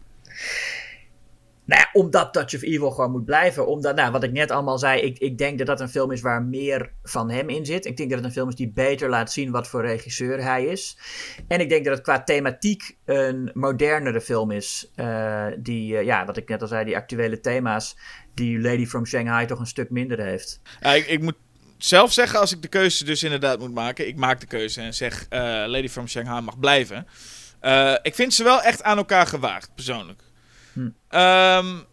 [1.71, 3.67] Nou omdat Touch of Evil gewoon moet blijven.
[3.67, 6.21] Omdat, nou, wat ik net allemaal zei, ik, ik denk dat dat een film is
[6.21, 7.87] waar meer van hem in zit.
[7.87, 10.65] Ik denk dat het een film is die beter laat zien wat voor regisseur hij
[10.65, 10.99] is.
[11.49, 14.91] En ik denk dat het qua thematiek een modernere film is.
[14.97, 17.97] Uh, die, uh, ja, wat ik net al zei, die actuele thema's,
[18.35, 20.61] die Lady from Shanghai toch een stuk minder heeft.
[20.81, 21.37] Ja, ik, ik moet
[21.79, 24.95] zelf zeggen, als ik de keuze dus inderdaad moet maken, ik maak de keuze en
[24.95, 27.07] zeg uh, Lady from Shanghai mag blijven.
[28.03, 30.29] ik vind ze wel echt aan elkaar gewaagd, persoonlijk.
[30.73, 31.17] Hm.
[31.17, 31.85] Um,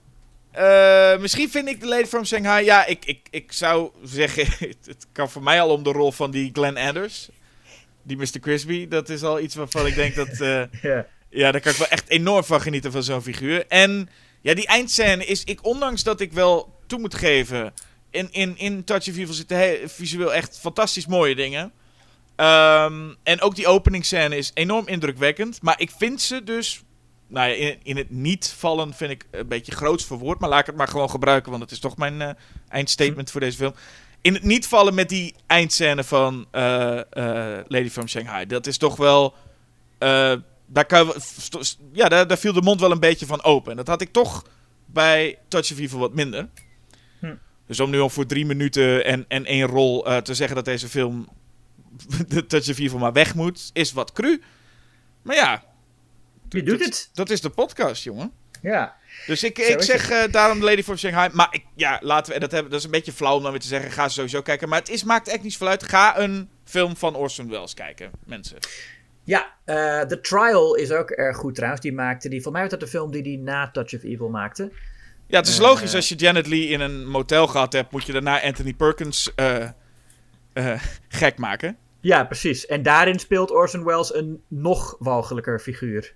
[0.58, 2.66] uh, misschien vind ik de Lady from Shanghai.
[2.66, 4.46] Ja, ik, ik, ik zou zeggen.
[4.86, 7.30] Het kan voor mij al om de rol van die Glenn Anders.
[8.04, 8.40] Die Mr.
[8.42, 8.88] Crispy.
[8.88, 10.28] Dat is al iets waarvan ik denk dat.
[10.40, 11.04] Uh, yeah.
[11.30, 13.66] Ja, daar kan ik wel echt enorm van genieten van zo'n figuur.
[13.68, 14.10] En
[14.42, 15.44] ja, die eindscène is.
[15.44, 17.74] Ik, ondanks dat ik wel toe moet geven.
[18.10, 21.72] In, in, in Touch of Evil zitten visueel echt fantastisch mooie dingen.
[22.36, 25.62] Um, en ook die openingsscène is enorm indrukwekkend.
[25.62, 26.84] Maar ik vind ze dus
[27.28, 30.40] nou ja, in, in, het niet vallen vind ik een beetje groots verwoord.
[30.40, 32.30] Maar laat ik het maar gewoon gebruiken, want het is toch mijn uh,
[32.68, 33.74] eindstatement voor deze film.
[34.22, 36.62] In het niet vallen met die eindscène van uh,
[37.14, 38.46] uh, Lady from Shanghai.
[38.46, 39.36] Dat is toch wel.
[40.66, 41.14] daar, kan,
[41.92, 43.72] ja, daar, daar, viel de mond wel een beetje van open.
[43.72, 44.46] En dat had ik toch
[44.86, 46.50] bij Touch of Evil wat minder.
[47.20, 47.36] Hm.
[47.68, 50.90] Dus om nu al voor drie minuten en, en één rol te zeggen dat deze
[50.90, 51.28] film.
[52.28, 54.42] de Touch of Evil maar weg moet, is wat cru.
[55.22, 55.64] Maar ja,
[56.50, 57.10] je doet het.
[57.14, 58.32] Dat is de podcast, jongen.
[58.62, 58.96] Ja.
[59.26, 61.30] Dus ik, ik zeg uh, daarom Lady from Shanghai.
[61.34, 62.72] Maar ik, ja, laten we dat hebben.
[62.72, 63.92] Dat is een beetje flauw om dan weer te zeggen.
[63.92, 64.70] Ga sowieso kijken.
[64.70, 65.84] Maar het is, maakt echt niet zoveel uit.
[65.84, 68.58] Ga een film van Orson Welles kijken, mensen.
[69.24, 71.82] Ja, uh, The Trial is ook erg goed trouwens.
[71.82, 72.42] Die maakte die.
[72.42, 74.72] Voor mij was dat de film die die na Touch of Evil maakte.
[75.28, 75.96] Ja, het is logisch.
[75.96, 79.32] Als je Janet Lee in een motel gehad hebt, moet je daarna Anthony Perkins
[81.08, 81.78] gek maken.
[82.00, 82.66] Ja, precies.
[82.66, 86.16] En daarin speelt Orson Welles een nog walgelijker figuur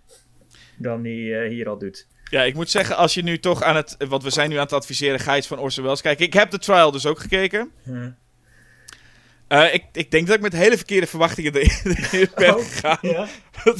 [0.81, 2.07] dan hij uh, hier al doet.
[2.29, 3.95] Ja, ik moet zeggen, als je nu toch aan het...
[3.97, 6.25] Want we zijn nu aan het adviseren, ga iets van Orson Welles kijken.
[6.25, 7.71] Ik heb de trial dus ook gekeken.
[7.83, 8.15] Hmm.
[9.49, 12.97] Uh, ik, ik denk dat ik met hele verkeerde verwachtingen erin ben oh, gegaan.
[13.01, 13.27] Ja,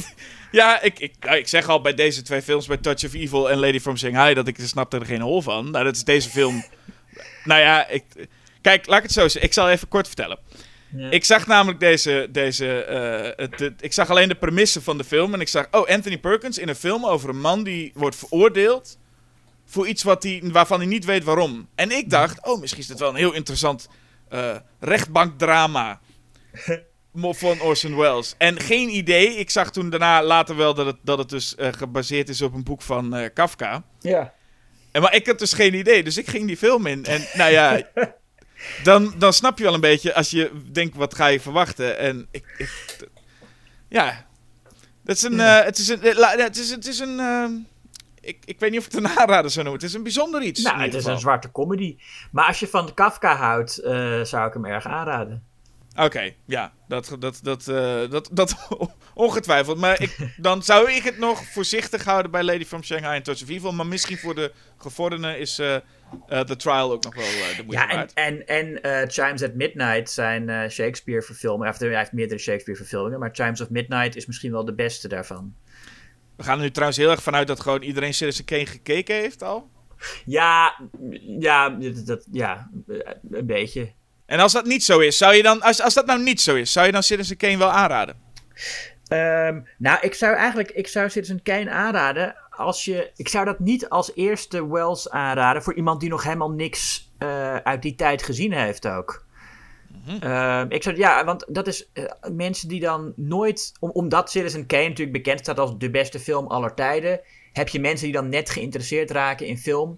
[0.50, 3.50] ja ik, ik, nou, ik zeg al bij deze twee films, bij Touch of Evil
[3.50, 5.70] en Lady from Shanghai, dat ik snapte er geen hol van.
[5.70, 6.64] Nou, dat is deze film...
[7.44, 8.04] nou ja, ik...
[8.60, 9.42] Kijk, laat ik het zo zeggen.
[9.42, 10.38] Ik zal even kort vertellen.
[10.96, 12.28] Ik zag namelijk deze.
[12.30, 15.34] deze uh, het, het, ik zag alleen de premisse van de film.
[15.34, 15.68] En ik zag.
[15.70, 18.98] Oh, Anthony Perkins in een film over een man die wordt veroordeeld.
[19.64, 21.68] Voor iets wat hij, waarvan hij niet weet waarom.
[21.74, 22.46] En ik dacht.
[22.46, 23.88] Oh, misschien is dit wel een heel interessant.
[24.30, 26.00] Uh, rechtbankdrama.
[27.14, 28.34] van Orson Welles.
[28.38, 29.36] En geen idee.
[29.36, 32.54] Ik zag toen daarna later wel dat het, dat het dus uh, gebaseerd is op
[32.54, 33.84] een boek van Kafka.
[34.00, 34.34] Ja.
[34.92, 36.02] En, maar ik had dus geen idee.
[36.02, 37.04] Dus ik ging die film in.
[37.04, 37.80] En nou ja.
[38.82, 41.98] dan, dan snap je wel een beetje als je denkt, wat ga je verwachten?
[41.98, 42.70] En ik, ik
[43.88, 44.26] ja,
[45.04, 47.48] dat is een, uh, het is een, het is, het is een, uh,
[48.20, 49.82] ik, ik weet niet of ik het een aanrader zou noemen.
[49.82, 50.62] Het is een bijzonder iets.
[50.62, 51.96] Nou, het is een zwarte comedy.
[52.30, 55.46] Maar als je van Kafka houdt, uh, zou ik hem erg aanraden.
[55.96, 58.68] Oké, ja, dat, dat, dat, eh, dat, dat
[59.14, 59.78] ongetwijfeld.
[59.78, 63.42] Maar ik, dan zou ik het nog voorzichtig houden bij Lady from Shanghai en Touch
[63.42, 63.72] of Evil.
[63.72, 65.74] Maar misschien voor de gevorderden is eh
[66.28, 67.24] eh, The Trial ook nog wel
[67.56, 68.12] de moeite Ja, en, waard.
[68.12, 71.62] en, en Chimes at Midnight, zijn eh, Shakespeare-verfilming.
[71.62, 75.08] Hij heeft- Hij heeft meerdere Shakespeare-verfilmingen, maar Chimes of Midnight is misschien wel de beste
[75.08, 75.54] daarvan.
[76.36, 79.42] We gaan er nu trouwens heel erg vanuit dat gewoon iedereen Citizen Kane gekeken heeft
[79.42, 79.70] al.
[80.24, 80.80] Ja,
[81.38, 82.70] ja, dat, ja
[83.30, 83.92] een beetje.
[84.32, 86.54] En als dat niet zo is, zou je dan, als, als dat nou niet zo
[86.54, 88.16] is, zou je dan Citizen Kane wel aanraden?
[89.08, 93.58] Ehm, nou, ik zou eigenlijk, ik zou Citizen Kane aanraden als je, ik zou dat
[93.58, 98.22] niet als eerste Wells aanraden voor iemand die nog helemaal niks eh, uit die tijd
[98.22, 99.24] gezien heeft ook.
[100.20, 104.66] Ehm, ik zou, ja, want dat is eh, mensen die dan nooit, om, omdat Citizen
[104.66, 107.20] Kane natuurlijk bekend staat als de beste film aller tijden,
[107.52, 109.96] heb je mensen die dan net geïnteresseerd raken in film.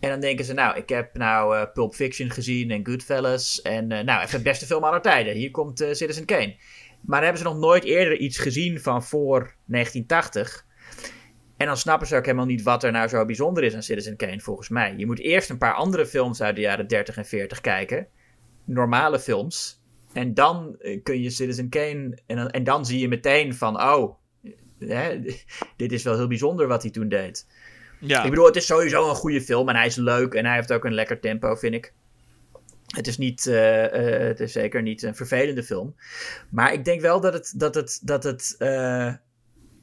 [0.00, 3.62] En dan denken ze, nou, ik heb nou eh, Pulp Fiction gezien en Goodfellas.
[3.62, 5.34] En eh, nou, even de beste film aller tijden.
[5.34, 6.56] Hier komt eh, Citizen Kane.
[7.00, 10.66] Maar hebben ze nog nooit eerder iets gezien van voor 1980.
[11.56, 14.16] En dan snappen ze ook helemaal niet wat er nou zo bijzonder is aan Citizen
[14.16, 14.94] Kane, volgens mij.
[14.96, 18.06] Je moet eerst een paar andere films uit de jaren 30 en 40 kijken.
[18.64, 19.82] Normale films.
[20.12, 22.18] En dan kun je Citizen Kane.
[22.26, 24.14] En dan, en dan zie je meteen van, oh,
[24.78, 25.20] hè,
[25.76, 27.46] dit is wel heel bijzonder wat hij toen deed.
[28.00, 30.54] Ja, Ik bedoel, het is sowieso een goede film en hij is leuk en hij
[30.54, 31.92] heeft ook een lekker tempo, vind ik.
[32.86, 35.94] Het is, niet, eh, eh, het is zeker niet een vervelende film.
[36.50, 39.14] Maar ik denk wel dat, het, dat, het, dat, het, eh,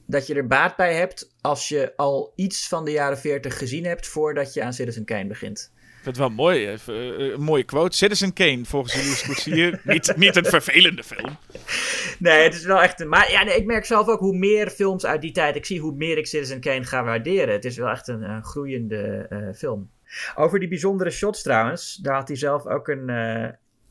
[0.05, 3.85] dat je er baat bij hebt als je al iets van de jaren 40 gezien
[3.85, 5.71] hebt voordat je aan Citizen Kane begint.
[6.13, 6.69] Vind het wel mooi.
[6.69, 7.97] Even, eh, een mooie quote.
[7.97, 9.81] Citizen Kane, volgens jullie is goed hier.
[9.83, 11.37] niet, niet een vervelende film.
[12.19, 13.09] Nee, het is wel echt een.
[13.09, 15.79] Maar ja, nee, ik merk zelf ook hoe meer films uit die tijd ik zie,
[15.79, 17.53] hoe meer ik Citizen Kane ga waarderen.
[17.53, 19.89] Het is wel echt een, eh, groeiende eh, film.
[20.35, 23.49] Over die bijzondere shots trouwens, daar had hij zelf ook een, eh,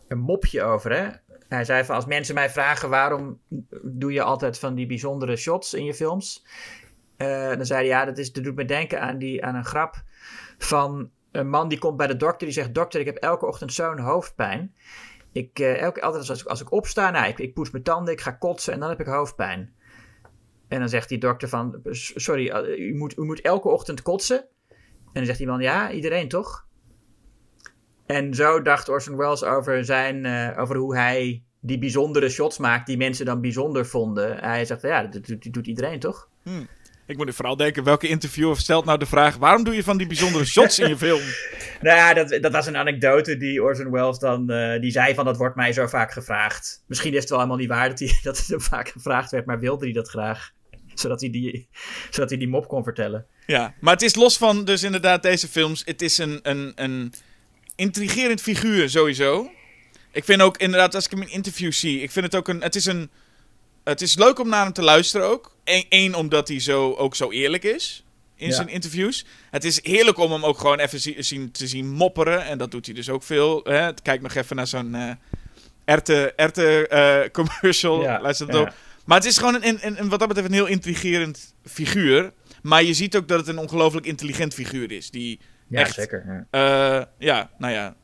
[0.08, 0.92] een mopje over.
[0.92, 1.08] Hè?
[1.48, 3.40] Hij zei van als mensen mij vragen waarom
[3.82, 6.46] doe je altijd van die bijzondere shots in je films.
[7.16, 9.64] Eh, dan zei hij ja, dat, is, dat doet me denken aan, die, aan een
[9.64, 10.02] grap
[10.58, 12.46] van een man die komt bij de dokter.
[12.46, 14.74] Die zegt dokter, ik heb elke ochtend zo'n hoofdpijn.
[15.32, 18.12] Ik, eh, elke, altijd als ik, als ik opsta, nou, ik, ik poets mijn tanden,
[18.12, 19.74] ik ga kotsen en dan heb ik hoofdpijn.
[20.68, 24.02] En dan zegt die dokter van, "S- sorry, eh, u moet, u moet elke ochtend
[24.02, 24.38] kotsen.
[24.38, 26.66] En dan zegt die man, ja, iedereen toch?
[28.06, 32.86] En zo dacht Orson Welles over, zijn, eh, over hoe hij die bijzondere shots maakt
[32.86, 34.38] die mensen dan bijzonder vonden.
[34.38, 36.28] Hij zegt, ja, dat doet, iedereen toch?
[37.06, 39.36] Ik moet nu vooral denken, welke interviewer stelt nou de vraag...
[39.36, 41.20] waarom doe je van die bijzondere shots in je film?
[41.80, 44.50] Nou ja, dat, dat was een anekdote die Orson Welles dan...
[44.50, 46.82] eh, die zei van, dat wordt mij zo vaak gevraagd.
[46.86, 49.46] Misschien is het wel helemaal niet waar dat, hij, dat het hem vaak gevraagd werd,
[49.46, 50.50] maar wilde hij dat graag.
[50.94, 51.68] Zodat hij die,
[52.10, 53.26] zodat hij die mop kon vertellen.
[53.46, 55.82] Ja, maar het is los van dus inderdaad deze films.
[55.84, 57.12] Het is een, een, een
[57.76, 59.50] intrigerend figuur sowieso.
[60.12, 62.00] Ik vind ook inderdaad, als ik hem in interviews zie...
[62.00, 62.62] Ik vind het ook een...
[62.62, 63.10] Het is een...
[63.84, 65.55] Het is leuk om naar hem te luisteren ook.
[65.88, 68.04] Eén, omdat hij zo, ook zo eerlijk is
[68.36, 68.54] in Ja.
[68.54, 69.24] zijn interviews.
[69.50, 72.44] Het is heerlijk om hem ook gewoon even zi- zien, te zien mopperen.
[72.44, 73.60] En dat doet hij dus ook veel.
[73.64, 73.94] Hè?
[74.02, 75.10] Kijk nog even naar zo'n eh
[75.84, 78.02] erte, erte eh, commercial.
[78.02, 78.62] Ja, Luister dat ja.
[78.62, 78.74] op.
[79.04, 82.32] Maar het is gewoon een, een, een, wat dat betreft een heel intrigerend figuur.
[82.62, 85.10] Maar je ziet ook dat het een ongelooflijk intelligent figuur is.
[85.10, 86.46] Die Ja, echt, zeker.
[86.50, 86.98] Ja.
[87.00, 87.94] eh, ja, nou ja,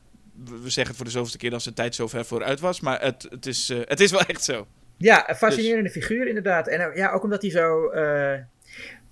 [0.45, 2.79] we zeggen het voor de zoveelste keer dat zijn tijd zo ver vooruit was.
[2.79, 4.67] Maar het, het, is, eh, het is wel echt zo.
[4.97, 6.67] Ja, een fascinerende figuur inderdaad.
[6.67, 7.89] En eh, ja, ook omdat hij zo...
[7.89, 8.39] eh,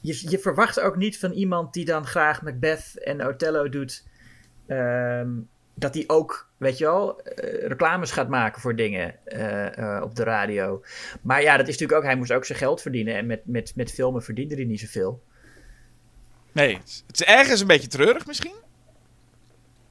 [0.01, 4.07] je, je verwacht ook niet van iemand die dan graag Macbeth en Othello doet...
[4.67, 5.29] ehm,
[5.75, 9.15] dat hij ook, weet je wel, eh, reclames gaat maken voor dingen
[10.03, 10.83] op de radio.
[11.21, 12.05] Maar ja, dat is natuurlijk ook...
[12.05, 13.15] Hij moest ook zijn geld verdienen.
[13.15, 15.23] En met, met, met filmen verdiende hij niet zoveel.
[16.51, 16.75] Nee,
[17.07, 18.55] het is ergens een beetje treurig misschien.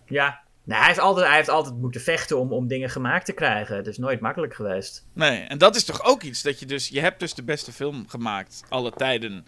[0.05, 3.33] Ja, nou, hij, heeft altijd, hij heeft altijd moeten vechten om, om dingen gemaakt te
[3.33, 3.77] krijgen.
[3.77, 5.07] Het is nooit makkelijk geweest.
[5.13, 6.89] Nee, en dat is toch ook iets dat je dus...
[6.89, 9.47] Je hebt dus de beste film gemaakt, alle tijden.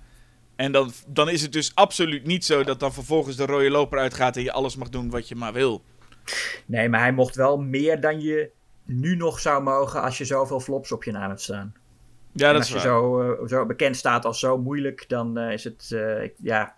[0.57, 3.99] En dan, dan is het dus absoluut niet zo dat dan vervolgens de rode loper
[3.99, 4.37] uitgaat...
[4.37, 5.83] en je alles mag doen wat je maar wil.
[6.67, 8.51] Nee, maar hij mocht wel meer dan je
[8.85, 11.73] nu nog zou mogen als je zoveel flops op je naam hebt staan.
[12.33, 12.99] Ja, en dat als is je waar.
[12.99, 16.77] zo, eh, zo bekend staat als zo moeilijk, dan eh, is het, eh, ik- ja...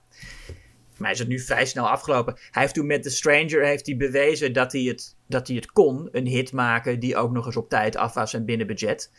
[0.98, 2.34] Mij is het nu vrij snel afgelopen.
[2.50, 5.72] Hij heeft toen met The Stranger heeft hij bewezen dat hij, het, dat hij het
[5.72, 6.08] kon.
[6.12, 9.10] Een hit maken die ook nog eens op tijd af was en binnen budget.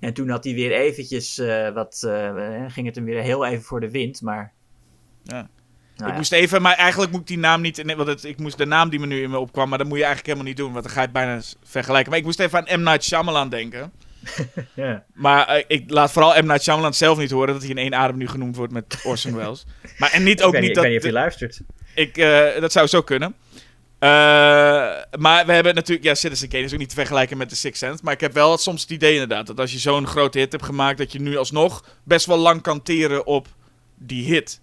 [0.00, 2.02] En toen had hij weer eventjes eh, wat...
[2.06, 4.52] eh, ging het hem weer heel even voor de wind, maar...
[5.22, 5.48] Ja.
[5.96, 6.16] Nou ik ja.
[6.16, 7.84] moest even, maar eigenlijk moet ik die naam niet.
[7.84, 9.86] nee, Want het, ik moest de naam die me nu in me opkwam, maar dat
[9.86, 12.10] moet je eigenlijk helemaal niet doen, want dan ga je het bijna vergelijken.
[12.10, 12.82] Maar ik moest even aan M.
[12.82, 13.92] Night Shyamalan denken.
[14.74, 15.04] Ja.
[15.14, 16.46] Maar eh, ik laat vooral M.
[16.46, 19.34] Night Shyamalan zelf niet horen dat hij in één adem nu genoemd wordt met Orson
[19.34, 19.64] Welles.
[19.98, 20.84] Maar en niet ook niet dat.
[20.84, 21.60] ik weet niet of je luistert.
[21.94, 23.34] ik, eh, dat zou zo kunnen.
[23.98, 24.08] Eh,
[25.18, 26.06] maar we hebben natuurlijk...
[26.06, 28.04] Ja, Citizen Kane is ook niet te vergelijken met The Sixth Sense.
[28.04, 29.46] Maar ik heb wel soms het idee inderdaad...
[29.46, 30.98] dat als je zo'n grote hit hebt gemaakt...
[30.98, 33.46] dat je nu alsnog best wel lang kan teren op
[33.98, 34.60] die hit.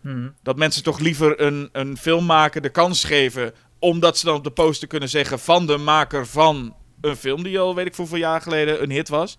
[0.00, 0.28] Mhm.
[0.42, 3.54] Dat mensen toch liever een, een film maken de kans geven...
[3.78, 5.38] omdat ze dan op de poster kunnen zeggen...
[5.38, 6.74] van de maker van
[7.04, 7.42] een film...
[7.42, 9.38] die al weet ik hoeveel jaar geleden een hit was.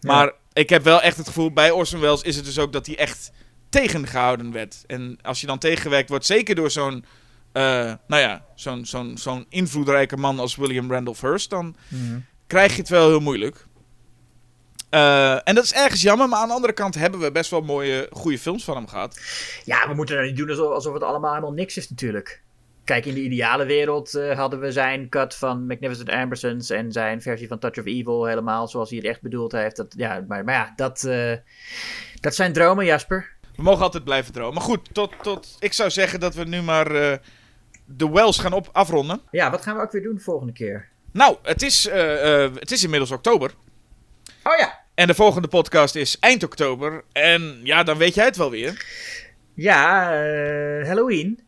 [0.00, 1.52] Maar ik heb wel echt het gevoel...
[1.52, 3.30] bij Orson Welles is het dus ook dat hij echt
[3.68, 4.84] tegengehouden werd.
[4.86, 6.26] En als je dan tegengewerkt wordt...
[6.26, 7.04] zeker door zo'n...
[7.52, 7.62] eh,
[8.06, 11.50] nou ja, zo'n zo'n zo'n invloedrijke man als William Randolph Hearst...
[11.50, 12.18] dan Mhm.
[12.46, 13.66] krijg je het wel heel moeilijk.
[14.90, 17.60] Eh, en dat is ergens jammer, maar aan de andere kant hebben we best wel
[17.60, 19.20] mooie, goede films van hem gehad.
[19.64, 22.42] Ja, we moeten er niet doen alsof, alsof het allemaal helemaal niks is natuurlijk.
[22.84, 27.22] Kijk, in de ideale wereld eh, hadden we zijn cut van Magnificent Ambersons en zijn
[27.22, 29.76] versie van Touch of Evil helemaal zoals hij het echt bedoeld heeft.
[29.76, 31.32] Dat, ja, maar, maar ja, dat, eh,
[32.20, 33.32] dat zijn dromen, Jasper.
[33.56, 34.54] We mogen altijd blijven dromen.
[34.54, 37.18] Maar goed, tot, tot, ik zou zeggen dat we nu maar eh,
[37.84, 39.20] de Wells gaan op, afronden.
[39.30, 40.88] Ja, wat gaan we ook weer doen de volgende keer?
[41.12, 41.88] Nou, het is,
[42.54, 43.50] het is inmiddels oktober.
[44.42, 47.04] Oh ja, En de volgende podcast is eind oktober.
[47.12, 48.86] En ja, dan weet jij het wel weer.
[49.54, 50.06] ja,
[50.84, 51.43] Halloween.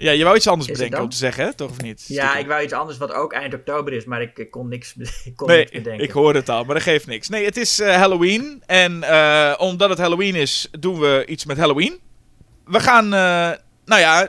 [0.00, 1.54] Ja, je wou iets anders Is bedenken om te zeggen, hè?
[1.54, 2.04] Toch of niet?
[2.08, 4.94] Ja, ik wou iets anders wat ook eind oktober is, maar ik, ik kon niks,
[5.24, 6.04] ik kon Nee, niks bedenken.
[6.04, 7.28] ik hoor het al, maar dat geeft niks.
[7.28, 8.62] Nee, het is eh, Halloween.
[8.66, 11.98] En eh, omdat het Halloween is, doen we iets met Halloween.
[12.64, 14.28] We gaan, eh, nou ja,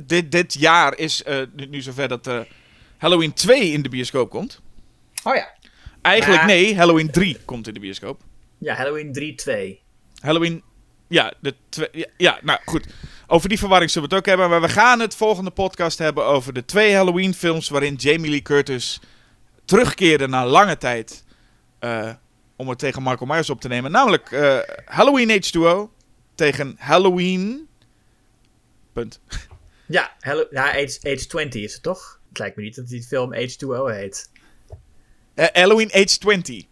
[0.00, 1.22] dit, dit jaar is
[1.70, 2.30] nu, zover dat
[2.98, 4.60] Halloween 2 in de bioscoop komt.
[5.24, 5.48] Oh ja.
[6.02, 8.20] Eigenlijk Maar- nee, Halloween 3 komt in de bioscoop.
[8.58, 9.80] Ja, Halloween 3-2.
[10.20, 10.62] Halloween,
[11.08, 12.86] ja, de twee, ja, ja, nou goed.
[13.32, 14.50] Over die verwarring zullen we het ook hebben.
[14.50, 18.42] Maar we gaan het volgende podcast hebben over de twee Halloween films waarin Jamie Lee
[18.42, 19.00] Curtis
[19.64, 21.24] terugkeerde na lange tijd
[21.78, 22.10] eh,
[22.56, 23.90] om het tegen Michael Myers op te nemen.
[23.90, 25.94] Namelijk eh, Halloween H2O
[26.34, 27.68] tegen Halloween...
[28.92, 29.20] Punt.
[29.86, 32.20] Ja, Hallo ja Age, Age 20 is het toch?
[32.28, 34.30] Het lijkt me niet dat die film H2O heet.
[35.34, 36.68] Eh, Halloween H20.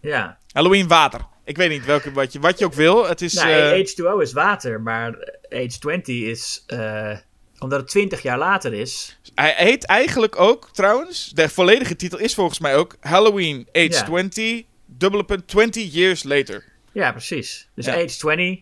[0.00, 0.38] Ja.
[0.52, 1.20] Halloween water.
[1.50, 3.06] Ik weet niet welke, wat, je, wat je ook wil.
[3.08, 3.32] Het is...
[3.32, 5.14] Nou, eh, H2O is water, maar
[5.48, 6.64] Age 20 is.
[6.66, 7.16] eh,
[7.58, 9.18] omdat het 20 jaar later is.
[9.34, 14.62] Hij heet eigenlijk ook, trouwens, de volledige titel is volgens mij ook Halloween Age 20,
[14.86, 16.64] dubbele punt 20 years later.
[16.92, 17.68] Ja, precies.
[17.74, 17.94] Dus Ja.
[17.94, 18.58] Age 20,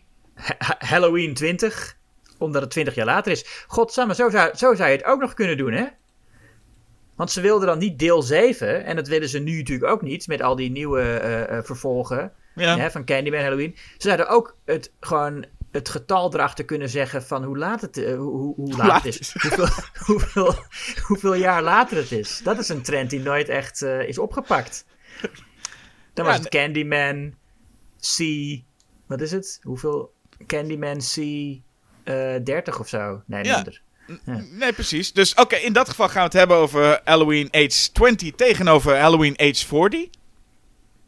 [0.58, 1.96] Ha- Halloween 20,
[2.38, 3.44] omdat het 20 jaar later is.
[3.66, 5.84] Godsamme, zo zou, zo zou je het ook nog kunnen doen, hè?
[7.18, 10.26] Want ze wilden dan niet deel 7, en dat willen ze nu natuurlijk ook niet,
[10.26, 12.32] met al die nieuwe eh, eh, vervolgen.
[12.54, 12.76] Ja.
[12.76, 13.76] hè, van Candyman Halloween.
[13.76, 18.16] Ze zouden ook het, gewoon het getal erachter kunnen zeggen van hoe laat het, eh,
[18.16, 19.32] hoe, hoe, hoe laat laat het is.
[19.38, 19.68] Hoeveel,
[20.06, 20.54] hoeveel,
[21.06, 22.40] hoeveel jaar later het is.
[22.44, 24.84] Dat is een trend die nooit echt is opgepakt.
[26.14, 27.34] Dan was het Candyman
[28.16, 28.18] C...
[29.06, 29.60] Wat is het?
[29.62, 30.12] Hoeveel?
[30.46, 31.16] Candyman C...
[32.04, 33.22] eh 30 of zo.
[33.26, 33.54] Nee, Ja.
[33.54, 33.82] minder.
[34.50, 35.12] Nee, precies.
[35.12, 39.34] Dus oké, in dat geval gaan we het hebben over Halloween Age 20 tegenover Halloween
[39.38, 40.06] Age 40.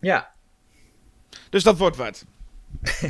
[0.01, 0.31] Ja.
[1.51, 2.25] Dus dat wordt wat.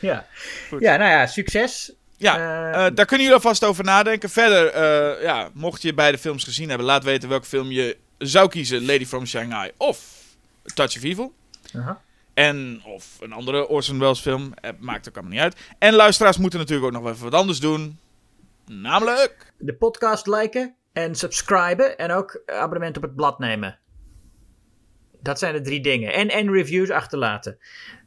[0.00, 0.26] Ja.
[0.68, 0.80] Goed.
[0.80, 1.92] ja, nou ja, succes.
[2.16, 4.30] Ja, Eh, eh, daar kunnen jullie alvast over nadenken.
[4.30, 8.48] Verder, eh, ja, mocht je beide films gezien hebben, laat weten welke film je zou
[8.48, 8.84] kiezen.
[8.86, 10.00] Lady from Shanghai of
[10.74, 11.34] Touch of Evil.
[12.34, 14.54] En of een andere Orson Welles film.
[14.78, 15.56] Maakt ook allemaal niet uit.
[15.78, 17.98] En luisteraars moeten natuurlijk ook nog even wat anders doen.
[18.68, 19.52] Namelijk...
[19.58, 23.78] de podcast liken en subscriben en ook abonnement op het blad nemen.
[25.20, 26.12] Dat zijn de drie dingen.
[26.12, 27.58] En, en reviews achterlaten.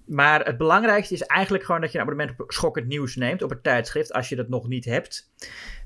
[0.05, 3.49] Maar het belangrijkste is eigenlijk gewoon dat je een abonnement op Schokkend Nieuws neemt, op
[3.49, 5.31] het tijdschrift, als je dat nog niet hebt.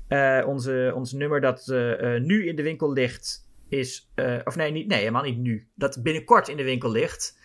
[0.08, 4.12] Eh, onze, ons nummer dat eh, eh, nu in de winkel ligt is,
[4.44, 5.68] of nee, niet, nee, helemaal niet nu.
[5.74, 7.38] Dat binnenkort in de winkel ligt.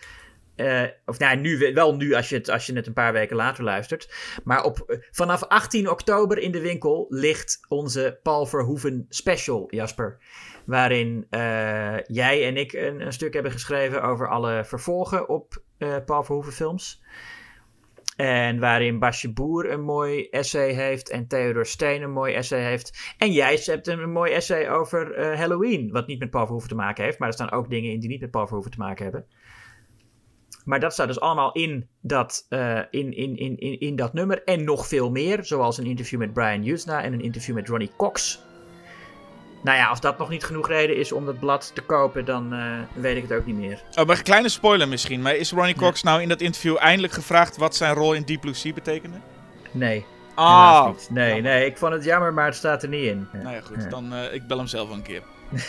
[0.62, 3.64] Eh, of nou, wel nu als je, het, als je het een paar weken later
[3.64, 4.14] luistert.
[4.44, 10.18] Maar op, eh, vanaf 18 oktober in de winkel ligt onze Paul Verhoeven special, Jasper.
[10.66, 15.62] Waarin eh, jij en ik een, stuk hebben geschreven over alle vervolgen op
[16.04, 17.02] Paul Verhoeven films.
[18.16, 23.14] En waarin Basje Boer een mooi essay heeft en Theodor Steen een mooi essay heeft.
[23.18, 27.04] En jij hebt een mooi essay over Halloween, wat niet met Paul Verhoeven te maken
[27.04, 27.18] heeft.
[27.18, 29.26] Maar er staan ook dingen in die niet met Paul Verhoeven te maken hebben.
[30.64, 34.44] Maar dat staat dus allemaal in dat, eh, in, in, in, in, in dat nummer.
[34.44, 37.90] En nog veel meer, zoals een interview met Brian Usna en een interview met Ronnie
[37.96, 38.42] Cox.
[39.62, 42.52] Nou ja, als dat nog niet genoeg reden is om dat blad te kopen, dan
[42.52, 43.82] eh, weet ik het ook niet meer.
[43.94, 45.22] Oh, maar een kleine spoiler misschien.
[45.22, 48.40] Maar is Ronnie Cox nou in dat interview eindelijk gevraagd wat zijn rol in Deep
[48.40, 49.16] Blue Sea betekende?
[49.70, 50.90] Nee, Ah.
[51.10, 53.28] Nee, nee, ik vond het jammer, maar het staat er niet in.
[53.32, 53.82] Nou ja, goed.
[53.82, 53.88] Ja.
[53.88, 55.22] Dan, eh, ik bel hem zelf een keer.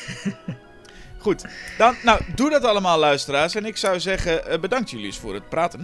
[1.24, 1.46] goed.
[1.78, 3.56] Dan, nou, doe dat allemaal, luisteraars.
[3.56, 5.82] En ik zou zeggen, eh, bedankt jullie eens voor het praten.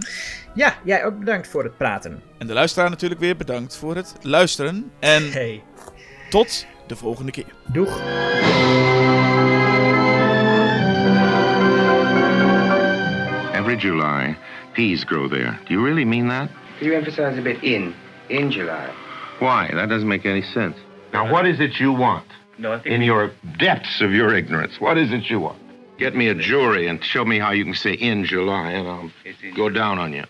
[0.54, 2.22] Ja, jij ook bedankt voor het praten.
[2.38, 4.90] En de luisteraar natuurlijk weer bedankt voor het luisteren.
[5.00, 5.62] En Hey.
[6.30, 7.46] tot de volgende keer.
[7.66, 8.00] Doeg.
[13.54, 14.36] Every July,
[14.74, 15.58] peas grow there.
[15.66, 16.48] Do you really mean that?
[16.80, 17.94] You emphasize a bit in,
[18.28, 18.88] in July.
[19.38, 19.70] Why?
[19.74, 20.76] That doesn't make any sense.
[21.12, 22.24] Now, what is it you want?
[22.60, 25.58] No, I think In your depths of your ignorance, what is it you want?
[25.98, 29.10] Get me a jury and show me how you can say in July, and I'll
[29.54, 30.24] go down on you.